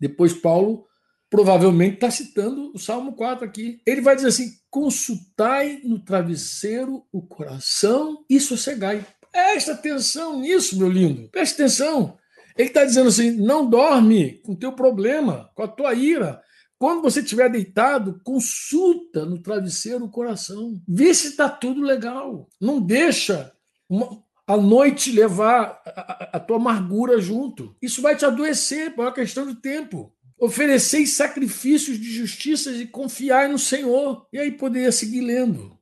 Depois 0.00 0.32
Paulo 0.32 0.86
provavelmente 1.30 1.94
está 1.94 2.10
citando 2.10 2.72
o 2.74 2.78
Salmo 2.78 3.14
4 3.14 3.44
aqui. 3.44 3.80
Ele 3.86 4.00
vai 4.00 4.14
dizer 4.14 4.28
assim: 4.28 4.52
consultai 4.68 5.80
no 5.84 5.98
travesseiro 5.98 7.06
o 7.12 7.22
coração 7.22 8.24
e 8.28 8.38
sossegai. 8.40 9.06
Presta 9.32 9.72
atenção 9.72 10.38
nisso, 10.38 10.78
meu 10.78 10.88
lindo. 10.88 11.28
Presta 11.30 11.62
atenção. 11.62 12.18
Ele 12.56 12.68
está 12.68 12.84
dizendo 12.84 13.08
assim: 13.08 13.30
não 13.32 13.68
dorme 13.68 14.40
com 14.44 14.52
o 14.52 14.56
teu 14.56 14.72
problema, 14.72 15.50
com 15.54 15.62
a 15.62 15.68
tua 15.68 15.94
ira. 15.94 16.42
Quando 16.78 17.02
você 17.02 17.20
estiver 17.20 17.48
deitado, 17.48 18.20
consulta 18.24 19.24
no 19.24 19.40
travesseiro 19.40 20.04
o 20.04 20.10
coração. 20.10 20.80
Vê 20.86 21.14
se 21.14 21.28
está 21.28 21.48
tudo 21.48 21.80
legal. 21.80 22.48
Não 22.60 22.80
deixa 22.80 23.52
uma, 23.88 24.20
a 24.46 24.56
noite 24.56 25.12
levar 25.12 25.80
a, 25.86 25.90
a, 25.90 26.36
a, 26.36 26.40
tua 26.40 26.56
amargura 26.56 27.20
junto. 27.20 27.76
Isso 27.80 28.02
vai 28.02 28.16
te 28.16 28.24
adoecer 28.24 28.94
por 28.94 29.04
uma 29.04 29.12
questão 29.12 29.46
de 29.46 29.54
tempo. 29.54 30.12
Ofereceis 30.40 31.12
sacrifícios 31.12 32.00
de 32.00 32.10
justiça 32.10 32.72
e 32.72 32.84
confiai 32.84 33.46
no 33.46 33.60
Senhor. 33.60 34.26
E 34.32 34.38
aí 34.40 34.50
poderia 34.50 34.90
seguir 34.90 35.20
lendo. 35.20 35.78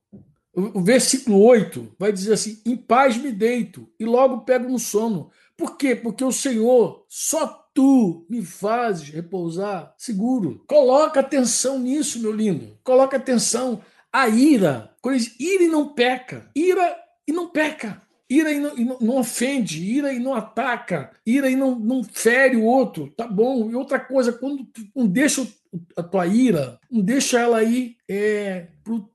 O, 0.75 0.83
versículo 0.83 1.41
8 1.41 1.95
vai 1.99 2.13
dizer 2.13 2.35
assim: 2.35 2.61
Em 2.65 2.77
paz 2.77 3.17
me 3.17 3.33
deito 3.33 3.89
e 3.99 4.05
logo 4.05 4.43
pego 4.43 4.69
no 4.69 4.79
sono. 4.79 5.31
Por 5.57 5.77
quê? 5.77 5.95
Porque 5.95 6.25
o 6.25 6.33
Senhor, 6.33 7.05
só 7.09 7.47
tu 7.75 8.27
me 8.29 8.43
fazes 8.43 9.09
repousar 9.09 9.95
seguro. 9.97 10.65
Coloca 10.67 11.21
atenção 11.21 11.79
nisso, 11.79 12.21
meu 12.21 12.33
lindo. 12.33 12.79
Coloca 12.83 13.17
atenção. 13.17 13.81
A 14.13 14.29
ira, 14.29 14.93
coisa, 15.01 15.31
ira 15.39 15.65
e 15.65 15.69
não 15.69 15.95
peca. 15.95 16.51
Ira 16.55 16.97
e 17.27 17.33
não 17.33 17.49
peca. 17.49 18.03
Ira 18.29 18.53
e 18.53 18.61
não, 18.61 18.79
e 18.79 18.85
não, 18.85 19.17
ofende, 19.19 19.83
ira 19.83 20.13
e 20.13 20.21
não 20.21 20.33
ataca, 20.33 21.11
ira 21.27 21.51
e 21.51 21.57
não, 21.57 21.77
não 21.77 22.05
fere 22.05 22.57
o 22.57 22.63
outro, 22.63 23.11
tá 23.17 23.27
bom. 23.27 23.69
E 23.69 23.75
outra 23.75 23.99
coisa, 23.99 24.33
quando 24.33 24.65
não 24.95 25.05
deixa 25.05 25.45
a 25.97 26.03
tua 26.05 26.29
ira, 26.29 26.79
não 26.89 27.03
deixa 27.03 27.41
ela 27.41 27.59
aí 27.59 27.97
é, 28.09 28.69
pro, 28.85 29.11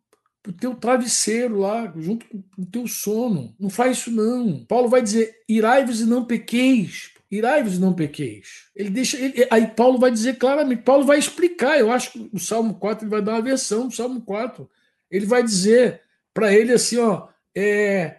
pro 0.46 0.54
teu 0.54 0.76
travesseiro 0.76 1.58
lá, 1.58 1.92
junto 1.98 2.28
com 2.28 2.44
o 2.62 2.66
teu 2.66 2.88
sono. 2.88 3.56
Não 3.60 3.70
faz 3.70 3.98
isso, 3.98 4.12
não. 4.12 4.64
Paulo 4.66 4.88
vai 4.88 5.02
dizer: 5.02 5.42
irai-vos 5.50 6.02
e 6.02 6.06
não 6.06 6.24
pequeis. 6.24 7.10
Irai-vos 7.32 7.78
e 7.78 7.80
não 7.80 7.94
pequeis. 7.94 8.68
Ele 8.76 8.92
deixa. 8.92 9.18
Ele, 9.18 9.48
aí 9.50 9.68
Paulo 9.68 9.98
vai 9.98 10.12
dizer 10.12 10.38
claramente, 10.38 10.84
Paulo 10.84 11.04
vai 11.04 11.18
explicar. 11.18 11.80
Eu 11.80 11.92
acho 11.92 12.12
que 12.12 12.30
o 12.32 12.40
Salmo 12.40 12.76
4 12.76 13.04
ele 13.04 13.10
vai 13.10 13.22
dar 13.24 13.34
uma 13.34 13.42
versão 13.42 13.88
do 13.88 13.96
Salmo 13.96 14.22
4. 14.22 14.70
Ele 15.10 15.26
vai 15.26 15.42
dizer 15.42 16.02
para 16.32 16.54
ele 16.54 16.74
assim: 16.74 16.98
ó, 16.98 17.28
é, 17.56 18.18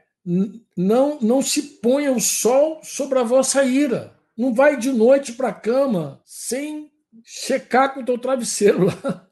não, 0.77 1.20
não 1.20 1.41
se 1.41 1.62
ponha 1.62 2.11
o 2.11 2.20
sol 2.20 2.81
sobre 2.83 3.20
a 3.20 3.22
vossa 3.22 3.62
ira. 3.62 4.12
Não 4.37 4.53
vai 4.53 4.77
de 4.77 4.91
noite 4.91 5.33
para 5.33 5.49
a 5.49 5.55
cama 5.55 6.20
sem 6.24 6.91
checar 7.24 7.95
com 7.95 8.01
o 8.01 8.05
teu 8.05 8.18
travesseiro 8.18 8.87
lá. 9.05 9.26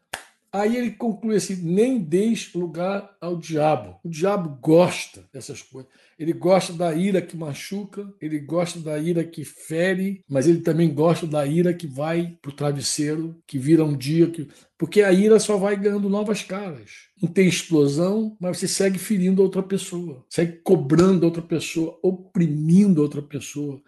Aí 0.55 0.77
ele 0.77 0.93
conclui 0.93 1.35
assim: 1.35 1.57
nem 1.57 1.99
deixe 1.99 2.57
lugar 2.57 3.17
ao 3.21 3.37
diabo. 3.37 3.99
O 4.05 4.09
diabo 4.09 4.57
gosta 4.63 5.29
dessas 5.33 5.61
coisas. 5.61 5.91
Ele 6.17 6.33
gosta 6.33 6.73
da 6.73 6.95
ira 6.95 7.21
que 7.21 7.37
machuca, 7.37 8.09
ele 8.21 8.39
gosta 8.39 8.79
da 8.79 8.97
ira 8.97 9.25
que 9.25 9.45
fere, 9.45 10.23
mas 10.29 10.47
ele 10.47 10.61
também 10.61 10.95
gosta 10.95 11.27
da 11.27 11.45
ira 11.45 11.75
que 11.75 11.89
vai 11.89 12.39
para 12.41 12.51
o 12.51 12.55
travesseiro, 12.55 13.37
que 13.49 13.59
vira 13.59 13.85
um 13.85 13.97
dia. 13.97 14.31
Que... 14.31 14.47
Porque 14.79 15.03
a 15.03 15.13
ira 15.13 15.41
só 15.41 15.57
vai 15.57 15.75
ganhando 15.77 16.09
novas 16.09 16.45
caras. 16.45 17.09
Não 17.21 17.29
tem 17.29 17.49
explosão, 17.49 18.37
mas 18.41 18.57
você 18.57 18.69
segue 18.69 18.97
ferindo 18.97 19.43
outra 19.43 19.61
pessoa, 19.61 20.25
segue 20.31 20.61
cobrando 20.63 21.25
outra 21.25 21.43
pessoa, 21.43 21.99
oprimindo 22.01 23.03
outra 23.03 23.21
pessoa 23.21 23.83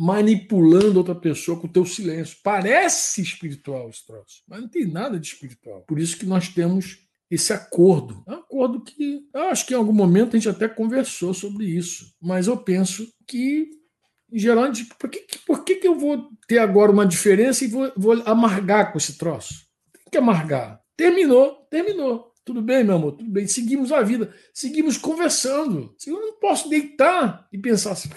manipulando 0.00 0.96
outra 0.96 1.14
pessoa 1.14 1.60
com 1.60 1.66
o 1.66 1.70
teu 1.70 1.84
silêncio. 1.84 2.38
Parece 2.42 3.20
espiritual 3.20 3.90
esse 3.90 4.06
troço, 4.06 4.42
mas 4.48 4.62
não 4.62 4.66
tem 4.66 4.86
nada 4.86 5.20
de 5.20 5.26
espiritual. 5.26 5.82
Por 5.82 5.98
isso 5.98 6.16
que 6.16 6.24
nós 6.24 6.48
temos 6.48 7.06
esse 7.30 7.52
acordo. 7.52 8.24
É 8.26 8.30
um 8.30 8.36
acordo 8.36 8.80
que 8.80 9.28
eu 9.34 9.42
acho 9.42 9.66
que 9.66 9.74
em 9.74 9.76
algum 9.76 9.92
momento 9.92 10.34
a 10.34 10.38
gente 10.38 10.48
até 10.48 10.66
conversou 10.66 11.34
sobre 11.34 11.66
isso, 11.66 12.14
mas 12.18 12.46
eu 12.46 12.56
penso 12.56 13.06
que, 13.26 13.68
em 14.32 14.38
geral, 14.38 14.72
gente, 14.72 14.86
por, 14.98 15.10
que, 15.10 15.26
por 15.46 15.64
que, 15.64 15.74
que 15.74 15.86
eu 15.86 15.94
vou 15.94 16.30
ter 16.48 16.60
agora 16.60 16.90
uma 16.90 17.04
diferença 17.04 17.62
e 17.62 17.68
vou, 17.68 17.92
vou 17.94 18.22
amargar 18.24 18.92
com 18.92 18.96
esse 18.96 19.18
troço? 19.18 19.66
Tem 19.92 20.04
que 20.12 20.16
amargar. 20.16 20.80
Terminou, 20.96 21.66
terminou. 21.70 22.32
Tudo 22.42 22.62
bem, 22.62 22.82
meu 22.82 22.96
amor, 22.96 23.12
tudo 23.12 23.30
bem. 23.30 23.46
Seguimos 23.46 23.92
a 23.92 24.00
vida, 24.00 24.34
seguimos 24.54 24.96
conversando. 24.96 25.94
Eu 26.06 26.14
não 26.14 26.40
posso 26.40 26.70
deitar 26.70 27.46
e 27.52 27.58
pensar 27.58 27.92
assim 27.92 28.08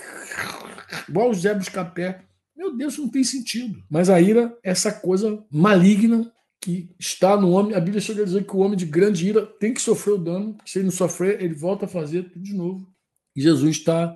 igual 1.07 1.29
o 1.29 1.33
Zé 1.33 1.53
Buscapé. 1.53 2.23
Meu 2.55 2.75
Deus, 2.75 2.97
não 2.97 3.09
tem 3.09 3.23
sentido. 3.23 3.83
Mas 3.89 4.09
a 4.09 4.21
ira 4.21 4.57
é 4.63 4.71
essa 4.71 4.91
coisa 4.91 5.43
maligna 5.51 6.31
que 6.61 6.89
está 6.99 7.35
no 7.35 7.51
homem. 7.51 7.75
A 7.75 7.79
Bíblia 7.79 8.01
chega 8.01 8.21
a 8.21 8.25
dizer 8.25 8.45
que 8.45 8.55
o 8.55 8.59
homem 8.59 8.77
de 8.77 8.85
grande 8.85 9.27
ira 9.27 9.45
tem 9.45 9.73
que 9.73 9.81
sofrer 9.81 10.13
o 10.13 10.17
dano. 10.17 10.57
Se 10.65 10.79
ele 10.79 10.85
não 10.85 10.91
sofrer, 10.91 11.41
ele 11.41 11.53
volta 11.53 11.85
a 11.85 11.89
fazer 11.89 12.29
tudo 12.29 12.43
de 12.43 12.53
novo. 12.53 12.87
E 13.35 13.41
Jesus 13.41 13.77
está, 13.77 14.15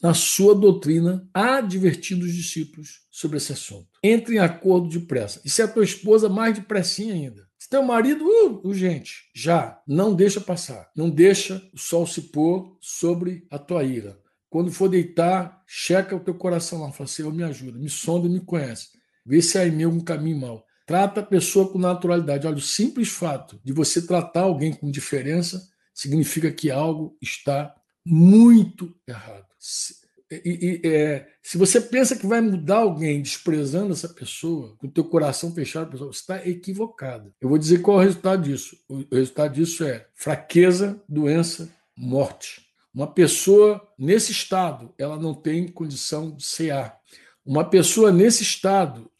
na 0.00 0.14
sua 0.14 0.54
doutrina, 0.54 1.28
advertindo 1.34 2.24
os 2.24 2.32
discípulos 2.32 3.00
sobre 3.10 3.38
esse 3.38 3.52
assunto. 3.52 3.88
Entre 4.02 4.36
em 4.36 4.38
acordo 4.38 4.88
depressa. 4.88 5.40
E 5.44 5.50
se 5.50 5.62
a 5.62 5.68
tua 5.68 5.84
esposa, 5.84 6.28
mais 6.28 6.54
depressinha 6.54 7.14
ainda. 7.14 7.48
Se 7.58 7.68
teu 7.68 7.82
marido, 7.82 8.24
uh, 8.24 8.60
urgente, 8.66 9.30
já, 9.34 9.80
não 9.86 10.14
deixa 10.14 10.40
passar. 10.40 10.90
Não 10.96 11.08
deixa 11.08 11.62
o 11.72 11.78
sol 11.78 12.06
se 12.06 12.22
pôr 12.22 12.76
sobre 12.80 13.46
a 13.50 13.58
tua 13.58 13.84
ira. 13.84 14.18
Quando 14.52 14.70
for 14.70 14.86
deitar, 14.86 15.64
checa 15.66 16.14
o 16.14 16.20
teu 16.20 16.34
coração 16.34 16.82
lá. 16.82 16.92
Fala, 16.92 17.08
Senhor, 17.08 17.32
me 17.32 17.42
ajuda, 17.42 17.78
me 17.78 17.88
sonda 17.88 18.26
e 18.26 18.30
me 18.30 18.38
conhece. 18.38 18.88
Vê 19.24 19.40
se 19.40 19.56
há 19.56 19.66
em 19.66 19.70
mim 19.70 19.84
algum 19.84 20.00
caminho 20.00 20.38
mal. 20.38 20.66
Trata 20.86 21.20
a 21.20 21.24
pessoa 21.24 21.72
com 21.72 21.78
naturalidade. 21.78 22.46
Olha, 22.46 22.58
o 22.58 22.60
simples 22.60 23.08
fato 23.08 23.58
de 23.64 23.72
você 23.72 24.06
tratar 24.06 24.42
alguém 24.42 24.74
com 24.74 24.90
diferença 24.90 25.66
significa 25.94 26.52
que 26.52 26.70
algo 26.70 27.16
está 27.22 27.74
muito 28.04 28.94
errado. 29.08 29.46
Se, 29.58 29.94
e, 30.30 30.80
e, 30.84 30.86
é, 30.86 31.26
se 31.42 31.56
você 31.56 31.80
pensa 31.80 32.14
que 32.14 32.26
vai 32.26 32.42
mudar 32.42 32.80
alguém 32.80 33.22
desprezando 33.22 33.94
essa 33.94 34.10
pessoa, 34.10 34.76
com 34.76 34.86
o 34.86 34.90
teu 34.90 35.04
coração 35.04 35.54
fechado, 35.54 35.96
você 35.96 36.10
está 36.10 36.46
equivocado. 36.46 37.32
Eu 37.40 37.48
vou 37.48 37.56
dizer 37.56 37.80
qual 37.80 37.96
é 37.96 38.00
o 38.00 38.04
resultado 38.04 38.42
disso. 38.42 38.76
O 38.86 39.02
resultado 39.10 39.54
disso 39.54 39.82
é 39.82 40.06
fraqueza, 40.14 41.02
doença, 41.08 41.74
morte. 41.96 42.70
Uma 42.94 43.06
pessoa 43.06 43.86
nesse 43.98 44.32
estado, 44.32 44.94
ela 44.98 45.16
não 45.16 45.34
tem 45.34 45.68
condição 45.68 46.30
de 46.30 46.44
cear. 46.44 46.98
Uma 47.44 47.64
pessoa 47.64 48.10
nesse 48.10 48.42
estado, 48.42 49.10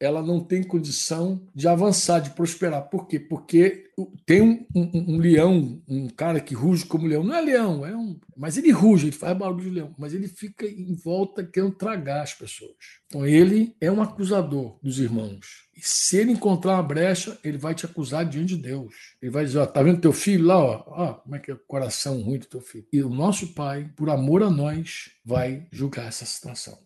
ela 0.00 0.22
não 0.22 0.40
tem 0.40 0.62
condição 0.62 1.46
de 1.54 1.68
avançar, 1.68 2.20
de 2.20 2.30
prosperar. 2.30 2.88
Por 2.88 3.06
quê? 3.06 3.20
Porque 3.20 3.90
tem 4.24 4.40
um, 4.40 4.66
um, 4.74 5.14
um, 5.14 5.18
leão, 5.18 5.82
um 5.86 6.08
cara 6.08 6.40
que 6.40 6.54
ruge 6.54 6.86
como 6.86 7.06
leão. 7.06 7.22
Não 7.22 7.34
é 7.34 7.40
leão, 7.42 7.84
é 7.84 7.94
um. 7.94 8.18
Mas 8.34 8.56
ele 8.56 8.70
ruge, 8.70 9.08
ele 9.08 9.12
faz 9.12 9.36
barulho 9.36 9.62
de 9.62 9.68
leão, 9.68 9.94
mas 9.98 10.14
ele 10.14 10.26
fica 10.26 10.64
em 10.64 10.94
volta 10.94 11.44
querendo 11.44 11.74
tragar 11.74 12.22
as 12.22 12.32
pessoas. 12.32 12.72
Então 13.06 13.26
ele 13.26 13.76
é 13.78 13.92
um 13.92 14.00
acusador 14.00 14.78
dos 14.82 14.98
irmãos. 14.98 15.68
E 15.76 15.80
se 15.82 16.16
ele 16.16 16.32
encontrar 16.32 16.74
uma 16.74 16.82
brecha, 16.82 17.38
ele 17.44 17.58
vai 17.58 17.74
te 17.74 17.84
acusar 17.84 18.24
diante 18.24 18.56
de 18.56 18.62
Deus. 18.62 18.94
Ele 19.20 19.30
vai 19.30 19.44
dizer: 19.44 19.58
ó, 19.58 19.66
tá 19.66 19.82
vendo 19.82 20.00
teu 20.00 20.14
filho 20.14 20.46
lá, 20.46 20.58
ó, 20.58 20.84
ó, 20.86 21.14
como 21.14 21.36
é 21.36 21.38
que 21.38 21.50
é 21.50 21.54
o 21.54 21.58
coração 21.58 22.22
ruim 22.22 22.38
do 22.38 22.46
teu 22.46 22.62
filho. 22.62 22.86
E 22.90 23.02
o 23.02 23.10
nosso 23.10 23.48
pai, 23.48 23.90
por 23.94 24.08
amor 24.08 24.42
a 24.42 24.48
nós, 24.48 25.10
vai 25.22 25.66
julgar 25.70 26.08
essa 26.08 26.24
situação. 26.24 26.78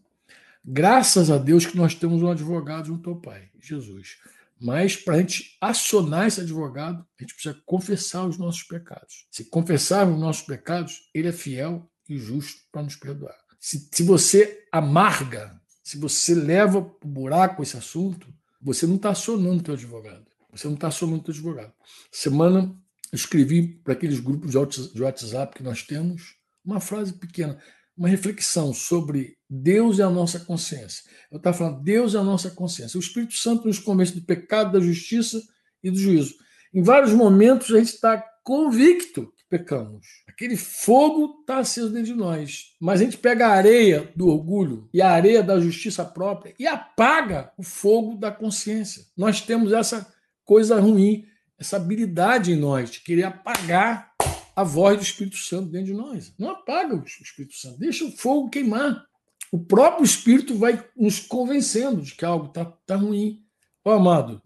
Graças 0.65 1.31
a 1.31 1.37
Deus 1.37 1.67
que 1.67 1.77
nós 1.77 1.95
temos 1.95 2.23
um 2.23 2.31
advogado 2.31 2.87
junto 2.87 3.11
ao 3.11 3.17
Pai, 3.17 3.51
Jesus. 3.61 4.17
Mas 4.59 4.97
para 4.97 5.17
a 5.17 5.19
gente 5.19 5.59
acionar 5.61 6.27
esse 6.27 6.41
advogado, 6.41 7.05
a 7.19 7.23
gente 7.23 7.35
precisa 7.35 7.61
confessar 7.67 8.25
os 8.25 8.39
nossos 8.39 8.63
pecados. 8.63 9.27
Se 9.31 9.45
confessarmos 9.45 10.15
os 10.15 10.21
nossos 10.21 10.43
pecados, 10.43 11.11
ele 11.13 11.29
é 11.29 11.33
fiel 11.33 11.87
e 12.09 12.19
justo 12.19 12.63
para 12.73 12.83
nos 12.83 12.97
perdoar. 12.97 13.37
Se, 13.61 13.89
se 13.93 14.03
você 14.03 14.67
amarga, 14.73 15.61
se 15.83 15.99
você 15.99 16.35
leva 16.35 16.81
para 16.81 17.07
o 17.07 17.13
buraco 17.13 17.63
esse 17.63 17.77
assunto, 17.77 18.27
você 18.61 18.87
não 18.87 18.97
está 18.97 19.11
acionando 19.11 19.59
o 19.59 19.63
teu 19.63 19.75
advogado. 19.75 20.25
Você 20.51 20.67
não 20.67 20.75
está 20.75 20.89
acionando 20.89 21.19
o 21.19 21.25
teu 21.25 21.35
advogado. 21.35 21.73
Semana 22.11 22.75
escrevi 23.13 23.67
para 23.67 23.93
aqueles 23.93 24.19
grupos 24.19 24.53
de 24.53 25.03
WhatsApp 25.03 25.55
que 25.55 25.63
nós 25.63 25.83
temos 25.83 26.37
uma 26.65 26.81
frase 26.81 27.13
pequena 27.13 27.61
uma 27.97 28.09
reflexão 28.09 28.75
sobre 28.75 29.37
Deus 29.49 29.99
e 29.99 30.03
a 30.03 30.11
nossa 30.11 30.41
consciência. 30.41 31.05
Eu 31.31 31.39
estava 31.39 31.57
falando, 31.57 31.83
Deus 31.83 32.15
é 32.15 32.19
a 32.19 32.25
nossa 32.25 32.51
consciência. 32.51 32.99
O 32.99 33.01
Espírito 33.01 33.35
Santo 33.35 33.67
nos 33.67 33.79
convence 33.79 34.15
do 34.15 34.23
pecado, 34.23 34.73
da 34.73 34.81
justiça 34.81 35.43
e 35.83 35.91
do 35.91 35.99
juízo. 35.99 36.35
Em 36.73 36.83
vários 36.83 37.13
momentos 37.13 37.73
a 37.73 37.79
gente 37.79 37.95
está 37.95 38.23
convicto 38.43 39.33
pecamos. 39.49 40.07
Aquele 40.27 40.57
fogo 40.57 41.39
está 41.41 41.59
aceso 41.59 41.91
dentro 41.91 42.13
de 42.13 42.15
nós. 42.15 42.75
Mas 42.81 43.01
a 43.01 43.05
gente 43.05 43.17
pega 43.17 43.47
a 43.47 43.53
areia 43.53 44.13
do 44.17 44.29
orgulho 44.29 44.89
e 44.93 45.01
a 45.01 45.11
areia 45.11 45.45
da 45.45 45.61
justiça 45.61 46.05
própria 46.05 46.55
e 46.59 46.67
apaga 46.67 47.53
o 47.57 47.63
fogo 47.63 48.17
da 48.17 48.33
consciência. 48.33 49.05
Nós 49.17 49.41
temos 49.41 49.73
essa 49.73 50.13
coisa 50.45 50.81
ruim, 50.81 51.25
essa 51.57 51.77
habilidade 51.77 52.53
em 52.53 52.57
nós 52.57 52.91
de 52.91 53.01
querer 53.01 53.25
apagar 53.25 54.13
a 54.55 54.63
voz 54.63 54.97
do 54.97 55.03
Espírito 55.03 55.37
Santo 55.37 55.71
dentro 55.71 55.87
de 55.87 55.95
nós. 55.95 56.33
Não 56.39 56.51
apaga 56.51 56.95
o 56.95 57.05
Espírito 57.05 57.55
Santo, 57.55 57.79
deixa 57.79 58.05
o 58.05 58.13
fogo 58.13 58.51
queimar. 58.51 59.05
O 59.51 59.59
próprio 59.59 60.05
Espírito 60.05 60.57
vai 60.57 60.85
nos 60.97 61.21
convencendo 61.21 62.03
de 62.03 62.15
que 62.15 62.25
algo 62.25 62.47
está 62.47 62.65
tá 62.65 62.97
ruim. 62.97 63.41
Amado, 63.85 64.41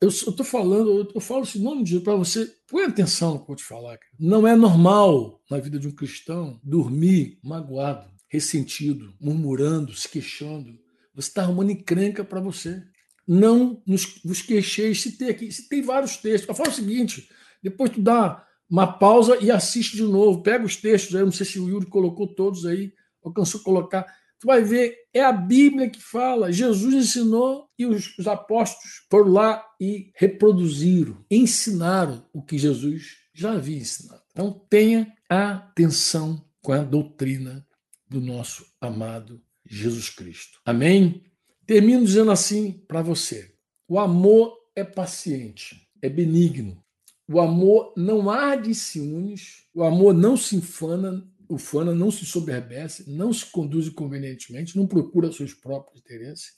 eu 0.00 0.08
estou 0.08 0.44
falando, 0.44 1.10
eu 1.12 1.20
falo 1.20 1.42
esse 1.42 1.58
nome 1.58 1.82
de 1.82 1.98
para 1.98 2.14
você. 2.14 2.48
Põe 2.68 2.84
atenção 2.84 3.32
no 3.32 3.38
que 3.38 3.42
eu 3.42 3.46
vou 3.48 3.56
te 3.56 3.64
falar. 3.64 3.98
Cara. 3.98 4.12
Não 4.18 4.46
é 4.46 4.54
normal 4.54 5.42
na 5.50 5.58
vida 5.58 5.80
de 5.80 5.88
um 5.88 5.92
cristão 5.92 6.60
dormir 6.62 7.40
magoado, 7.42 8.08
ressentido, 8.28 9.12
murmurando, 9.20 9.92
se 9.94 10.08
queixando. 10.08 10.78
Você 11.12 11.28
está 11.28 11.42
arrumando 11.42 11.72
encrenca 11.72 12.22
para 12.22 12.40
você. 12.40 12.80
Não 13.26 13.82
nos, 13.84 14.20
vos 14.24 14.42
queixeis. 14.42 15.02
Se 15.02 15.18
tem 15.18 15.28
aqui, 15.28 15.50
se 15.50 15.68
tem 15.68 15.82
vários 15.82 16.16
textos. 16.16 16.48
Eu 16.48 16.54
falo 16.54 16.70
o 16.70 16.74
seguinte: 16.74 17.28
depois 17.60 17.90
tu 17.90 18.00
dá 18.00 18.46
uma 18.70 18.86
pausa 18.86 19.38
e 19.40 19.50
assiste 19.50 19.96
de 19.96 20.02
novo. 20.02 20.42
Pega 20.42 20.64
os 20.64 20.76
textos 20.76 21.16
aí, 21.16 21.24
não 21.24 21.32
sei 21.32 21.46
se 21.46 21.58
o 21.58 21.68
Yuri 21.68 21.86
colocou 21.86 22.26
todos 22.26 22.66
aí, 22.66 22.92
alcançou 23.22 23.60
colocar 23.60 24.06
tu 24.38 24.46
vai 24.46 24.62
ver, 24.62 24.96
é 25.12 25.22
a 25.22 25.32
Bíblia 25.32 25.90
que 25.90 26.00
fala. 26.00 26.52
Jesus 26.52 26.94
ensinou 26.94 27.68
e 27.78 27.86
os, 27.86 28.16
os 28.18 28.26
apóstolos 28.26 29.04
foram 29.10 29.32
lá 29.32 29.64
e 29.80 30.10
reproduziram, 30.14 31.24
ensinaram 31.30 32.24
o 32.32 32.42
que 32.42 32.58
Jesus 32.58 33.16
já 33.34 33.52
havia 33.52 33.78
ensinado. 33.78 34.22
Então 34.30 34.52
tenha 34.70 35.12
atenção 35.28 36.44
com 36.62 36.72
a 36.72 36.82
doutrina 36.82 37.66
do 38.08 38.20
nosso 38.20 38.64
amado 38.80 39.42
Jesus 39.66 40.08
Cristo. 40.08 40.60
Amém? 40.64 41.24
Termino 41.66 42.04
dizendo 42.04 42.30
assim 42.30 42.72
para 42.72 43.02
você: 43.02 43.52
o 43.86 43.98
amor 43.98 44.56
é 44.74 44.84
paciente, 44.84 45.88
é 46.00 46.08
benigno. 46.08 46.82
O 47.28 47.40
amor 47.40 47.92
não 47.94 48.30
arde 48.30 48.74
ciúmes, 48.74 49.66
o 49.74 49.84
amor 49.84 50.14
não 50.14 50.34
se 50.34 50.56
infana, 50.56 51.28
ufana, 51.48 51.94
não 51.94 52.10
se 52.10 52.24
soberbece, 52.24 53.10
não 53.10 53.32
se 53.32 53.44
conduz 53.46 53.88
convenientemente, 53.90 54.76
não 54.76 54.86
procura 54.86 55.30
seus 55.30 55.52
próprios 55.52 56.00
interesses, 56.00 56.52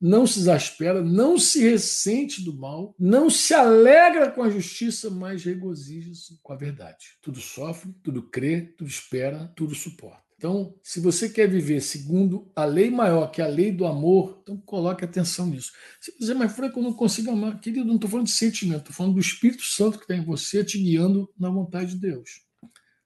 não 0.00 0.26
se 0.26 0.38
exaspera, 0.40 1.02
não 1.02 1.38
se 1.38 1.62
ressente 1.62 2.42
do 2.42 2.54
mal, 2.54 2.94
não 2.98 3.28
se 3.28 3.54
alegra 3.54 4.30
com 4.30 4.42
a 4.42 4.50
justiça, 4.50 5.10
mas 5.10 5.44
regozija-se 5.44 6.38
com 6.42 6.52
a 6.52 6.56
verdade. 6.56 7.18
Tudo 7.22 7.40
sofre, 7.40 7.94
tudo 8.02 8.22
crê, 8.22 8.62
tudo 8.62 8.88
espera, 8.88 9.52
tudo 9.54 9.74
suporta. 9.74 10.23
Então, 10.36 10.74
se 10.82 11.00
você 11.00 11.28
quer 11.28 11.48
viver 11.48 11.80
segundo 11.80 12.50
a 12.54 12.64
lei 12.64 12.90
maior, 12.90 13.30
que 13.30 13.40
é 13.40 13.44
a 13.44 13.48
lei 13.48 13.72
do 13.72 13.86
amor, 13.86 14.40
então 14.42 14.56
coloque 14.58 15.04
atenção 15.04 15.46
nisso. 15.46 15.72
Se 16.00 16.10
você 16.10 16.18
dizer, 16.18 16.34
mas 16.34 16.52
Franco, 16.52 16.78
eu 16.78 16.82
não 16.82 16.92
consigo 16.92 17.30
amar. 17.30 17.60
Querido, 17.60 17.86
não 17.86 17.94
estou 17.94 18.10
falando 18.10 18.26
de 18.26 18.32
sentimento, 18.32 18.80
estou 18.80 18.94
falando 18.94 19.14
do 19.14 19.20
Espírito 19.20 19.62
Santo 19.62 19.98
que 19.98 20.04
está 20.04 20.14
em 20.14 20.24
você, 20.24 20.64
te 20.64 20.78
guiando 20.78 21.30
na 21.38 21.48
vontade 21.48 21.94
de 21.94 22.00
Deus 22.00 22.44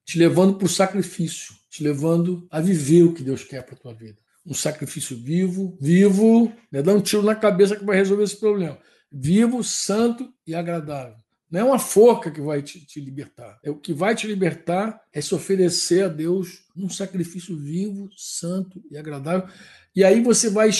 te 0.08 0.18
levando 0.18 0.54
para 0.54 0.64
o 0.64 0.70
sacrifício, 0.70 1.54
te 1.68 1.82
levando 1.82 2.48
a 2.50 2.62
viver 2.62 3.02
o 3.02 3.12
que 3.12 3.22
Deus 3.22 3.44
quer 3.44 3.62
para 3.62 3.74
a 3.74 3.78
tua 3.78 3.92
vida. 3.92 4.16
Um 4.44 4.54
sacrifício 4.54 5.14
vivo, 5.14 5.76
vivo, 5.78 6.50
né? 6.72 6.80
dá 6.80 6.94
um 6.94 7.02
tiro 7.02 7.22
na 7.22 7.34
cabeça 7.34 7.76
que 7.76 7.84
vai 7.84 7.98
resolver 7.98 8.24
esse 8.24 8.40
problema. 8.40 8.78
Vivo, 9.12 9.62
santo 9.62 10.32
e 10.46 10.54
agradável. 10.54 11.14
Não 11.50 11.60
é 11.60 11.64
uma 11.64 11.78
forca 11.78 12.30
que 12.30 12.40
vai 12.40 12.62
te, 12.62 12.84
te, 12.84 13.00
libertar. 13.00 13.58
É 13.62 13.70
o 13.70 13.76
que 13.76 13.92
vai 13.92 14.14
te 14.14 14.26
libertar 14.26 15.00
é 15.12 15.20
se 15.20 15.34
oferecer 15.34 16.04
a 16.04 16.08
Deus 16.08 16.64
um 16.76 16.90
sacrifício 16.90 17.56
vivo, 17.56 18.10
santo 18.16 18.82
e 18.90 18.98
agradável. 18.98 19.48
E 19.96 20.04
aí 20.04 20.22
você 20.22 20.50
vai, 20.50 20.70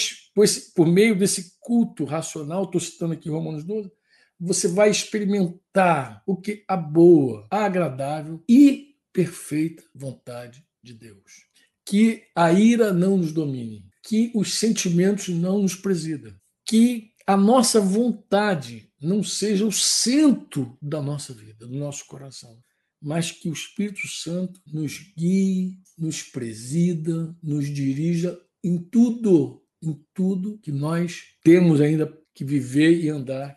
por 0.74 0.86
meio 0.86 1.16
desse 1.16 1.58
culto 1.58 2.04
racional, 2.04 2.64
estou 2.64 2.80
citando 2.80 3.14
aqui 3.14 3.30
Romanos 3.30 3.64
12, 3.64 3.90
você 4.38 4.68
vai 4.68 4.90
experimentar 4.90 6.22
o 6.26 6.36
que 6.36 6.64
a 6.68 6.76
boa, 6.76 7.46
a 7.50 7.64
agradável 7.64 8.42
e 8.48 8.94
perfeita 9.12 9.82
vontade 9.94 10.64
de 10.82 10.92
Deus. 10.92 11.46
Que 11.84 12.24
a 12.34 12.52
ira 12.52 12.92
não 12.92 13.16
nos 13.16 13.32
domine, 13.32 13.86
que 14.02 14.30
os 14.34 14.54
sentimentos 14.54 15.28
não 15.28 15.62
nos 15.62 15.74
presidam, 15.74 16.34
que 16.64 17.12
a 17.26 17.36
nossa 17.36 17.80
vontade 17.80 18.87
não 19.00 19.22
seja 19.22 19.64
o 19.66 19.72
centro 19.72 20.76
da 20.82 21.00
nossa 21.00 21.32
vida, 21.32 21.66
do 21.66 21.76
nosso 21.76 22.06
coração, 22.06 22.58
mas 23.00 23.30
que 23.30 23.48
o 23.48 23.52
Espírito 23.52 24.06
Santo 24.08 24.60
nos 24.66 24.98
guie, 25.16 25.78
nos 25.96 26.22
presida, 26.22 27.34
nos 27.42 27.66
dirija 27.66 28.38
em 28.62 28.78
tudo, 28.78 29.62
em 29.82 29.98
tudo 30.12 30.58
que 30.58 30.72
nós 30.72 31.22
temos 31.42 31.80
ainda 31.80 32.12
que 32.34 32.44
viver 32.44 33.00
e 33.00 33.08
andar 33.08 33.56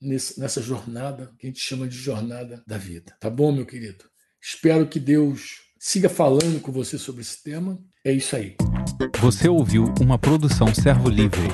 nessa 0.00 0.62
jornada 0.62 1.32
que 1.38 1.46
a 1.46 1.50
gente 1.50 1.60
chama 1.60 1.86
de 1.86 1.96
jornada 1.96 2.62
da 2.66 2.78
vida. 2.78 3.14
Tá 3.20 3.28
bom, 3.28 3.52
meu 3.52 3.66
querido? 3.66 4.04
Espero 4.42 4.88
que 4.88 4.98
Deus 4.98 5.60
siga 5.78 6.08
falando 6.08 6.60
com 6.60 6.72
você 6.72 6.98
sobre 6.98 7.20
esse 7.20 7.42
tema. 7.42 7.78
É 8.04 8.12
isso 8.12 8.34
aí. 8.34 8.56
Você 9.20 9.48
ouviu 9.48 9.92
uma 10.00 10.18
produção 10.18 10.74
Servo 10.74 11.08
Livre. 11.08 11.48